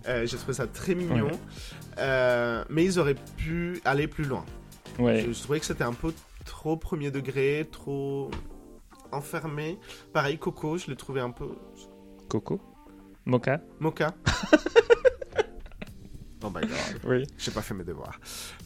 Euh, 0.08 0.26
J'ai 0.26 0.38
trouvé 0.38 0.54
ça 0.54 0.68
très 0.68 0.96
mignon, 0.96 1.26
Ouais. 1.28 1.32
Euh, 2.00 2.64
mais 2.70 2.84
ils 2.86 3.00
auraient 3.00 3.16
pu 3.38 3.80
aller 3.86 4.08
plus 4.08 4.26
loin. 4.26 4.46
Ouais. 5.00 5.22
Je, 5.28 5.32
je 5.34 5.42
trouvais 5.44 5.60
que 5.60 5.66
c'était 5.66 5.84
un 5.84 5.94
peu 5.94 6.14
trop 6.46 6.76
premier 6.78 7.12
degré, 7.12 7.68
trop 7.72 8.30
enfermé. 9.12 9.80
Pareil, 10.14 10.38
Coco, 10.38 10.78
je 10.78 10.88
l'ai 10.88 10.96
trouvé 10.96 11.22
un 11.22 11.32
peu. 11.32 11.50
Coco? 12.30 12.60
Mocha? 13.26 13.60
Mocha. 13.80 14.14
oh 16.44 16.50
my 16.50 16.62
god. 16.62 17.00
Oui. 17.06 17.24
J'ai 17.38 17.52
pas 17.52 17.62
fait 17.62 17.74
mes 17.74 17.84
devoirs. 17.84 18.20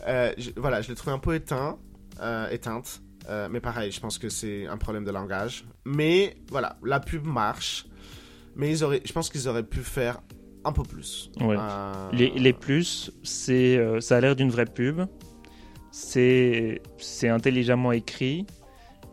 Je- 0.05 0.51
voilà, 0.57 0.81
je 0.81 0.89
l'ai 0.89 0.95
trouvé 0.95 1.13
un 1.13 1.19
peu 1.19 1.33
éteint, 1.35 1.77
éteinte. 2.51 3.01
Euh, 3.29 3.47
mais 3.51 3.59
pareil, 3.59 3.91
je 3.91 3.99
pense 3.99 4.17
que 4.17 4.29
c'est 4.29 4.65
un 4.67 4.77
problème 4.77 5.03
de 5.05 5.11
langage. 5.11 5.65
Mais 5.85 6.35
voilà, 6.49 6.77
la 6.83 6.99
pub 6.99 7.25
marche. 7.25 7.85
Mais 8.55 8.71
ils 8.71 8.83
auraient, 8.83 9.01
je 9.05 9.13
pense 9.13 9.29
qu'ils 9.29 9.47
auraient 9.47 9.63
pu 9.63 9.79
faire 9.81 10.19
un 10.65 10.71
peu 10.71 10.83
plus. 10.83 11.31
Ouais. 11.39 11.55
Euh, 11.57 12.09
Les, 12.11 12.31
les 12.31 12.53
plus, 12.53 13.11
c'est, 13.23 13.77
euh, 13.77 14.01
ça 14.01 14.17
a 14.17 14.21
l'air 14.21 14.35
d'une 14.35 14.49
vraie 14.49 14.65
pub. 14.65 15.01
C'est, 15.91 16.81
c'est 16.97 17.29
intelligemment 17.29 17.91
écrit. 17.91 18.45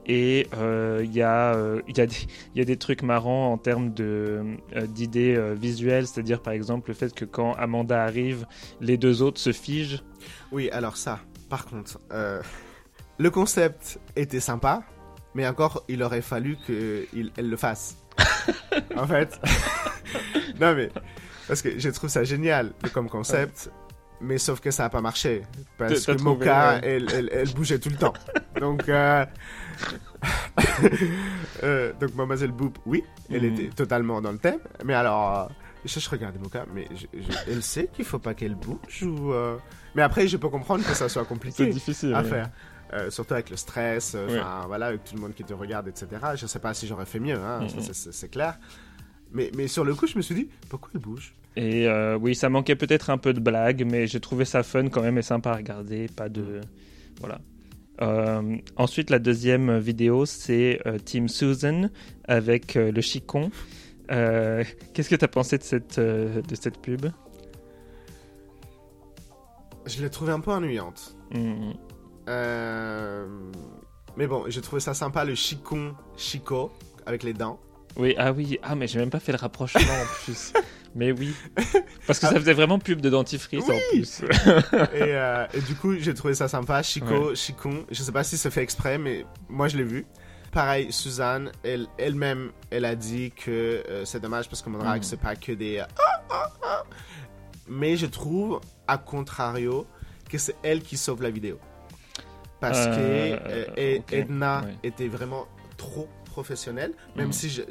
Et 0.09 0.47
euh, 0.57 1.01
il 1.05 1.13
y, 1.15 1.23
euh, 1.23 1.81
y, 1.89 2.01
a 2.01 2.07
des- 2.07 2.15
il 2.55 2.59
y 2.59 2.61
a 2.61 2.65
des 2.65 2.77
trucs 2.77 3.03
marrants 3.03 3.53
en 3.53 3.59
termes 3.59 3.93
de, 3.93 4.57
euh, 4.77 4.87
d'idées 4.87 5.35
euh, 5.37 5.55
visuelles. 5.55 6.07
C'est-à-dire, 6.07 6.41
par 6.43 6.53
exemple, 6.53 6.91
le 6.91 6.95
fait 6.95 7.13
que 7.13 7.25
quand 7.25 7.55
Amanda 7.55 8.05
arrive, 8.05 8.47
les 8.81 8.97
deux 8.99 9.21
autres 9.23 9.41
se 9.41 9.53
figent. 9.53 10.03
Oui, 10.53 10.71
alors 10.71 10.97
ça, 10.97 11.19
par 11.49 11.67
contre, 11.67 11.99
euh, 12.13 12.41
le 13.19 13.31
concept 13.31 13.99
était 14.15 14.41
sympa, 14.41 14.83
mais 15.35 15.47
encore, 15.47 15.85
il 15.89 16.03
aurait 16.03 16.23
fallu 16.23 16.57
qu'elle 16.67 17.51
le 17.51 17.57
fasse. 17.57 17.97
en 18.97 19.07
fait, 19.07 19.39
non 20.61 20.75
mais, 20.75 20.91
parce 21.49 21.63
que 21.63 21.79
je 21.79 21.89
trouve 21.91 22.09
ça 22.11 22.25
génial 22.25 22.73
comme 22.93 23.09
concept, 23.11 23.71
mais 24.21 24.39
sauf 24.39 24.61
que 24.61 24.71
ça 24.71 24.85
n'a 24.85 24.89
pas 24.91 25.01
marché. 25.03 25.43
Parce 25.77 26.07
que 26.07 26.13
trouvé, 26.13 26.39
Mocha, 26.47 26.75
ouais. 26.75 26.81
elle, 26.83 27.07
elle, 27.13 27.31
elle 27.33 27.53
bougeait 27.53 27.79
tout 27.79 27.91
le 27.91 27.97
temps. 27.97 28.15
Donc, 28.59 28.89
euh, 28.89 29.25
euh, 31.63 31.93
donc 32.01 32.15
Mademoiselle 32.15 32.53
Boop, 32.53 32.79
oui, 32.87 33.05
elle 33.31 33.43
Mhm. 33.51 33.55
était 33.55 33.69
totalement 33.75 34.21
dans 34.21 34.33
le 34.33 34.39
thème, 34.39 34.61
mais 34.85 34.95
alors... 34.95 35.39
euh, 35.39 35.47
je, 35.85 36.01
je 36.01 36.11
regardais 36.11 36.39
Mocha, 36.39 36.65
mais 36.75 36.89
je- 36.93 37.07
je- 37.21 37.39
elle 37.53 37.63
sait 37.63 37.89
qu'il 37.93 38.05
faut 38.05 38.19
pas 38.19 38.35
qu'elle 38.35 38.55
bouge 38.57 39.03
ou... 39.05 39.33
euh, 39.33 39.57
Mais 39.95 40.03
après, 40.03 40.27
je 40.27 40.37
peux 40.37 40.49
comprendre 40.49 40.85
que 40.85 40.95
ça 40.95 41.09
soit 41.09 41.25
compliqué 41.25 41.67
difficile. 41.69 42.13
à 42.15 42.25
faire. 42.25 42.51
Euh, 42.93 43.11
surtout 43.11 43.35
avec 43.35 43.51
le 43.51 43.57
stress, 43.57 44.13
euh, 44.15 44.41
voilà, 44.69 44.87
avec 44.87 45.03
tout 45.05 45.17
le 45.17 45.21
monde 45.21 45.35
qui 45.35 45.43
te 45.43 45.53
regarde, 45.53 45.89
etc. 45.89 46.07
Je 46.37 46.47
sais 46.47 46.61
pas 46.61 46.73
si 46.73 46.87
j'aurais 46.87 47.05
fait 47.07 47.19
mieux, 47.19 47.35
hein, 47.37 47.67
c'est- 47.93 48.29
clair. 48.31 48.59
Mais, 49.33 49.51
mais 49.57 49.67
sur 49.67 49.85
le 49.85 49.95
coup, 49.95 50.07
je 50.07 50.17
me 50.17 50.23
suis 50.23 50.35
dit, 50.37 50.49
pourquoi 50.69 50.91
elle 50.95 51.01
bouge? 51.01 51.35
Et 51.57 51.89
euh, 51.89 52.17
oui, 52.17 52.35
ça 52.37 52.49
manquait 52.49 52.77
peut-être 52.77 53.11
un 53.11 53.19
peu 53.19 53.33
de 53.33 53.41
blague, 53.41 53.85
mais 53.91 54.07
j'ai 54.07 54.21
trouvé 54.21 54.45
ça 54.45 54.63
fun 54.63 54.89
quand 54.89 55.03
même 55.03 55.19
et 55.19 55.23
sympa 55.23 55.51
à 55.51 55.57
regarder. 55.57 56.07
Pas 56.15 56.29
de. 56.29 56.61
Voilà. 57.19 57.41
Euh, 58.03 58.57
ensuite, 58.77 59.11
la 59.11 59.19
deuxième 59.19 59.79
vidéo, 59.79 60.25
c'est 60.27 60.81
Team 61.05 61.29
Susan 61.29 61.89
avec 62.29 62.75
le 62.75 63.01
chicon. 63.01 63.51
Qu'est-ce 64.09 65.09
que 65.09 65.17
tu 65.17 65.25
as 65.25 65.29
pensé 65.29 65.59
de 65.59 65.63
cette, 65.65 65.99
de 65.99 66.55
cette 66.55 66.79
pub? 66.79 67.07
Je 69.87 70.03
l'ai 70.03 70.11
trouvée 70.11 70.33
un 70.33 70.41
peu 70.41 70.51
ennuyante. 70.53 71.17
Hmm. 71.35 71.73
Euh, 72.29 73.27
Mais 74.17 74.27
bon, 74.27 74.45
j'ai 74.49 74.61
trouvé 74.61 74.81
ça 74.81 74.95
sympa, 74.95 75.25
le 75.25 75.35
chicon 75.35 75.95
Chico, 76.17 76.73
avec 77.05 77.23
les 77.23 77.33
dents. 77.33 77.61
Oui, 77.97 78.15
ah 78.19 78.33
oui, 78.33 78.59
ah 78.63 78.75
mais 78.75 78.87
j'ai 78.89 78.99
même 78.99 79.11
pas 79.11 79.21
fait 79.21 79.33
le 79.33 79.39
rapprochement 79.39 79.81
en 79.81 80.07
plus. 80.25 80.53
Mais 80.95 81.13
oui, 81.13 81.35
parce 82.07 82.19
que 82.19 82.27
ça 82.27 82.35
faisait 82.37 82.55
vraiment 82.55 82.79
pub 82.79 83.03
de 83.03 83.11
dentifrice 83.11 83.65
en 83.69 83.79
plus. 83.91 84.23
et, 84.23 84.25
euh, 85.03 85.47
et 85.53 85.61
du 85.61 85.75
coup, 85.75 85.95
j'ai 85.99 86.15
trouvé 86.15 86.33
ça 86.33 86.49
sympa, 86.49 86.83
Chico, 86.83 87.35
chicon. 87.35 87.85
Je 87.91 88.03
sais 88.03 88.13
pas 88.13 88.25
si 88.25 88.39
c'est 88.39 88.51
fait 88.51 88.63
exprès, 88.63 88.97
mais 88.97 89.27
moi, 89.51 89.69
je 89.69 89.77
l'ai 89.77 89.85
vu. 89.85 90.07
Pareil, 90.53 90.91
Suzanne, 90.91 91.53
elle, 91.65 91.87
elle-même, 91.99 92.51
elle 92.71 92.87
a 92.87 92.95
dit 92.95 93.31
que 93.33 93.51
euh, 93.51 94.07
c'est 94.07 94.21
dommage 94.21 94.49
parce 94.49 94.63
que 94.63 94.71
mon 94.71 94.79
drag, 94.79 95.01
Mm. 95.01 95.03
c'est 95.03 95.21
pas 95.21 95.37
que 95.37 95.53
des... 95.53 95.81
ah, 95.81 95.89
ah, 96.31 96.51
ah. 96.65 96.83
Mais 97.69 97.99
je 97.99 98.07
trouve, 98.07 98.61
à 98.89 98.97
contrario, 98.97 99.87
que 100.31 100.39
c'est 100.39 100.57
elle 100.63 100.81
qui 100.81 100.97
sauve 100.97 101.23
la 101.23 101.29
vidéo. 101.31 101.59
Parce 102.61 102.87
Euh, 102.87 103.37
que 103.37 103.79
euh, 103.79 103.99
ok, 103.99 104.13
Edna 104.13 104.65
était 104.83 105.09
vraiment 105.09 105.47
trop 105.77 106.09
professionnelle, 106.25 106.93
même 107.17 107.29
Mm. 107.29 107.33
si, 107.33 107.51
je- 107.51 107.63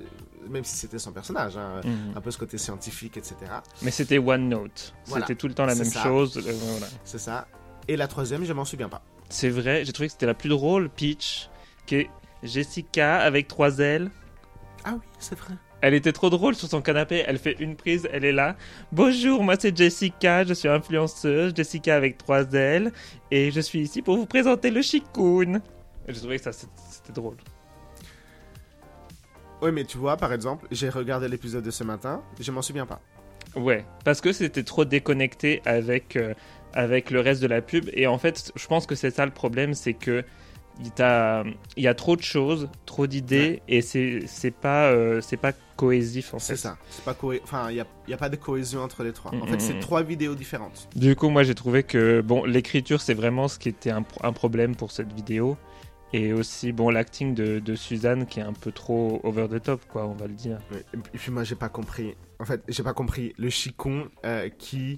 même 0.47 0.63
si 0.63 0.75
c'était 0.75 0.99
son 0.99 1.11
personnage, 1.11 1.57
hein, 1.57 1.81
Hmm. 1.83 2.15
un 2.17 2.21
peu 2.21 2.29
ce 2.31 2.37
côté 2.37 2.57
scientifique, 2.59 3.17
etc. 3.17 3.35
Mais 3.81 3.89
c'était 3.91 4.19
One 4.19 4.47
Note. 4.49 4.93
Voilà, 5.07 5.25
C'était 5.25 5.37
tout 5.39 5.47
le 5.47 5.53
temps 5.55 5.65
la 5.65 5.73
même 5.75 5.85
ça. 5.85 6.03
chose. 6.03 6.37
euh, 6.37 6.51
voilà. 6.71 6.87
C'est 7.03 7.17
ça. 7.19 7.47
Et 7.87 7.95
la 7.97 8.07
troisième, 8.07 8.43
je 8.45 8.53
m'en 8.53 8.65
souviens 8.65 8.89
pas. 8.89 9.01
C'est 9.29 9.49
vrai, 9.49 9.85
j'ai 9.85 9.91
trouvé 9.91 10.07
que 10.07 10.13
c'était 10.13 10.25
la 10.27 10.33
plus 10.35 10.49
drôle, 10.49 10.89
Peach, 10.89 11.49
qui 11.87 11.95
est 11.95 12.09
Jessica 12.43 13.17
avec 13.17 13.47
trois 13.47 13.79
ailes. 13.79 14.11
Ah 14.83 14.93
oui, 14.93 15.01
c'est 15.17 15.37
vrai. 15.37 15.55
Elle 15.81 15.93
était 15.93 16.13
trop 16.13 16.29
drôle 16.29 16.55
sur 16.55 16.67
son 16.67 16.81
canapé, 16.81 17.23
elle 17.27 17.37
fait 17.37 17.57
une 17.59 17.75
prise, 17.75 18.07
elle 18.11 18.25
est 18.25 18.31
là. 18.31 18.55
Bonjour, 18.91 19.43
moi 19.43 19.55
c'est 19.59 19.75
Jessica, 19.75 20.43
je 20.43 20.53
suis 20.53 20.67
influenceuse, 20.67 21.53
Jessica 21.55 21.95
avec 21.95 22.17
trois 22.17 22.51
ailes, 22.53 22.91
et 23.29 23.51
je 23.51 23.59
suis 23.59 23.81
ici 23.81 24.01
pour 24.01 24.17
vous 24.17 24.25
présenter 24.25 24.71
le 24.71 24.81
Chicoun. 24.81 25.61
Et 26.07 26.13
J'ai 26.13 26.19
trouvé 26.19 26.37
que 26.37 26.43
ça 26.43 26.51
c'était 26.53 27.13
drôle. 27.13 27.37
Oui, 29.61 29.71
mais 29.71 29.83
tu 29.83 29.97
vois, 29.97 30.17
par 30.17 30.33
exemple, 30.33 30.67
j'ai 30.71 30.89
regardé 30.89 31.27
l'épisode 31.27 31.63
de 31.63 31.71
ce 31.71 31.83
matin, 31.83 32.23
je 32.39 32.51
m'en 32.51 32.61
souviens 32.61 32.85
pas. 32.85 33.01
Ouais, 33.55 33.85
parce 34.03 34.21
que 34.21 34.33
c'était 34.33 34.63
trop 34.63 34.85
déconnecté 34.85 35.61
avec, 35.65 36.15
euh, 36.15 36.33
avec 36.73 37.09
le 37.11 37.19
reste 37.21 37.41
de 37.41 37.47
la 37.47 37.61
pub, 37.61 37.89
et 37.93 38.07
en 38.07 38.17
fait, 38.17 38.51
je 38.55 38.67
pense 38.67 38.85
que 38.85 38.95
c'est 38.95 39.11
ça 39.11 39.25
le 39.25 39.31
problème, 39.31 39.73
c'est 39.73 39.93
que 39.93 40.23
il 40.79 40.91
y 41.77 41.87
a 41.87 41.93
trop 41.93 42.17
de 42.17 42.21
choses, 42.21 42.69
trop 42.85 43.07
d'idées, 43.07 43.61
et 43.67 43.81
c'est 43.81 44.23
c'est 44.27 44.51
pas, 44.51 44.89
euh, 44.91 45.21
c'est 45.21 45.37
pas 45.37 45.53
cohésif 45.75 46.33
en 46.33 46.39
fait. 46.39 46.55
C'est 46.55 46.57
ça. 46.57 46.77
C'est 46.89 47.03
pas 47.03 47.13
cohé- 47.13 47.41
Enfin, 47.43 47.69
il 47.69 47.75
n'y 47.75 47.79
a, 47.81 47.87
y 48.07 48.13
a 48.13 48.17
pas 48.17 48.29
de 48.29 48.35
cohésion 48.35 48.81
entre 48.81 49.03
les 49.03 49.13
trois. 49.13 49.31
En 49.33 49.45
Mm, 49.45 49.47
fait, 49.47 49.55
mm, 49.57 49.59
c'est 49.59 49.73
mm. 49.75 49.79
trois 49.79 50.03
vidéos 50.03 50.35
différentes. 50.35 50.87
Du 50.95 51.15
coup, 51.15 51.29
moi 51.29 51.43
j'ai 51.43 51.55
trouvé 51.55 51.83
que 51.83 52.21
bon, 52.21 52.45
l'écriture 52.45 53.01
c'est 53.01 53.13
vraiment 53.13 53.47
ce 53.47 53.59
qui 53.59 53.69
était 53.69 53.91
un, 53.91 54.03
un 54.23 54.31
problème 54.33 54.75
pour 54.75 54.91
cette 54.91 55.11
vidéo. 55.13 55.57
Et 56.13 56.31
aussi, 56.31 56.71
bon, 56.71 56.89
l'acting 56.91 57.33
de, 57.33 57.59
de 57.59 57.75
Suzanne 57.75 58.25
qui 58.25 58.39
est 58.39 58.43
un 58.43 58.53
peu 58.53 58.71
trop 58.71 59.19
over 59.23 59.47
the 59.49 59.61
top, 59.61 59.81
quoi, 59.91 60.05
on 60.07 60.13
va 60.13 60.27
le 60.27 60.33
dire. 60.33 60.59
Et 60.93 61.17
puis 61.17 61.29
moi, 61.31 61.43
j'ai 61.43 61.55
pas 61.55 61.67
compris. 61.67 62.15
En 62.39 62.45
fait, 62.45 62.61
j'ai 62.69 62.83
pas 62.83 62.93
compris 62.93 63.33
le 63.37 63.49
chicon 63.49 64.07
euh, 64.23 64.47
qui 64.57 64.97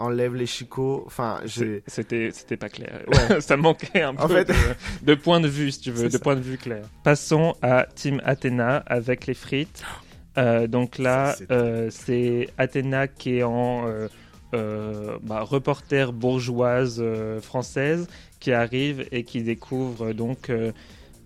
enlève 0.00 0.34
les 0.34 0.46
chicots. 0.46 1.04
Enfin, 1.06 1.40
j'ai. 1.44 1.82
C'était 1.86 2.30
c'était 2.32 2.56
pas 2.56 2.68
clair. 2.68 3.00
Ouais. 3.06 3.40
Ça 3.40 3.56
manquait 3.56 4.02
un 4.02 4.14
peu 4.14 4.28
fait- 4.28 4.48
de, 4.48 4.54
de 5.06 5.14
point 5.14 5.40
de 5.40 5.48
vue, 5.48 5.70
si 5.70 5.80
tu 5.80 5.90
veux, 5.92 6.06
de 6.08 6.12
ça. 6.12 6.18
point 6.18 6.34
de 6.36 6.40
vue 6.40 6.58
clair. 6.58 6.82
Passons 7.04 7.54
à 7.62 7.86
Team 7.94 8.20
Athéna 8.24 8.78
avec 8.86 9.26
les 9.26 9.34
frites. 9.34 9.82
Euh, 10.38 10.66
donc 10.66 10.98
là, 10.98 11.34
c'est- 11.38 11.50
euh, 11.50 11.88
c'est 11.90 12.48
Athéna 12.58 13.06
qui 13.08 13.38
est 13.38 13.42
en 13.42 13.84
euh, 14.54 15.18
bah, 15.22 15.40
reporter 15.42 16.12
bourgeoise 16.12 17.02
française 17.42 18.08
qui 18.40 18.52
arrive 18.52 19.06
et 19.12 19.22
qui 19.24 19.42
découvre 19.42 20.12
donc, 20.12 20.50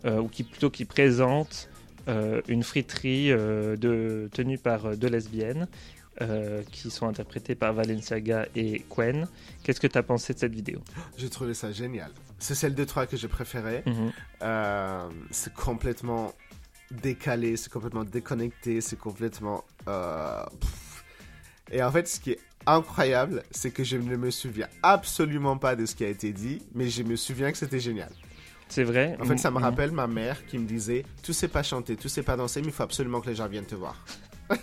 ou 0.05 0.29
qui 0.29 0.43
plutôt 0.43 0.69
qui 0.71 0.85
présente 0.85 1.69
euh, 2.07 2.43
une 2.49 2.63
friterie 2.63 3.33
euh, 3.33 3.77
de, 3.77 4.29
tenue 4.35 4.59
par 4.59 4.85
euh, 4.85 4.95
deux 4.95 5.09
lesbiennes 5.09 5.69
euh, 6.23 6.63
qui 6.71 6.91
sont 6.91 7.07
interprétées 7.09 7.55
par 7.55 7.73
Valenciaga 7.73 8.47
et 8.55 8.85
Quen. 8.89 9.27
Qu'est-ce 9.63 9.81
que 9.81 9.87
tu 9.87 9.99
as 9.99 10.03
pensé 10.03 10.35
de 10.35 10.39
cette 10.39 10.55
vidéo? 10.55 10.81
J'ai 11.17 11.29
trouvé 11.31 11.55
ça 11.55 11.73
génial. 11.73 12.11
C'est 12.39 12.55
celle 12.55 12.75
de 12.75 12.85
trois 12.85 13.07
que 13.07 13.17
j'ai 13.17 13.29
préférée. 13.29 13.83
Mhm. 13.87 14.13
Euh, 14.43 15.09
c'est 15.31 15.53
complètement 15.55 16.33
décalé, 16.91 17.57
c'est 17.57 17.73
complètement 17.73 18.05
déconnecté, 18.05 18.81
c'est 18.81 18.99
complètement. 18.99 19.65
euh. 19.89 20.45
Et 21.73 21.83
en 21.83 21.91
fait, 21.91 22.07
ce 22.07 22.21
qui 22.21 22.33
est 22.33 22.41
incroyable, 22.67 23.43
c'est 23.51 23.71
que 23.71 23.85
je 23.85 23.97
ne 23.97 24.17
me 24.17 24.31
souviens 24.31 24.69
absolument 24.83 25.57
pas 25.59 25.77
de 25.77 25.87
ce 25.87 25.95
qui 25.95 26.05
a 26.05 26.09
été 26.09 26.33
dit, 26.33 26.61
mais 26.75 26.89
je 26.89 27.03
me 27.03 27.17
souviens 27.17 27.51
que 27.53 27.59
c'était 27.59 27.81
génial. 27.81 28.11
C'est 28.69 28.85
vrai 28.85 29.17
En 29.21 29.25
fait, 29.27 29.37
ça 29.37 29.51
me 29.51 29.59
Mhm. 29.59 29.63
rappelle 29.65 29.91
ma 29.93 30.07
mère 30.07 30.45
qui 30.47 30.59
me 30.59 30.67
disait 30.67 31.05
Tu 31.23 31.33
sais 31.35 31.49
pas 31.49 31.63
chanter, 31.63 31.97
tu 31.97 32.09
sais 32.09 32.23
pas 32.23 32.37
danser, 32.37 32.61
mais 32.63 32.69
il 32.69 32.73
faut 32.73 32.83
absolument 32.83 33.21
que 33.21 33.29
les 33.29 33.35
gens 33.37 33.47
viennent 33.47 33.67
te 33.67 33.75
voir. 33.75 34.05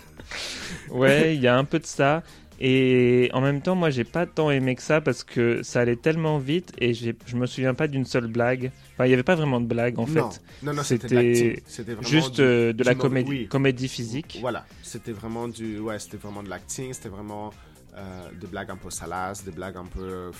Ouais, 0.90 1.34
il 1.34 1.40
y 1.42 1.48
a 1.48 1.56
un 1.56 1.64
peu 1.64 1.78
de 1.78 1.86
ça. 1.86 2.22
Et 2.60 3.28
en 3.32 3.40
même 3.40 3.60
temps, 3.60 3.74
moi, 3.74 3.90
j'ai 3.90 4.04
pas 4.04 4.24
tant 4.26 4.50
aimé 4.50 4.76
que 4.76 4.82
ça 4.82 5.00
parce 5.00 5.24
que 5.24 5.62
ça 5.64 5.80
allait 5.80 5.96
tellement 5.96 6.38
vite 6.38 6.72
et 6.78 6.94
je 6.94 7.12
me 7.34 7.46
souviens 7.46 7.74
pas 7.74 7.88
d'une 7.88 8.04
seule 8.04 8.28
blague. 8.28 8.70
Enfin, 8.94 9.06
il 9.06 9.10
y 9.10 9.14
avait 9.14 9.24
pas 9.24 9.34
vraiment 9.34 9.60
de 9.60 9.66
blague 9.66 9.98
en 9.98 10.06
non, 10.06 10.30
fait. 10.30 10.40
non, 10.62 10.72
non, 10.74 10.82
c'était 10.84 11.56
Juste 12.02 12.34
du- 12.36 12.42
euh, 12.42 12.72
de 12.72 12.84
la 12.84 12.94
comédie, 12.94 13.28
oui. 13.30 13.48
comédie 13.48 13.88
physique. 13.88 14.38
Voilà, 14.40 14.64
c'était 14.82 15.10
vraiment 15.12 15.48
du, 15.48 15.78
ouais, 15.80 15.98
c'était 15.98 16.18
vraiment 16.18 16.42
de 16.44 16.50
l'acting, 16.50 16.92
c'était 16.92 17.08
vraiment 17.08 17.52
euh, 17.96 18.28
des 18.40 18.46
blagues 18.46 18.70
un 18.70 18.76
peu 18.76 18.90
salaces, 18.90 19.44
des 19.44 19.50
blagues 19.50 19.76
un 19.76 19.84
peu, 19.86 20.30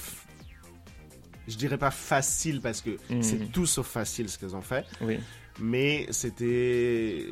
je 1.49 1.57
dirais 1.57 1.79
pas 1.79 1.91
facile 1.91 2.61
parce 2.61 2.81
que 2.83 2.91
Mhm. 3.11 3.23
c'est 3.23 3.51
tout 3.53 3.67
sauf 3.67 3.89
facile 3.89 4.29
ce 4.29 4.39
qu'ils 4.39 4.55
ont 4.55 4.63
fait, 4.63 4.85
Oui. 5.01 5.19
mais 5.61 6.07
c'était, 6.11 7.27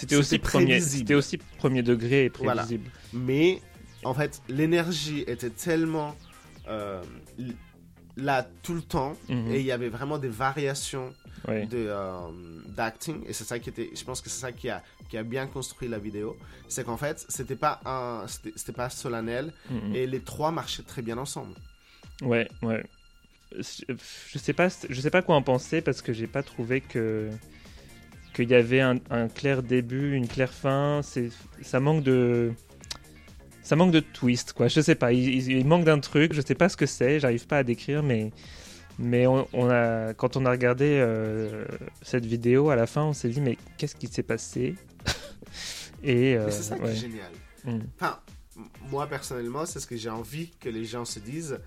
C'était 0.00 0.16
aussi 0.16 0.38
premier. 0.38 0.80
aussi 1.14 1.38
premier 1.58 1.82
degré 1.82 2.26
et 2.26 2.32
Voilà. 2.38 2.62
prévisible. 2.62 2.90
mais 3.12 3.60
en 4.04 4.14
fait 4.14 4.40
l'énergie 4.48 5.24
était 5.26 5.50
tellement, 5.50 6.14
euh, 6.68 7.02
là 8.16 8.46
tout 8.62 8.74
le 8.74 8.82
temps 8.82 9.16
Mhm. 9.28 9.50
et 9.52 9.60
il 9.60 9.66
y 9.66 9.72
avait 9.72 9.88
vraiment 9.88 10.18
des 10.18 10.28
variations 10.28 11.12
de 11.46 11.68
euh, 11.88 12.18
d'acting 12.76 13.22
et 13.26 13.32
c'est 13.32 13.44
ça 13.44 13.58
qui 13.60 13.68
était 13.70 13.90
je 13.94 14.04
pense 14.04 14.20
que 14.20 14.28
c'est 14.28 14.40
ça 14.40 14.52
qui 14.52 14.68
a 14.68 14.82
qui 15.08 15.16
a 15.16 15.22
bien 15.22 15.46
construit 15.46 15.88
la 15.88 15.98
vidéo 15.98 16.36
c'est 16.68 16.84
qu'en 16.84 16.96
fait 16.96 17.24
c'était 17.28 17.54
pas 17.56 17.80
un 17.86 18.26
c'était 18.26 18.52
c'était 18.56 18.72
pas 18.72 18.90
solennel 18.90 19.52
Mhm. 19.70 19.94
et 19.94 20.06
les 20.06 20.20
trois 20.20 20.50
marchaient 20.50 20.82
très 20.82 21.00
bien 21.02 21.16
ensemble 21.18 21.54
Ouais, 22.22 22.48
ouais. 22.62 22.82
Je 23.52 24.38
sais 24.38 24.52
pas, 24.52 24.68
je 24.90 25.00
sais 25.00 25.10
pas 25.10 25.22
quoi 25.22 25.36
en 25.36 25.42
penser 25.42 25.80
parce 25.80 26.02
que 26.02 26.12
j'ai 26.12 26.26
pas 26.26 26.42
trouvé 26.42 26.80
que 26.80 27.30
qu'il 28.34 28.50
y 28.50 28.54
avait 28.54 28.80
un, 28.80 28.96
un 29.10 29.28
clair 29.28 29.62
début, 29.62 30.14
une 30.14 30.28
claire 30.28 30.52
fin. 30.52 31.00
C'est, 31.02 31.30
ça 31.62 31.80
manque 31.80 32.02
de, 32.02 32.52
ça 33.62 33.76
manque 33.76 33.92
de 33.92 34.00
twist, 34.00 34.52
quoi. 34.52 34.68
Je 34.68 34.80
sais 34.80 34.94
pas. 34.94 35.12
Il, 35.12 35.66
manque 35.66 35.84
d'un 35.84 36.00
truc. 36.00 36.32
Je 36.32 36.40
sais 36.40 36.54
pas 36.54 36.68
ce 36.68 36.76
que 36.76 36.86
c'est. 36.86 37.20
J'arrive 37.20 37.46
pas 37.46 37.58
à 37.58 37.62
décrire, 37.62 38.02
mais 38.02 38.32
mais 39.00 39.28
on, 39.28 39.46
on 39.52 39.70
a, 39.70 40.12
quand 40.14 40.36
on 40.36 40.44
a 40.44 40.50
regardé 40.50 40.98
euh, 41.00 41.64
cette 42.02 42.26
vidéo 42.26 42.70
à 42.70 42.76
la 42.76 42.86
fin, 42.86 43.04
on 43.04 43.12
s'est 43.12 43.28
dit 43.28 43.40
mais 43.40 43.56
qu'est-ce 43.76 43.94
qui 43.94 44.08
s'est 44.08 44.24
passé? 44.24 44.74
Et 46.02 46.36
euh, 46.36 46.50
c'est 46.50 46.62
ça 46.62 46.78
qui 46.78 46.84
est 46.84 46.94
génial 46.96 47.30
Mm. 47.64 47.80
enfin 47.96 48.20
moi 48.90 49.06
personnellement 49.06 49.66
c'est 49.66 49.80
ce 49.80 49.86
que 49.86 49.96
j'ai 49.96 50.10
envie 50.10 50.50
que 50.60 50.68
les 50.68 50.84
gens 50.84 51.04
se 51.04 51.18
disent 51.18 51.58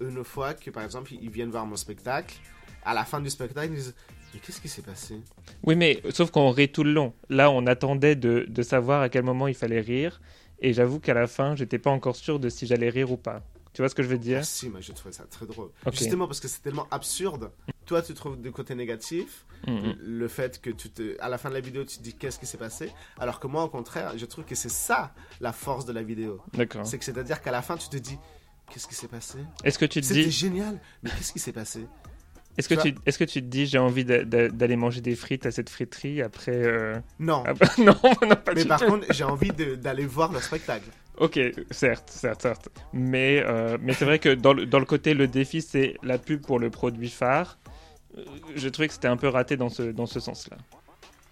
une 0.00 0.24
fois 0.24 0.54
que 0.54 0.70
par 0.70 0.84
exemple 0.84 1.12
ils 1.12 1.30
viennent 1.30 1.50
voir 1.50 1.66
mon 1.66 1.76
spectacle 1.76 2.36
à 2.84 2.94
la 2.94 3.04
fin 3.04 3.20
du 3.20 3.30
spectacle 3.30 3.68
ils 3.70 3.76
disent 3.76 3.94
mais 4.34 4.40
qu'est-ce 4.40 4.60
qui 4.60 4.68
s'est 4.68 4.82
passé? 4.82 5.20
Oui, 5.64 5.76
mais 5.76 6.02
sauf 6.10 6.30
qu'on 6.30 6.50
rit 6.50 6.70
tout 6.70 6.84
le 6.84 6.92
long. 6.92 7.12
Là, 7.28 7.50
on 7.50 7.66
attendait 7.66 8.16
de, 8.16 8.46
de 8.48 8.62
savoir 8.62 9.02
à 9.02 9.08
quel 9.08 9.22
moment 9.24 9.48
il 9.48 9.54
fallait 9.54 9.80
rire. 9.80 10.20
Et 10.60 10.72
j'avoue 10.72 11.00
qu'à 11.00 11.14
la 11.14 11.26
fin, 11.26 11.56
j'étais 11.56 11.78
pas 11.78 11.90
encore 11.90 12.16
sûr 12.16 12.38
de 12.38 12.48
si 12.48 12.66
j'allais 12.66 12.88
rire 12.88 13.10
ou 13.10 13.16
pas. 13.16 13.42
Tu 13.72 13.80
vois 13.82 13.88
ce 13.88 13.94
que 13.94 14.02
je 14.02 14.08
veux 14.08 14.18
dire? 14.18 14.38
Ah, 14.40 14.44
si, 14.44 14.68
moi 14.68 14.80
je 14.80 14.92
trouvais 14.92 15.12
ça 15.14 15.24
très 15.24 15.46
drôle. 15.46 15.70
Justement 15.92 16.26
parce 16.26 16.40
que 16.40 16.46
c'est 16.48 16.60
tellement 16.62 16.86
absurde. 16.90 17.50
Toi, 17.86 18.00
tu 18.02 18.14
trouves 18.14 18.40
du 18.40 18.52
côté 18.52 18.74
négatif 18.74 19.44
Mhm. 19.66 19.94
le 20.00 20.26
fait 20.28 20.60
que 20.60 20.70
tu 20.70 20.90
te, 20.90 21.16
à 21.20 21.28
la 21.28 21.38
fin 21.38 21.48
de 21.48 21.54
la 21.54 21.60
vidéo, 21.60 21.84
tu 21.84 21.96
te 21.98 22.02
dis 22.02 22.14
qu'est-ce 22.14 22.38
qui 22.40 22.46
s'est 22.46 22.58
passé, 22.58 22.90
alors 23.18 23.38
que 23.38 23.46
moi, 23.46 23.62
au 23.62 23.68
contraire, 23.68 24.12
je 24.18 24.26
trouve 24.26 24.44
que 24.44 24.56
c'est 24.56 24.68
ça 24.70 25.14
la 25.40 25.52
force 25.52 25.84
de 25.86 25.92
la 25.92 26.02
vidéo. 26.02 26.40
D'accord. 26.52 26.84
C'est 26.84 26.98
que 26.98 27.04
c'est-à-dire 27.04 27.40
qu'à 27.40 27.52
la 27.52 27.62
fin, 27.62 27.76
tu 27.76 27.88
te 27.88 27.96
dis 27.96 28.18
qu'est-ce 28.70 28.88
qui 28.88 28.94
s'est 28.96 29.06
passé? 29.08 29.38
Est-ce 29.62 29.78
que 29.78 29.84
tu 29.84 30.00
te 30.00 30.06
C'était 30.06 30.24
dis, 30.24 30.30
génial, 30.32 30.80
mais 31.02 31.10
qu'est-ce 31.10 31.32
qui 31.32 31.38
s'est 31.38 31.52
passé? 31.52 31.86
Est-ce 32.58 32.68
que 32.68 32.74
tu 32.74 32.94
est-ce 33.06 33.18
que 33.18 33.24
tu 33.24 33.40
te 33.40 33.46
dis, 33.46 33.66
j'ai 33.66 33.78
envie 33.78 34.04
d'a- 34.04 34.24
d'a- 34.24 34.48
d'aller 34.48 34.76
manger 34.76 35.00
des 35.00 35.14
frites 35.14 35.46
à 35.46 35.50
cette 35.50 35.70
friterie 35.70 36.20
après 36.22 36.52
euh, 36.54 36.98
Non. 37.18 37.42
ah 37.46 37.54
bah, 37.54 37.66
Non, 37.78 37.94
non, 38.22 38.36
pas 38.36 38.54
mais 38.54 38.62
du 38.62 38.68
par 38.68 38.80
tout. 38.80 38.86
contre, 38.86 39.06
j'ai 39.10 39.24
envie 39.24 39.50
d'aller 39.50 40.06
voir 40.06 40.32
le 40.32 40.40
spectacle. 40.40 40.88
Ok, 41.18 41.38
certes, 41.70 42.10
certes, 42.10 42.42
certes. 42.42 42.68
Mais, 42.92 43.42
euh, 43.46 43.76
mais 43.80 43.92
c'est 43.92 44.04
vrai 44.04 44.18
que 44.18 44.30
dans 44.34 44.52
le, 44.54 44.66
dans 44.66 44.78
le 44.78 44.84
côté, 44.86 45.14
le 45.14 45.26
défi, 45.28 45.60
c'est 45.62 45.96
la 46.02 46.18
pub 46.18 46.40
pour 46.44 46.58
le 46.58 46.70
produit 46.70 47.10
phare. 47.10 47.58
Euh, 48.16 48.22
J'ai 48.56 48.70
trouvé 48.70 48.88
que 48.88 48.94
c'était 48.94 49.08
un 49.08 49.16
peu 49.16 49.28
raté 49.28 49.56
dans 49.56 49.68
ce, 49.68 49.82
dans 49.82 50.06
ce 50.06 50.20
sens-là. 50.20 50.56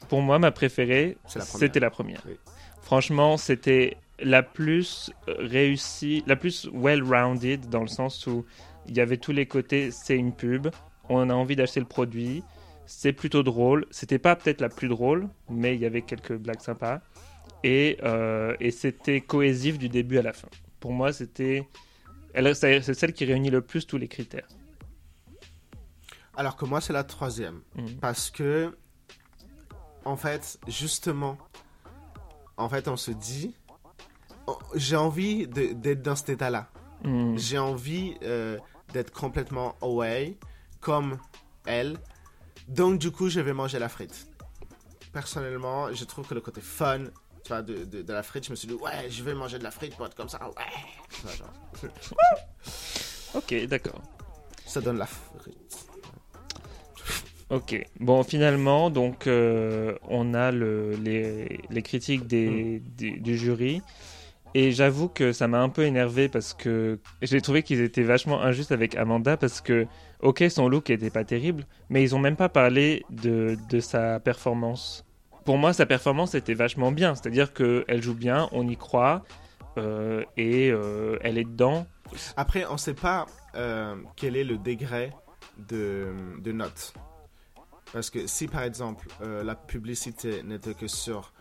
Pour 0.09 0.23
moi, 0.23 0.39
ma 0.39 0.51
préférée, 0.51 1.17
c'était 1.27 1.81
la 1.81 1.91
première. 1.91 2.23
Oui. 2.27 2.35
Franchement, 2.83 3.37
c'était 3.37 3.97
la 4.23 4.43
plus 4.43 5.11
réussie, 5.29 6.23
la 6.27 6.37
plus 6.37 6.69
well-rounded, 6.73 7.69
dans 7.69 7.81
le 7.83 7.89
sens 7.89 8.27
où 8.27 8.45
il 8.87 8.97
y 8.97 9.01
avait 9.01 9.17
tous 9.19 9.33
les 9.33 9.47
côtés, 9.47 9.91
c'est 9.91 10.17
une 10.17 10.33
pub, 10.35 10.69
on 11.11 11.29
a 11.29 11.35
envie 11.35 11.57
d'acheter 11.57 11.81
le 11.81 11.87
produit, 11.87 12.43
c'est 12.87 13.13
plutôt 13.13 13.43
drôle. 13.43 13.87
C'était 13.91 14.19
pas 14.19 14.37
peut-être 14.37 14.61
la 14.61 14.69
plus 14.69 14.89
drôle, 14.89 15.29
mais 15.49 15.75
il 15.75 15.81
y 15.81 15.87
avait 15.87 16.03
quelques 16.03 16.37
blagues 16.37 16.61
sympas. 16.61 17.01
Et, 17.63 17.99
euh, 18.03 18.57
et 18.61 18.71
c'était 18.71 19.21
cohésif 19.21 19.79
du 19.79 19.89
début 19.89 20.19
à 20.19 20.23
la 20.23 20.33
fin. 20.33 20.49
Pour 20.79 20.93
moi, 20.93 21.13
c'était. 21.13 21.69
C'est 22.35 22.95
celle 22.95 23.13
qui 23.13 23.25
réunit 23.25 23.51
le 23.51 23.61
plus 23.61 23.87
tous 23.87 23.99
les 23.99 24.07
critères. 24.07 24.47
Alors 26.37 26.57
que 26.57 26.65
moi, 26.65 26.81
c'est 26.81 26.93
la 26.93 27.03
troisième. 27.03 27.61
Mhm. 27.75 27.97
Parce 28.01 28.31
que, 28.31 28.77
en 30.05 30.17
fait, 30.17 30.59
justement, 30.69 31.37
en 32.57 32.69
fait, 32.69 32.87
on 32.87 32.97
se 32.97 33.11
dit, 33.11 33.55
oh, 34.47 34.59
j'ai 34.75 34.97
envie 34.97 35.49
d'être 35.49 36.03
dans 36.03 36.15
cet 36.15 36.31
état-là. 36.31 36.71
Mhm. 37.05 37.37
J'ai 37.37 37.59
envie 37.59 38.15
euh, 38.23 38.59
d'être 38.93 39.13
complètement 39.13 39.75
away, 39.81 40.37
comme 40.81 41.19
elle. 41.67 41.99
Donc, 42.69 42.99
du 42.99 43.11
coup, 43.11 43.29
je 43.29 43.41
vais 43.41 43.53
manger 43.53 43.79
la 43.79 43.89
frite. 43.89 44.27
Personnellement, 45.13 45.93
je 45.93 46.05
trouve 46.05 46.27
que 46.27 46.35
le 46.35 46.41
côté 46.41 46.61
fun 46.61 47.05
tu 47.43 47.49
vois, 47.49 47.63
de, 47.63 47.85
de, 47.85 48.03
de 48.03 48.13
la 48.13 48.23
frite, 48.23 48.45
je 48.45 48.51
me 48.51 48.57
suis 48.57 48.69
dit, 48.69 48.75
ouais, 48.75 49.09
je 49.09 49.23
vais 49.23 49.35
manger 49.35 49.59
de 49.59 49.65
la 49.65 49.71
frite 49.71 49.97
pour 49.97 50.07
être 50.07 50.15
comme 50.15 50.29
ça, 50.29 50.39
ouais. 50.49 51.33
Genre, 51.37 51.51
Ok, 53.35 53.55
d'accord. 53.67 54.01
ça 54.67 54.81
donne 54.81 54.99
la 54.99 55.07
frite. 55.07 55.87
Ok. 57.49 57.85
Bon, 57.99 58.23
finalement, 58.23 58.91
donc, 58.91 59.27
euh, 59.27 59.97
on 60.09 60.35
a 60.35 60.53
le, 60.53 60.93
les, 60.97 61.61
les 61.71 61.83
critiques 61.83 62.27
des, 62.27 62.81
des- 62.81 63.19
du 63.19 63.37
jury. 63.37 63.83
Et 64.55 64.73
j'avoue 64.73 65.09
que 65.09 65.33
ça 65.33 65.47
m'a 65.47 65.61
un 65.61 65.69
peu 65.69 65.83
énervé 65.83 66.29
parce 66.29 66.55
que 66.55 66.99
j'ai 67.23 67.41
trouvé 67.41 67.63
qu'ils 67.63 67.81
étaient 67.81 68.03
vachement 68.03 68.43
injustes 68.43 68.73
avec 68.73 68.97
Amanda 68.97 69.37
parce 69.37 69.61
que, 69.61 69.87
ok, 70.21 70.45
son 70.51 70.69
look 70.69 70.91
était 70.91 71.11
pas 71.11 71.25
terrible, 71.25 71.67
mais 71.89 72.03
ils 72.03 72.15
ont 72.17 72.19
même 72.19 72.37
pas 72.37 72.49
parlé 72.49 73.05
de, 73.11 73.57
de 73.69 73.81
sa 73.81 74.19
performance. 74.19 75.05
Pour 75.45 75.57
moi, 75.57 75.73
sa 75.73 75.87
performance 75.87 76.35
était 76.35 76.55
vachement 76.55 76.91
bien. 76.91 77.15
C'est-à-dire 77.15 77.53
qu'elle 77.53 78.03
joue 78.03 78.15
bien, 78.15 78.49
on 78.53 78.67
y 78.67 78.77
croit, 78.77 79.23
euh, 79.79 80.25
et 80.37 80.71
euh, 80.71 81.19
elle 81.23 81.39
est 81.39 81.45
dedans. 81.45 81.87
Après, 82.37 82.65
on 82.67 82.75
ne 82.75 82.79
sait 82.79 82.95
pas 82.95 83.27
euh, 83.55 83.97
quel 84.17 84.37
est 84.37 84.45
le 84.45 84.59
degré 84.59 85.13
de, 85.69 86.13
de 86.41 86.53
note. 86.53 86.93
Parce 87.93 88.11
que 88.11 88.27
si 88.29 88.47
par 88.47 88.63
exemple 88.63 89.09
la 89.21 89.57
publicité 89.57 90.45
n'était 90.45 90.75
que 90.75 90.87
sur, 90.87 91.33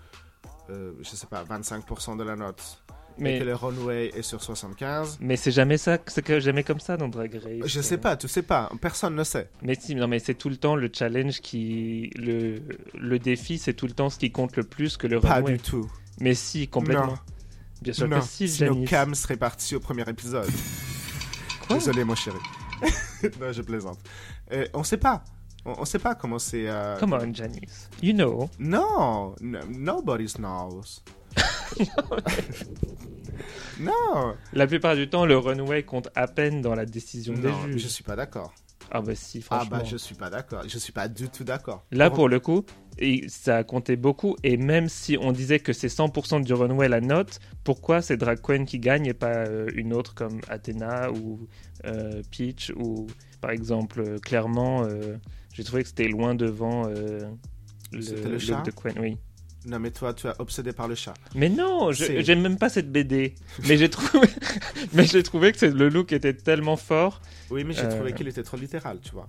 je 0.68 1.04
sais 1.04 1.28
pas, 1.28 1.44
25% 1.44 2.18
de 2.18 2.24
la 2.24 2.36
note, 2.36 2.84
et 3.20 3.24
Mais, 3.24 3.40
que 3.40 3.44
le 3.44 3.56
runway 3.56 4.08
est 4.16 4.22
sur 4.22 4.42
75, 4.42 5.18
mais 5.22 5.36
c'est 5.36 5.52
jamais 5.52 5.78
ça, 5.78 5.98
c'est 6.08 6.40
jamais 6.40 6.64
comme 6.64 6.80
ça 6.80 6.98
dans 6.98 7.08
Drag 7.10 7.34
Race. 7.36 7.68
je 7.68 7.82
sais 7.82 7.98
pas, 7.98 8.16
tu 8.18 8.28
sais 8.28 8.42
pas, 8.42 8.70
personne 8.82 9.16
ne 9.16 9.24
sait. 9.24 9.50
Mais 9.62 9.76
si, 9.80 9.94
non, 9.96 10.08
mais 10.08 10.20
c'est 10.20 10.36
tout 10.36 10.50
le 10.50 10.58
temps 10.58 10.76
le 10.76 10.90
challenge 10.94 11.42
qui. 11.42 12.10
Le, 12.16 12.62
le 12.94 13.20
défi, 13.20 13.58
c'est 13.58 13.74
tout 13.74 13.88
le 13.88 13.94
temps 13.94 14.10
ce 14.10 14.18
qui 14.20 14.32
compte 14.32 14.56
le 14.56 14.64
plus 14.64 14.98
que 14.98 15.08
le 15.08 15.20
Pas 15.20 15.36
runway. 15.36 15.54
du 15.54 15.60
tout. 15.60 15.90
Mais 16.20 16.34
si, 16.34 16.68
complètement. 16.68 17.08
Non. 17.08 17.16
Bien 17.82 17.94
sûr 17.94 18.08
non, 18.08 18.20
que 18.20 18.26
si, 18.26 18.48
Janice. 18.48 18.90
Cam 18.90 19.16
serait 19.16 19.38
parti 19.38 19.76
au 19.76 19.80
premier 19.80 20.04
épisode. 20.10 20.50
Quoi? 21.68 21.78
Désolé, 21.78 22.04
mon 22.04 22.16
chéri. 22.16 22.38
non, 23.40 23.52
je 23.52 23.62
plaisante. 23.62 24.00
Euh, 24.52 24.66
on 24.74 24.84
sait 24.84 24.98
pas. 24.98 25.24
On, 25.66 25.74
on 25.80 25.86
sait 25.86 26.00
pas 26.00 26.16
comment 26.16 26.40
c'est. 26.40 26.68
euh, 26.68 26.98
Come 26.98 27.14
on, 27.14 27.34
Janice. 27.34 27.90
You 28.02 28.14
know. 28.14 28.50
Non, 28.60 29.36
no, 29.42 29.60
nobody 29.70 30.26
knows. 30.38 31.04
non, 33.80 34.36
La 34.54 34.68
plupart 34.68 34.96
du 34.96 35.10
temps, 35.10 35.26
le 35.26 35.38
runway 35.38 35.84
compte 35.84 36.10
à 36.16 36.28
peine 36.28 36.62
dans 36.62 36.76
la 36.76 36.86
décision 36.86 37.34
non, 37.34 37.42
des 37.42 37.72
juges. 37.74 37.82
je 37.84 37.88
suis 37.88 38.04
pas 38.04 38.16
d'accord. 38.16 38.54
Ah 38.92 39.02
bah 39.02 39.14
si, 39.14 39.44
Ah 39.52 39.58
franchement. 39.60 39.78
bah 39.78 39.84
je 39.86 39.98
suis 39.98 40.16
pas 40.16 40.32
d'accord. 40.32 40.64
Je 40.68 40.80
suis 40.80 40.92
pas 40.92 41.08
du 41.08 41.30
tout 41.30 41.44
d'accord. 41.44 41.86
Là, 41.92 42.10
pour 42.10 42.28
le 42.28 42.40
coup, 42.40 42.66
ça 43.28 43.58
a 43.58 43.64
compté 43.64 43.96
beaucoup. 43.96 44.36
Et 44.44 44.58
même 44.58 44.90
si 44.90 45.16
on 45.22 45.32
disait 45.32 45.60
que 45.60 45.74
c'est 45.74 45.90
100% 45.90 46.44
du 46.44 46.54
runway 46.54 46.90
la 46.90 47.00
note, 47.00 47.40
pourquoi 47.64 48.02
c'est 48.02 48.18
Drag 48.18 48.42
Queen 48.42 48.66
qui 48.66 48.80
gagne 48.80 49.06
et 49.06 49.14
pas 49.14 49.46
euh, 49.46 49.70
une 49.76 49.94
autre 49.94 50.16
comme 50.16 50.42
Athena 50.50 51.12
ou 51.12 51.48
euh, 51.86 52.24
Peach 52.32 52.72
ou 52.76 53.06
par 53.42 53.52
exemple 53.52 54.02
euh, 54.02 54.18
clairement, 54.18 54.84
euh, 54.86 55.18
j'ai 55.54 55.64
trouvé 55.64 55.84
que 55.84 55.90
c'était 55.90 56.08
loin 56.08 56.34
devant 56.34 56.88
euh, 56.88 57.30
le 57.92 58.00
look 58.32 58.40
chat 58.40 58.64
de 58.64 58.72
Queen. 58.72 58.96
Oui. 59.00 59.18
Non 59.70 59.78
mais 59.80 59.92
toi 59.92 60.14
tu 60.14 60.28
es 60.28 60.32
obsédé 60.40 60.74
par 60.74 60.88
le 60.88 60.96
chat. 60.96 61.14
Mais 61.36 61.48
non, 61.48 61.92
j'aime 61.92 62.42
même 62.42 62.58
pas 62.58 62.70
cette 62.70 62.92
BD. 62.92 63.36
mais 63.68 63.78
j'ai 63.78 63.90
trouvé, 63.90 64.28
mais 64.94 65.06
j'ai 65.06 65.22
trouvé 65.24 65.52
que 65.52 65.66
le 65.66 65.90
look 65.90 66.12
était 66.12 66.34
tellement 66.34 66.76
fort, 66.76 67.22
Oui 67.52 67.64
mais 67.64 67.74
j'ai 67.74 67.84
Euh. 67.84 67.90
trouvé 67.96 68.14
qu'il 68.14 68.28
était 68.28 68.44
trop 68.44 68.58
littéral, 68.58 69.00
tu 69.02 69.12
vois. 69.12 69.28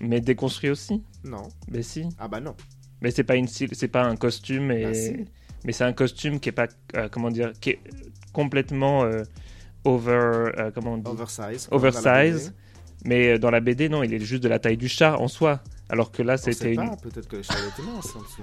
mais 0.00 0.20
déconstruit 0.20 0.70
aussi. 0.70 1.02
Non. 1.22 1.48
Mais 1.68 1.82
si. 1.82 2.04
Ah 2.18 2.28
bah 2.28 2.40
non. 2.40 2.54
Mais 3.02 3.10
c'est 3.10 3.24
pas 3.24 3.36
une 3.36 3.46
c'est 3.48 3.88
pas 3.88 4.04
un 4.04 4.16
costume 4.16 4.70
et 4.70 4.84
Ah, 4.86 4.94
si. 4.94 5.26
mais 5.64 5.72
c'est 5.72 5.84
un 5.84 5.92
costume 5.92 6.40
qui 6.40 6.48
est 6.48 6.52
pas 6.52 6.68
euh, 6.96 7.08
comment 7.10 7.30
dire 7.30 7.52
qui 7.60 7.70
est 7.70 7.80
complètement 8.32 9.04
euh, 9.04 9.22
over 9.84 10.52
comment 10.74 10.94
on 10.94 10.98
dit? 10.98 11.10
Oversize. 11.10 11.68
oversize. 11.70 12.54
Mais 13.04 13.38
dans 13.38 13.50
la 13.50 13.60
BD 13.60 13.90
non, 13.90 14.02
il 14.02 14.14
est 14.14 14.18
juste 14.20 14.42
de 14.42 14.48
la 14.48 14.58
taille 14.58 14.78
du 14.78 14.88
chat 14.88 15.18
en 15.18 15.28
soi. 15.28 15.60
Alors 15.90 16.10
que 16.10 16.22
là 16.22 16.38
c'était 16.38 16.72
une 16.72 16.96
peut-être 17.02 17.28
que 17.28 17.36
le 17.36 17.42
chat 17.42 17.54
était 17.68 17.82
mince. 17.82 18.16
en 18.16 18.20
dessous. 18.22 18.42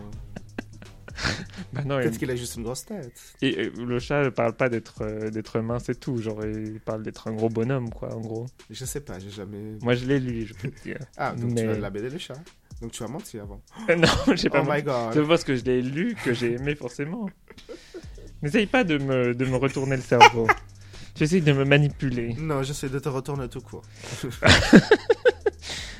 Bah 1.73 1.83
Peut-être 1.83 2.13
il- 2.13 2.17
qu'il 2.19 2.31
a 2.31 2.35
juste 2.35 2.55
une 2.55 2.63
grosse 2.63 2.85
tête. 2.85 3.13
et, 3.41 3.69
le 3.69 3.99
chat 3.99 4.23
ne 4.23 4.29
parle 4.29 4.53
pas 4.53 4.67
d'être 4.69 5.01
euh, 5.03 5.29
d'être 5.29 5.59
mince 5.61 5.89
et 5.89 5.95
tout, 5.95 6.17
genre 6.21 6.43
il 6.45 6.79
parle 6.79 7.03
d'être 7.03 7.27
un 7.27 7.33
gros 7.33 7.49
bonhomme 7.49 7.89
quoi 7.89 8.13
en 8.15 8.19
gros. 8.19 8.45
Je 8.69 8.83
sais 8.85 9.01
pas, 9.01 9.19
j'ai 9.19 9.29
jamais. 9.29 9.77
Moi 9.81 9.93
je 9.95 10.05
l'ai 10.05 10.19
lu, 10.19 10.45
je 10.45 10.53
peux 10.53 10.69
te 10.69 10.81
dire. 10.83 10.99
Ah, 11.17 11.33
donc 11.33 11.51
Mais- 11.53 11.63
tu 11.63 11.69
as 11.69 11.77
la 11.79 11.89
BD 11.89 12.09
le 12.09 12.17
chat. 12.17 12.33
Donc 12.81 12.91
tu 12.91 13.03
as 13.03 13.07
menti 13.07 13.37
avant. 13.39 13.61
non, 13.89 14.35
j'ai 14.35 14.49
pas 14.49 14.63
Oh 14.65 14.69
my 14.71 14.81
god. 14.81 15.13
C'est 15.13 15.27
parce 15.27 15.43
que 15.43 15.55
je 15.55 15.63
l'ai 15.63 15.81
lu 15.81 16.15
que 16.25 16.33
j'ai 16.33 16.53
aimé 16.53 16.75
forcément. 16.75 17.29
N'essaye 18.41 18.65
pas 18.65 18.83
de 18.83 18.97
me, 18.97 19.35
de 19.35 19.45
me 19.45 19.55
retourner 19.55 19.95
le 19.95 20.01
cerveau. 20.01 20.47
Tu 21.13 21.23
essayes 21.23 21.41
de 21.41 21.51
me 21.51 21.65
manipuler. 21.65 22.33
Non, 22.39 22.63
j'essaie 22.63 22.87
de 22.87 22.97
te 22.97 23.09
retourner 23.09 23.49
tout 23.49 23.59
court. 23.59 23.81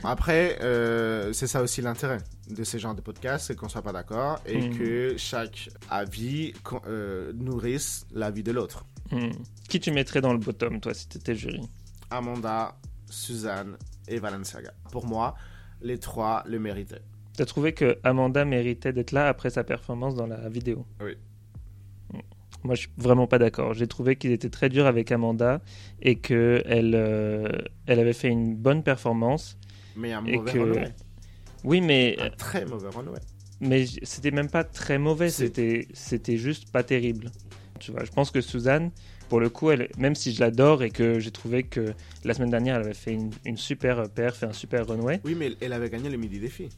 Après, 0.04 0.58
euh, 0.62 1.34
c'est 1.34 1.48
ça 1.48 1.62
aussi 1.62 1.82
l'intérêt 1.82 2.18
de 2.50 2.64
ces 2.64 2.80
genres 2.80 2.96
de 2.96 3.02
podcasts, 3.02 3.48
c'est 3.48 3.56
qu'on 3.56 3.70
soit 3.70 3.82
pas 3.82 3.92
d'accord 3.94 4.40
et 4.46 4.62
Mm. 4.70 4.78
que 4.78 5.16
chaque 5.18 5.70
avis 5.90 6.54
euh, 6.88 7.32
nourrisse 7.34 8.06
l'avis 8.14 8.44
de 8.44 8.52
l'autre. 8.52 8.86
Hmm. 9.12 9.30
Qui 9.70 9.80
tu 9.80 9.92
mettrais 9.92 10.22
dans 10.22 10.32
le 10.34 10.40
bottom, 10.40 10.80
toi, 10.80 10.94
si 10.94 11.08
tu 11.08 11.18
étais 11.18 11.36
jury? 11.36 11.62
Amanda, 12.10 12.76
Suzanne 13.10 13.78
et 14.08 14.20
Valenciaga. 14.20 14.74
Pour 14.92 15.06
moi, 15.06 15.36
les 15.82 15.98
trois 16.00 16.44
le 16.48 16.60
méritaient. 16.60 17.02
T'as 17.38 17.46
trouvé 17.46 17.74
que 17.74 17.98
Amanda 18.04 18.46
méritait 18.46 18.94
d'être 18.94 19.12
là 19.12 19.28
après 19.28 19.50
sa 19.50 19.64
performance 19.64 20.16
dans 20.16 20.28
la 20.28 20.48
vidéo? 20.50 20.86
Oui. 21.02 21.18
Moi, 22.64 22.76
je 22.76 22.82
suis 22.82 22.90
vraiment 22.98 23.28
pas 23.28 23.40
d'accord. 23.40 23.74
J'ai 23.74 23.88
trouvé 23.88 24.16
qu'ils 24.16 24.32
étaient 24.32 24.50
très 24.50 24.70
durs 24.70 24.86
avec 24.86 25.12
Amanda 25.12 25.62
et 26.02 26.16
que 26.18 26.62
elle, 26.66 26.94
euh, 26.96 27.50
elle 27.88 28.00
avait 28.00 28.14
fait 28.14 28.28
une 28.30 28.56
bonne 28.56 28.84
performance. 28.84 29.58
Mais 29.96 30.12
un 30.14 30.22
mauvais 30.22 30.52
que- 30.52 30.60
renoué. 30.60 30.84
Oui, 31.64 31.82
mais 31.82 32.18
Un 32.20 32.30
très 32.30 32.66
mauvais 32.66 32.90
renoué. 32.90 33.18
mais 33.60 33.86
c'était 34.04 34.32
même 34.32 34.50
pas 34.50 34.64
très 34.64 34.98
mauvais. 34.98 35.30
C'était 35.30 35.88
c'était 35.94 36.38
juste 36.38 36.72
pas 36.72 36.84
terrible. 36.84 37.32
Tu 37.80 37.92
vois, 37.92 38.04
je 38.04 38.12
pense 38.12 38.30
que 38.32 38.42
Suzanne, 38.42 38.92
pour 39.28 39.40
le 39.40 39.50
coup, 39.50 39.72
elle, 39.72 39.90
même 39.98 40.14
si 40.16 40.34
je 40.34 40.40
l'adore 40.40 40.84
et 40.84 40.92
que 40.92 41.20
j'ai 41.20 41.32
trouvé 41.32 41.64
que 41.64 41.94
la 42.24 42.34
semaine 42.36 42.52
dernière, 42.52 42.76
elle 42.76 42.84
avait 42.84 42.94
fait 42.94 43.14
une, 43.14 43.32
une 43.46 43.58
super 43.58 44.08
perf 44.10 44.44
et 44.44 44.46
un 44.46 44.54
super 44.54 44.88
runway. 44.88 45.20
Oui, 45.24 45.36
mais 45.36 45.52
elle 45.62 45.74
avait 45.74 45.90
gagné 45.90 46.10
le 46.10 46.18
midi 46.18 46.40
défi. 46.40 46.70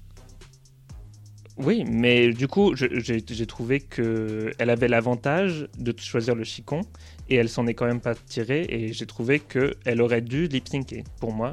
Oui, 1.57 1.83
mais 1.85 2.33
du 2.33 2.47
coup, 2.47 2.73
j'ai 2.75 3.45
trouvé 3.45 3.79
que 3.79 4.51
elle 4.57 4.69
avait 4.71 4.87
l'avantage 4.87 5.67
de 5.77 5.93
choisir 5.99 6.33
le 6.33 6.43
chicon 6.43 6.81
et 7.29 7.35
elle 7.35 7.47
s'en 7.49 7.67
est 7.67 7.75
quand 7.75 7.85
même 7.85 8.01
pas 8.01 8.15
tirée 8.15 8.65
et 8.69 8.91
j'ai 8.91 9.05
trouvé 9.05 9.39
que 9.39 9.75
elle 9.85 10.01
aurait 10.01 10.21
dû 10.21 10.47
lip 10.47 10.67
syncer 10.67 11.03
pour 11.19 11.31
moi. 11.33 11.51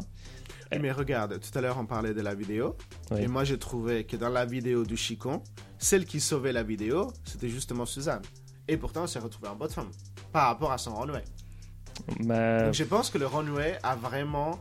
Oui, 0.73 0.79
Mais 0.81 0.91
regarde, 0.93 1.39
tout 1.41 1.59
à 1.59 1.61
l'heure 1.61 1.77
on 1.79 1.85
parlait 1.85 2.15
de 2.15 2.21
la 2.23 2.35
vidéo. 2.35 2.77
Oui. 3.11 3.23
Et 3.23 3.27
moi 3.29 3.45
j'ai 3.45 3.59
trouvé 3.59 4.05
que 4.05 4.17
dans 4.17 4.31
la 4.31 4.47
vidéo 4.47 4.85
du 4.85 4.97
Chicon, 4.97 5.43
celle 5.79 6.07
qui 6.07 6.21
sauvait 6.21 6.53
la 6.53 6.63
vidéo, 6.63 7.13
c'était 7.25 7.49
justement 7.51 7.85
Suzanne. 7.85 8.23
Et 8.69 8.77
pourtant, 8.79 9.03
elle 9.03 9.09
s'est 9.09 9.19
retrouvée 9.19 9.49
en 9.49 9.57
bottom 9.57 9.91
par 10.33 10.47
rapport 10.47 10.71
à 10.73 10.79
son 10.79 10.95
runway. 10.95 11.25
Ma- 12.21 12.63
Donc 12.65 12.75
je 12.75 12.85
pense 12.85 13.11
que 13.11 13.19
le 13.19 13.27
runway 13.27 13.77
a 13.83 13.97
vraiment. 13.97 14.59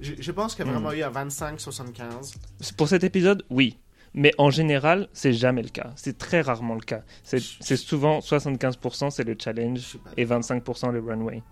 Je, 0.00 0.14
je 0.18 0.32
pense 0.32 0.54
qu'il 0.54 0.64
a 0.64 0.68
Hmm. 0.68 0.72
vraiment 0.72 0.92
eu 0.92 1.02
à 1.02 1.10
25-75. 1.10 2.34
Pour 2.76 2.88
cet 2.88 3.04
épisode, 3.04 3.44
oui. 3.50 3.78
Mais 4.14 4.32
en 4.38 4.50
général, 4.50 5.08
c'est 5.12 5.32
jamais 5.32 5.62
le 5.62 5.70
cas. 5.70 5.92
C'est 5.96 6.18
très 6.18 6.42
rarement 6.42 6.74
le 6.74 6.80
cas. 6.82 7.02
C'est 7.22 7.40
souvent 7.76 8.18
75% 8.18 9.10
c'est 9.10 9.24
le 9.24 9.36
challenge 9.38 9.98
et 10.16 10.26
25% 10.26 10.90
le 10.90 11.00
runway. 11.00 11.42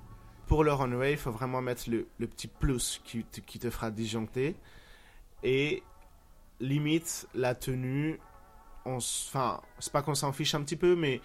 Pour 0.47 0.65
le 0.65 0.73
runway, 0.73 1.13
il 1.13 1.17
faut 1.19 1.31
vraiment 1.31 1.63
mettre 1.63 1.89
le, 1.89 2.07
le 2.19 2.27
petit 2.27 2.49
plus 2.49 3.01
qui 3.05 3.25
te, 3.25 3.41
qui 3.41 3.59
te 3.59 3.71
fera 3.71 3.91
disjoncter. 3.91 4.57
Et 5.43 5.83
limite, 6.61 7.27
la 7.35 7.55
tenue, 7.55 8.19
enfin, 8.85 9.61
c'est 9.79 9.93
pas 9.93 10.03
qu'on 10.03 10.15
s'en 10.15 10.33
fiche 10.33 10.55
un 10.55 10.63
petit 10.63 10.77
peu, 10.77 10.97
mais 10.97 11.21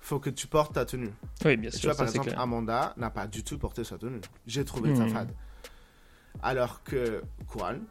faut 0.00 0.20
que 0.20 0.30
tu 0.30 0.46
portes 0.46 0.74
ta 0.74 0.86
tenue. 0.86 1.10
Oui, 1.44 1.56
bien 1.56 1.68
Et 1.68 1.72
tu 1.72 1.78
sûr, 1.80 1.88
vois, 1.90 1.96
par 1.96 2.06
ça 2.06 2.10
exemple, 2.12 2.28
clair. 2.28 2.40
Amanda 2.40 2.94
n'a 2.96 3.10
pas 3.10 3.26
du 3.26 3.42
tout 3.44 3.58
porté 3.58 3.82
sa 3.84 3.98
tenue. 3.98 4.20
J'ai 4.46 4.64
trouvé 4.64 4.94
ça 4.94 5.04
Hmm. 5.04 5.08
fade. 5.08 5.34
Alors 6.40 6.82
que 6.84 7.20
Kwan, 7.48 7.84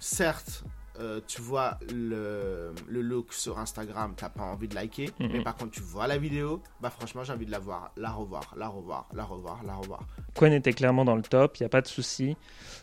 certes, 0.00 0.64
euh, 1.00 1.20
tu 1.26 1.40
vois 1.42 1.78
le, 1.94 2.72
le 2.88 3.00
look 3.02 3.32
sur 3.32 3.58
Instagram, 3.58 4.14
t'as 4.16 4.28
pas 4.28 4.42
envie 4.42 4.68
de 4.68 4.74
liker, 4.74 5.10
Mhm. 5.20 5.30
mais 5.32 5.42
par 5.42 5.56
contre, 5.56 5.72
tu 5.72 5.80
vois 5.82 6.06
la 6.06 6.18
vidéo, 6.18 6.62
bah 6.80 6.90
franchement, 6.90 7.24
j'ai 7.24 7.32
envie 7.32 7.46
de 7.46 7.50
la 7.50 7.58
voir, 7.58 7.92
la 7.96 8.10
revoir, 8.10 8.54
la 8.56 8.68
revoir, 8.68 9.06
la 9.14 9.24
revoir, 9.24 9.60
la 9.66 9.74
revoir. 9.74 10.00
Quen 10.34 10.52
était 10.52 10.72
clairement 10.72 11.04
dans 11.04 11.16
le 11.16 11.22
top, 11.22 11.56
il 11.58 11.62
n'y 11.62 11.66
a 11.66 11.70
pas 11.70 11.80
de 11.82 11.86
souci. 11.88 12.36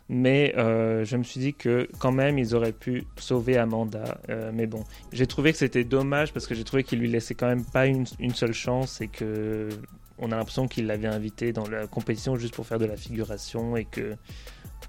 Mais 0.10 0.54
euh, 0.58 1.06
je 1.06 1.16
me 1.16 1.24
suis 1.24 1.40
dit 1.40 1.54
que 1.54 1.88
quand 2.00 2.12
même, 2.12 2.38
ils 2.38 2.54
auraient 2.56 2.74
pu 2.74 3.06
sauver 3.18 3.58
Amanda. 3.58 4.20
Euh, 4.30 4.52
mais 4.54 4.68
bon, 4.68 4.84
j'ai 5.14 5.28
trouvé 5.28 5.52
que 5.54 5.58
c'était 5.58 5.86
dommage 5.86 6.34
parce 6.34 6.46
que 6.46 6.56
j'ai 6.56 6.66
trouvé 6.66 6.84
qu'il 6.84 7.00
lui 7.00 7.08
laissait 7.10 7.36
quand 7.36 7.48
même 7.48 7.64
pas 7.64 7.86
une, 7.86 8.06
une 8.20 8.34
seule 8.36 8.54
chance 8.54 9.00
et 9.02 9.08
que 9.08 9.70
on 10.20 10.32
a 10.32 10.36
l'impression 10.38 10.68
qu'il 10.68 10.86
l'avait 10.88 11.08
invité 11.08 11.54
dans 11.54 11.68
la 11.68 11.88
compétition 11.88 12.36
juste 12.36 12.54
pour 12.54 12.68
faire 12.68 12.80
de 12.80 12.86
la 12.86 12.98
figuration 12.98 13.76
et 13.78 13.86
que 13.86 14.16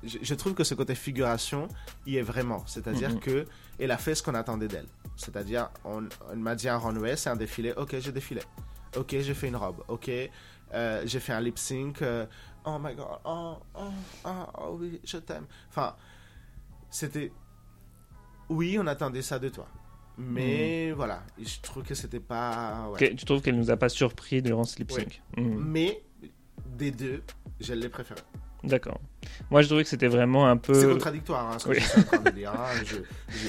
Je, 0.03 0.19
je 0.23 0.35
trouve 0.35 0.55
que 0.55 0.65
ce 0.65 0.75
côté 0.75 0.95
figuration 0.95 1.69
y 2.07 2.17
est 2.17 2.23
vraiment. 2.23 2.63
C'est-à-dire 2.67 3.21
que 3.21 3.47
elle 3.79 3.91
a 3.91 3.99
fait 3.99 4.15
ce 4.15 4.23
qu'on 4.23 4.35
attendait 4.35 4.69
d'elle. 4.69 4.87
C'est-à-dire, 5.17 5.71
on, 5.85 6.05
on 6.33 6.37
m'a 6.37 6.55
dit 6.55 6.69
un 6.69 6.79
runway, 6.79 7.17
c'est 7.17 7.31
un 7.31 7.37
défilé. 7.37 7.73
Ok, 7.77 7.97
j'ai 8.01 8.13
défilé. 8.13 8.43
Ok, 8.97 9.11
j'ai 9.21 9.35
fait 9.35 9.49
une 9.49 9.57
robe. 9.57 9.83
Ok, 9.89 10.11
euh, 10.73 11.03
j'ai 11.05 11.21
fait 11.21 11.33
un 11.33 11.41
lip 11.41 11.59
sync. 11.59 12.03
euh, 12.03 12.27
oh 12.65 12.79
my 12.81 12.95
god. 12.95 13.07
Oh, 13.25 13.57
oh, 13.75 13.81
oh, 14.25 14.31
oh 14.59 14.77
oui, 14.81 15.01
je 15.05 15.19
t'aime. 15.19 15.47
Enfin, 15.71 15.95
c'était. 16.91 17.33
Oui, 18.49 18.77
on 18.81 18.87
attendait 18.87 19.23
ça 19.23 19.39
de 19.39 19.49
toi. 19.49 19.67
Mais 20.17 20.93
voilà, 20.93 21.25
je 21.39 21.61
trouve 21.61 21.83
que 21.83 21.95
c'était 21.95 22.21
pas. 22.21 22.89
ouais. 22.91 22.99
que- 23.11 23.15
tu 23.15 23.25
trouves 23.25 23.41
qu'elle 23.43 23.57
nous 23.57 23.71
a 23.71 23.77
pas 23.77 23.89
surpris 23.89 24.43
durant 24.43 24.63
ce 24.65 24.79
lip 24.79 24.93
sync? 24.93 25.23
Mhm. 25.37 25.65
Mais 25.67 26.03
des 26.67 26.91
deux, 26.93 27.23
je 27.61 27.73
l'ai 27.75 27.89
préféré. 27.89 28.21
D'accord. 28.65 29.01
Moi, 29.51 29.63
je 29.63 29.67
trouvais 29.69 29.83
que 29.83 29.89
c'était 29.89 30.09
vraiment 30.09 30.47
un 30.49 30.55
C'est 30.55 30.73
peu. 30.73 30.93
contradictoire, 30.93 31.51
hein, 31.53 31.59
ce 31.59 31.65
que 31.67 31.71
oui. 31.71 31.81
je 31.81 31.87
suis 31.87 32.01
en 32.01 32.05
train 32.05 32.19
de 32.19 32.31
dire. 32.31 32.51
hein. 32.53 32.67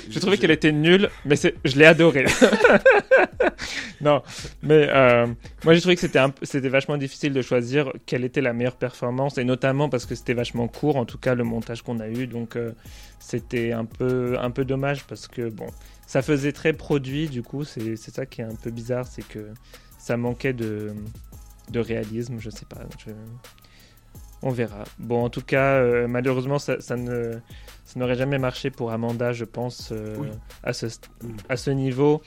Je, 0.09 0.19
je- 0.19 0.35
qu'elle 0.35 0.51
était 0.51 0.71
nulle, 0.71 1.09
mais 1.25 1.35
c'est- 1.35 1.55
je 1.63 1.77
l'ai 1.77 1.85
adorée. 1.85 2.25
non, 4.01 4.21
mais 4.61 4.87
euh, 4.89 5.27
moi 5.63 5.73
j'ai 5.73 5.79
trouvé 5.81 5.95
que 5.95 6.01
c'était 6.01 6.19
un 6.19 6.29
p- 6.29 6.45
c'était 6.45 6.69
vachement 6.69 6.97
difficile 6.97 7.33
de 7.33 7.41
choisir 7.41 7.91
quelle 8.05 8.23
était 8.23 8.41
la 8.41 8.53
meilleure 8.53 8.75
performance, 8.75 9.37
et 9.37 9.43
notamment 9.43 9.89
parce 9.89 10.05
que 10.05 10.15
c'était 10.15 10.33
vachement 10.33 10.67
court, 10.67 10.95
en 10.97 11.05
tout 11.05 11.17
cas 11.17 11.35
le 11.35 11.43
montage 11.43 11.81
qu'on 11.81 11.99
a 11.99 12.07
eu, 12.07 12.27
donc 12.27 12.55
euh, 12.55 12.71
c'était 13.19 13.71
un 13.71 13.85
peu, 13.85 14.37
un 14.39 14.51
peu 14.51 14.65
dommage 14.65 15.05
parce 15.05 15.27
que 15.27 15.49
bon, 15.49 15.67
ça 16.07 16.21
faisait 16.21 16.51
très 16.51 16.73
produit, 16.73 17.27
du 17.29 17.41
coup, 17.43 17.63
c'est 17.63 17.95
c'est 17.95 18.13
ça 18.13 18.25
qui 18.25 18.41
est 18.41 18.45
un 18.45 18.55
peu 18.55 18.71
bizarre, 18.71 19.05
c'est 19.07 19.27
que 19.27 19.49
ça 19.97 20.17
manquait 20.17 20.53
de, 20.53 20.93
de 21.71 21.79
réalisme, 21.79 22.37
je 22.39 22.49
sais 22.49 22.65
pas. 22.65 22.81
je- 23.05 23.11
On 24.47 24.51
verra. 24.51 24.83
Bon, 24.99 25.23
en 25.25 25.29
tout 25.29 25.41
cas, 25.41 25.77
euh, 25.77 26.07
malheureusement, 26.07 26.59
ça, 26.59 26.79
ça 26.79 26.95
ne, 26.95 27.33
ça 27.83 27.99
n'aurait 27.99 28.15
jamais 28.15 28.37
marché 28.37 28.69
pour 28.69 28.91
Amanda, 28.91 29.33
je 29.33 29.43
pense, 29.43 29.89
euh, 29.91 30.15
Oui. 30.19 30.27
à, 30.63 30.71
ce, 30.71 30.85
Mm. 30.85 31.27
à 31.49 31.57
ce 31.57 31.71
niveau. 31.71 32.21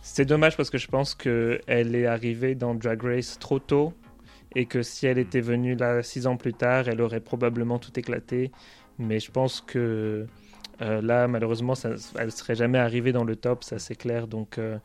C'est 0.00 0.24
dommage 0.24 0.56
parce 0.56 0.70
que 0.70 0.78
je 0.78 0.86
pense 0.86 1.16
qu'elle 1.16 1.94
est 1.96 2.06
arrivée 2.06 2.54
dans 2.54 2.74
Drag 2.76 3.02
Race 3.02 3.38
trop 3.40 3.58
tôt 3.58 3.92
et 4.54 4.66
que 4.66 4.82
si 4.82 5.06
elle 5.08 5.18
était 5.18 5.40
venue 5.40 5.74
là 5.74 6.04
six 6.04 6.28
ans 6.28 6.36
plus 6.36 6.54
tard, 6.54 6.86
elle 6.88 7.00
aurait 7.00 7.18
probablement 7.20 7.80
tout 7.80 7.98
éclaté. 7.98 8.52
Mais 9.00 9.18
je 9.18 9.32
pense 9.32 9.60
que 9.60 10.26
euh, 10.82 11.00
là, 11.02 11.26
malheureusement, 11.26 11.74
ça, 11.74 11.90
elle 12.16 12.30
serait 12.30 12.54
jamais 12.54 12.78
arrivée 12.78 13.10
dans 13.10 13.24
le 13.24 13.34
top, 13.34 13.64
ça 13.64 13.80
c'est 13.80 13.96
clair. 13.96 14.28
Donc, 14.28 14.58
euh, 14.58 14.78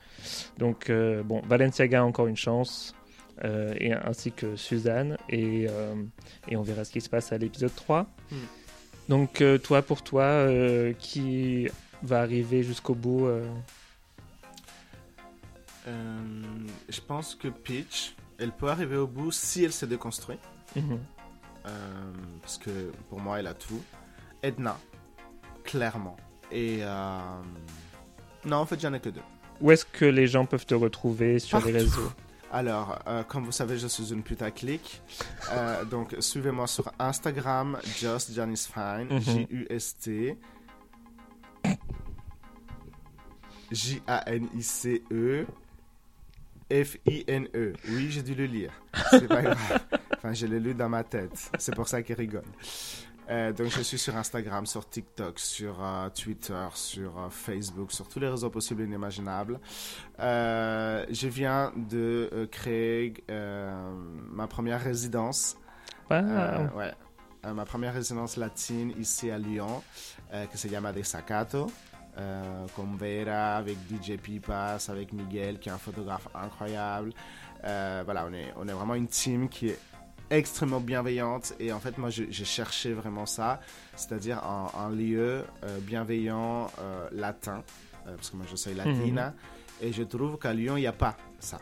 donc 0.57 0.91
bon, 1.25 1.41
Valenciaga 1.47 2.01
a 2.01 2.03
encore 2.03 2.25
une 2.27 2.35
chance. 2.37 2.95
Euh, 3.43 3.73
et 3.79 3.93
ainsi 3.93 4.31
que 4.31 4.55
Suzanne 4.55 5.17
et, 5.29 5.67
euh, 5.69 5.95
et 6.47 6.55
on 6.57 6.61
verra 6.61 6.83
ce 6.85 6.91
qui 6.91 7.01
se 7.01 7.09
passe 7.09 7.31
à 7.31 7.37
l'épisode 7.37 7.73
3 7.75 8.07
Mm. 8.31 8.35
donc 9.09 9.41
euh, 9.41 9.57
toi 9.57 9.81
pour 9.81 10.03
toi 10.03 10.23
euh, 10.23 10.93
qui 10.93 11.67
va 12.03 12.21
arriver 12.21 12.63
jusqu'au 12.63 12.95
bout 12.95 13.25
euh, 13.27 13.45
Euh, 15.87 16.21
je 16.89 17.01
pense 17.01 17.35
que 17.35 17.47
Peach, 17.47 18.15
elle 18.37 18.51
peut 18.51 18.69
arriver 18.69 18.97
au 18.97 19.07
bout 19.07 19.31
si 19.31 19.63
elle 19.63 19.73
se 19.73 19.85
déconstruit. 19.85 20.37
mhm. 20.75 20.99
Euh, 21.65 21.69
parce 22.41 22.57
que 22.57 22.91
pour 23.09 23.19
moi, 23.19 23.39
elle 23.39 23.47
a 23.47 23.53
tout. 23.53 23.81
Edna, 24.43 24.77
clairement. 25.63 26.17
Et. 26.51 26.79
euh, 26.81 27.19
Non, 28.45 28.57
en 28.57 28.65
fait, 28.65 28.79
j'en 28.79 28.93
ai 28.93 28.99
que 28.99 29.09
deux. 29.09 29.21
Où 29.59 29.69
est-ce 29.71 29.85
que 29.85 30.05
les 30.05 30.25
gens 30.27 30.45
peuvent 30.45 30.65
te 30.65 30.73
retrouver 30.73 31.37
sur 31.39 31.63
les 31.63 31.71
réseaux? 31.71 32.11
Alors, 32.51 32.99
euh, 33.07 33.23
comme 33.23 33.45
vous 33.45 33.51
savez, 33.53 33.77
je 33.77 33.87
suis 33.87 34.11
une 34.11 34.23
putaclic. 34.23 35.01
Euh, 35.51 35.85
donc, 35.85 36.15
suivez-moi 36.19 36.67
sur 36.67 36.91
Instagram, 36.99 37.77
Just 37.97 38.33
Janice 38.33 38.67
Fine, 38.67 39.07
Mhm. 39.09 39.21
J-U-S-T. 39.21 40.37
J-A-N-I-C-E. 43.71 45.45
F-I-N-E. 46.71 47.73
Oui, 47.89 48.07
j'ai 48.11 48.21
dû 48.23 48.33
le 48.35 48.45
lire. 48.45 48.71
C'est 49.09 49.27
pas 49.27 49.41
grave. 49.41 49.79
Enfin, 50.17 50.33
je 50.33 50.45
l'ai 50.45 50.59
lu 50.59 50.73
dans 50.73 50.87
ma 50.89 51.03
tête. 51.03 51.51
C'est 51.57 51.75
pour 51.75 51.87
ça 51.87 52.01
qu'il 52.01 52.15
rigole. 52.15 52.43
Euh, 53.31 53.53
donc, 53.53 53.67
je 53.67 53.81
suis 53.81 53.97
sur 53.97 54.15
Instagram, 54.17 54.65
sur 54.65 54.87
TikTok, 54.87 55.39
sur 55.39 55.81
euh, 55.81 56.09
Twitter, 56.09 56.67
sur 56.73 57.17
euh, 57.17 57.29
Facebook, 57.29 57.91
sur 57.93 58.07
tous 58.09 58.19
les 58.19 58.27
réseaux 58.27 58.49
possibles 58.49 58.81
et 58.81 58.85
inimaginables. 58.85 59.59
Je 60.19 61.27
viens 61.27 61.71
de 61.75 62.49
créer 62.51 63.13
ma 64.29 64.47
première 64.47 64.81
résidence. 64.81 65.55
Wow. 66.09 66.17
Ouais. 66.75 66.93
Ma 67.43 67.65
première 67.65 67.93
résidence 67.93 68.37
latine 68.37 68.93
ici 68.99 69.31
à 69.31 69.37
Lyon, 69.37 69.81
qui 70.51 70.57
se 70.57 70.67
llama 70.67 70.91
Desacato. 70.91 71.67
Euh, 72.17 72.65
Vera, 72.99 73.57
avec 73.57 73.77
DJ 73.89 74.17
Pipas, 74.17 74.89
avec 74.89 75.13
Miguel, 75.13 75.59
qui 75.59 75.69
est 75.69 75.71
un 75.71 75.77
photographe 75.77 76.27
incroyable. 76.35 77.13
Euh, 77.63 78.01
voilà, 78.03 78.25
on 78.29 78.33
est, 78.33 78.53
on 78.57 78.67
est 78.67 78.73
vraiment 78.73 78.95
une 78.95 79.07
team 79.07 79.47
qui 79.47 79.69
est 79.69 79.79
extrêmement 80.31 80.79
bienveillante. 80.79 81.53
Et 81.59 81.71
en 81.71 81.79
fait, 81.79 81.97
moi, 81.97 82.09
j'ai 82.09 82.45
cherché 82.45 82.93
vraiment 82.93 83.25
ça, 83.25 83.59
c'est-à-dire 83.95 84.41
un, 84.43 84.89
lieu 84.89 85.43
euh, 85.63 85.79
bienveillant 85.81 86.71
euh, 86.79 87.07
latin, 87.11 87.63
euh, 88.07 88.15
parce 88.15 88.31
que 88.31 88.37
moi, 88.37 88.45
je 88.49 88.55
suis 88.55 88.73
latina. 88.73 89.27
Mhm. 89.27 89.35
Et 89.83 89.91
je 89.91 90.03
trouve 90.03 90.37
qu'à 90.37 90.53
Lyon, 90.53 90.77
il 90.77 90.81
n'y 90.81 90.87
a 90.87 90.93
pas 90.93 91.17
ça. 91.39 91.59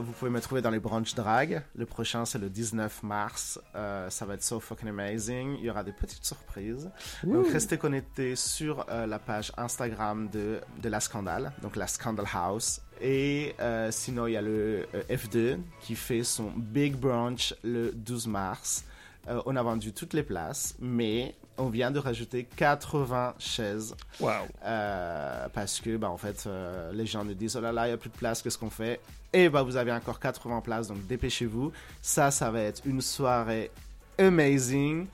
vous 0.00 0.12
pouvez 0.12 0.30
me 0.30 0.40
trouver 0.40 0.62
dans 0.62 0.70
les 0.70 0.78
branches 0.78 1.16
drag. 1.16 1.64
Le 1.74 1.84
prochain, 1.84 2.24
c'est 2.24 2.38
le 2.38 2.48
19 2.48 3.02
mars. 3.02 3.58
ça 3.74 4.24
va 4.24 4.34
être 4.34 4.44
so 4.44 4.60
fucking 4.60 4.88
amazing. 4.88 5.56
Il 5.58 5.64
y 5.64 5.70
aura 5.70 5.82
des 5.82 5.90
petites 5.90 6.24
surprises. 6.24 6.88
Donc, 7.24 7.48
restez 7.50 7.76
connectés 7.76 8.36
sur 8.36 8.86
la 8.88 9.18
page 9.18 9.50
Instagram 9.56 10.28
de, 10.28 10.60
de 10.80 10.88
La 10.88 11.00
Scandale, 11.00 11.50
donc 11.60 11.74
La 11.74 11.88
Scandal 11.88 12.26
House. 12.32 12.82
Et 13.00 13.54
euh, 13.60 13.90
sinon, 13.90 14.26
il 14.26 14.32
y 14.32 14.36
a 14.36 14.42
le 14.42 14.86
euh, 14.94 15.02
F2 15.10 15.58
qui 15.80 15.94
fait 15.94 16.22
son 16.22 16.52
Big 16.56 16.94
Brunch 16.94 17.54
le 17.64 17.92
12 17.92 18.26
mars. 18.26 18.84
Euh, 19.28 19.40
on 19.46 19.56
a 19.56 19.62
vendu 19.62 19.92
toutes 19.92 20.12
les 20.12 20.22
places, 20.22 20.74
mais 20.80 21.34
on 21.56 21.68
vient 21.68 21.90
de 21.90 21.98
rajouter 21.98 22.46
80 22.56 23.34
chaises. 23.38 23.94
Wow. 24.18 24.30
parce 24.60 25.80
que, 25.80 25.96
bah, 25.96 26.10
en 26.10 26.16
fait, 26.16 26.48
les 26.92 27.06
gens 27.06 27.24
nous 27.24 27.34
disent 27.34 27.56
Oh 27.56 27.60
là 27.60 27.72
là, 27.72 27.86
il 27.86 27.90
n'y 27.90 27.94
a 27.94 27.98
plus 27.98 28.10
de 28.10 28.16
place, 28.16 28.42
qu'est-ce 28.42 28.58
qu'on 28.58 28.70
fait? 28.70 29.00
Et 29.32 29.48
bah, 29.48 29.62
vous 29.62 29.76
avez 29.76 29.92
encore 29.92 30.20
80 30.20 30.60
places, 30.62 30.88
donc 30.88 31.06
dépêchez-vous. 31.06 31.72
Ça, 32.02 32.30
ça 32.30 32.50
va 32.50 32.62
être 32.62 32.82
une 32.86 33.00
soirée 33.00 33.70
amazing. 34.18 35.06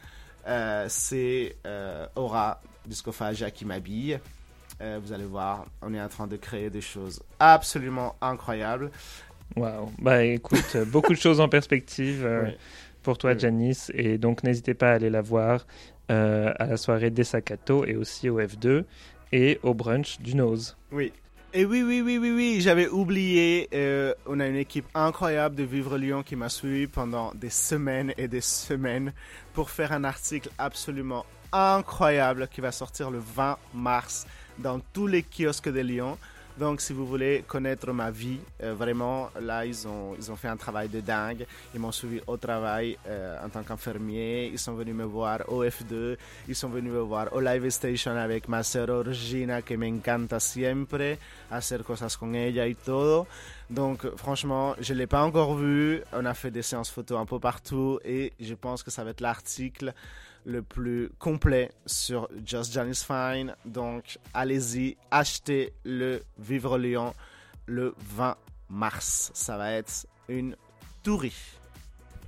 C'est 0.89 1.57
Aura 2.15 2.61
Discophagia 2.87 3.51
qui 3.51 3.65
m'habille. 3.65 4.21
Euh, 4.81 5.01
vous 5.03 5.13
allez 5.13 5.25
voir, 5.25 5.67
on 5.81 5.95
est 5.95 6.01
en 6.01 6.09
train 6.09 6.27
de 6.27 6.37
créer 6.37 6.69
des 6.69 6.81
choses 6.81 7.23
absolument 7.39 8.15
incroyables. 8.21 8.91
Waouh, 9.57 9.91
bah 9.99 10.23
écoute, 10.25 10.77
beaucoup 10.89 11.15
de 11.15 11.19
choses 11.19 11.41
en 11.41 11.49
perspective 11.49 12.27
euh, 12.27 12.51
pour 13.03 13.17
toi, 13.17 13.37
Janice, 13.37 13.91
et 13.95 14.19
donc 14.19 14.43
n'hésitez 14.43 14.75
pas 14.75 14.91
à 14.91 14.95
aller 14.95 15.09
la 15.09 15.23
voir 15.23 15.67
euh, 16.11 16.53
à 16.59 16.67
la 16.67 16.77
soirée 16.77 17.11
des 17.11 17.25
Sakato 17.25 17.87
et 17.87 17.97
aussi 17.97 18.29
au 18.29 18.39
F2 18.41 18.85
et 19.33 19.59
au 19.63 19.73
brunch 19.73 20.19
du 20.21 20.35
Nose. 20.35 20.77
Oui. 20.93 21.13
Et 21.55 21.65
oui, 21.65 21.83
oui, 21.83 22.03
oui, 22.05 22.19
oui, 22.19 22.33
oui, 22.33 22.61
j'avais 22.61 22.87
oublié, 22.87 23.71
on 24.27 24.41
a 24.41 24.47
une 24.47 24.57
équipe 24.57 24.85
incroyable 24.95 25.55
de 25.55 25.63
Vivre 25.63 25.97
Lyon 25.97 26.23
qui 26.23 26.37
m'a 26.37 26.51
suivi 26.51 26.87
pendant 26.87 27.33
des 27.35 27.49
semaines 27.49 28.13
et 28.19 28.29
des 28.29 28.43
semaines 28.43 29.15
pour 29.55 29.71
faire 29.71 29.93
un 29.93 30.05
article 30.05 30.51
absolument 30.59 31.25
incroyable 31.53 32.49
qui 32.49 32.61
va 32.61 32.73
sortir 32.73 33.11
le 33.11 33.21
20 33.21 33.57
mars 33.73 34.27
dans 34.59 34.81
tous 34.93 35.07
les 35.07 35.23
kiosques 35.23 35.71
de 35.71 35.81
Lyon. 35.81 36.19
Donc, 36.59 36.81
si 36.81 36.95
vous 36.95 37.07
voulez 37.07 37.45
connaître 37.47 37.93
ma 37.93 38.11
vie, 38.11 38.39
euh, 38.63 38.73
vraiment, 38.75 39.29
là, 39.39 39.67
ils 39.67 39.87
ont, 39.87 40.15
ils 40.19 40.33
ont 40.33 40.37
fait 40.37 40.49
un 40.49 40.57
travail 40.57 40.89
de 40.89 41.01
dingue. 41.01 41.45
Ils 41.75 41.81
m'ont 41.81 41.93
suivi 41.93 42.23
au 42.27 42.39
travail 42.39 42.97
euh, 43.07 43.45
en 43.45 43.51
tant 43.51 43.63
qu'infirmier. 43.63 44.47
Ils 44.51 44.59
sont 44.59 44.73
venus 44.73 44.95
me 44.95 45.05
voir 45.05 45.41
au 45.49 45.63
F2. 45.63 46.17
Ils 46.49 46.55
sont 46.55 46.71
venus 46.71 46.91
me 46.91 47.01
voir 47.01 47.31
au 47.35 47.41
Live 47.41 47.69
Station 47.69 48.17
avec 48.17 48.49
ma 48.49 48.63
sœur 48.63 49.05
Regina, 49.05 49.61
que 49.61 49.75
me 49.75 49.87
encanta 49.87 50.41
siempre 50.41 51.19
hacer 51.51 51.85
cosas 51.85 52.17
con 52.17 52.35
ella 52.35 52.67
y 52.67 52.75
todo. 52.75 53.27
Donc, 53.69 54.07
franchement, 54.17 54.75
je 54.81 54.95
ne 54.95 55.01
l'ai 55.01 55.07
pas 55.07 55.23
encore 55.25 55.57
vu. 55.57 56.03
On 56.15 56.25
a 56.25 56.33
fait 56.33 56.51
des 56.51 56.63
séances 56.63 56.91
photos 56.91 57.19
un 57.21 57.27
peu 57.27 57.39
partout 57.39 58.01
et 58.03 58.33
je 58.41 58.55
pense 58.55 58.83
que 58.83 58.91
ça 58.91 59.05
va 59.05 59.11
être 59.11 59.21
l'article 59.21 59.93
le 60.47 60.63
plus 60.63 61.11
complet 61.19 61.71
sur 61.85 62.29
Just 62.47 62.73
Janice 62.73 63.05
Fine. 63.05 63.55
Donc, 63.67 64.19
allez-y, 64.33 64.97
achetez 65.11 65.73
le 65.85 66.23
Vivre 66.39 66.79
Lyon 66.79 67.13
le 67.67 67.95
20 68.15 68.37
mars. 68.71 69.31
Ça 69.35 69.59
va 69.59 69.73
être 69.73 70.07
une 70.29 70.57
tourie. 71.03 71.35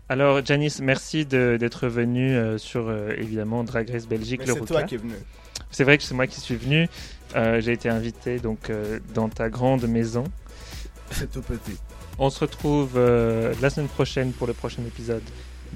Alors, 0.09 0.45
Janice, 0.45 0.81
merci 0.81 1.27
d'être 1.27 1.87
venu 1.87 2.35
euh, 2.35 2.59
sur, 2.59 2.89
euh, 2.89 3.13
évidemment, 3.17 3.63
Drag 3.63 3.89
Race 3.89 4.09
Belgique. 4.09 4.43
C'est 4.45 4.65
toi 4.65 4.83
qui 4.83 4.97
es 4.97 4.99
venu. 4.99 5.15
C'est 5.71 5.85
vrai 5.85 5.97
que 5.97 6.05
c'est 6.05 6.15
moi 6.15 6.27
qui 6.27 6.41
suis 6.41 6.57
venu. 6.57 6.89
Euh, 7.37 7.61
j'ai 7.61 7.73
été 7.73 7.89
invité 7.89 8.39
donc 8.39 8.73
dans 9.15 9.29
ta 9.29 9.51
grande 9.51 9.87
maison. 9.87 10.25
C'est 11.11 11.31
tout 11.31 11.43
petit. 11.43 11.77
On 12.19 12.31
se 12.31 12.41
retrouve 12.41 12.99
la 12.99 13.71
semaine 13.71 13.89
prochaine 13.89 14.33
pour 14.33 14.47
le 14.47 14.55
prochain 14.55 14.83
épisode 14.87 15.23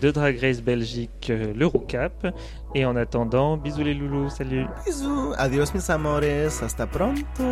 de 0.00 0.10
Drag 0.10 0.38
Race 0.40 0.62
Belgique, 0.62 1.28
euh, 1.30 1.52
le 1.54 1.66
Roucap. 1.66 2.26
Et 2.74 2.84
en 2.84 2.96
attendant, 2.96 3.56
bisous 3.56 3.84
les 3.84 3.94
loulous, 3.94 4.30
salut. 4.30 4.66
Bisous, 4.86 5.34
adios 5.36 5.74
mis 5.74 5.90
amores, 5.90 6.62
hasta 6.62 6.86
pronto. 6.86 7.42